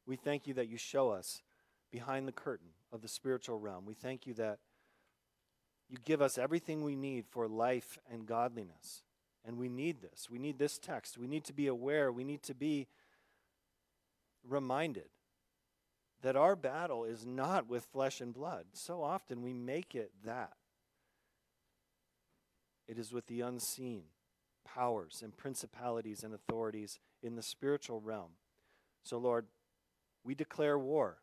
We 0.05 0.17
thank 0.17 0.47
you 0.47 0.53
that 0.55 0.67
you 0.67 0.75
show 0.77 1.11
us 1.11 1.43
behind 1.93 2.27
the 2.27 2.33
curtain 2.33 2.71
of 2.91 3.01
the 3.01 3.07
spiritual 3.07 3.57
realm. 3.57 3.85
We 3.85 3.93
thank 3.93 4.27
you 4.27 4.33
that 4.33 4.59
you 5.89 5.97
give 6.03 6.21
us 6.21 6.37
everything 6.37 6.83
we 6.83 6.95
need 6.95 7.25
for 7.27 7.47
life 7.47 7.97
and 8.11 8.25
godliness. 8.25 9.03
And 9.45 9.57
we 9.57 9.69
need 9.69 10.01
this. 10.01 10.29
We 10.29 10.39
need 10.39 10.59
this 10.59 10.77
text. 10.77 11.17
We 11.17 11.27
need 11.27 11.45
to 11.45 11.53
be 11.53 11.67
aware. 11.67 12.11
We 12.11 12.25
need 12.25 12.43
to 12.43 12.53
be 12.53 12.87
reminded 14.47 15.09
that 16.21 16.35
our 16.35 16.55
battle 16.55 17.05
is 17.05 17.25
not 17.25 17.69
with 17.69 17.85
flesh 17.85 18.19
and 18.19 18.33
blood. 18.33 18.65
So 18.73 19.01
often 19.03 19.41
we 19.41 19.53
make 19.53 19.95
it 19.95 20.11
that. 20.25 20.53
It 22.87 22.97
is 22.97 23.11
with 23.11 23.27
the 23.27 23.41
unseen 23.41 24.03
powers 24.65 25.21
and 25.23 25.35
principalities 25.35 26.23
and 26.23 26.33
authorities 26.33 26.99
in 27.21 27.35
the 27.35 27.41
spiritual 27.41 28.01
realm. 28.01 28.31
So, 29.03 29.17
Lord, 29.17 29.45
we 30.23 30.35
declare 30.35 30.77
war 30.77 31.17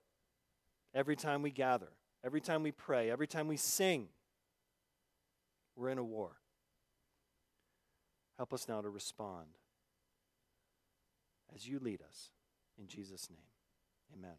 every 0.95 1.17
time 1.17 1.43
we 1.43 1.51
gather, 1.51 1.91
every 2.25 2.41
time 2.41 2.62
we 2.62 2.73
pray, 2.73 3.11
every 3.11 3.27
time 3.27 3.49
we 3.49 3.57
sing. 3.57 4.09
We're 5.77 5.91
in 5.91 5.99
a 5.99 6.05
war. 6.05 6.37
Help 8.37 8.53
us 8.53 8.68
now 8.68 8.81
to 8.81 8.89
respond 8.89 9.47
as 11.55 11.68
you 11.68 11.79
lead 11.79 12.01
us. 12.03 12.31
In 12.79 12.89
Jesus' 12.89 13.29
name, 13.31 14.18
amen. 14.18 14.37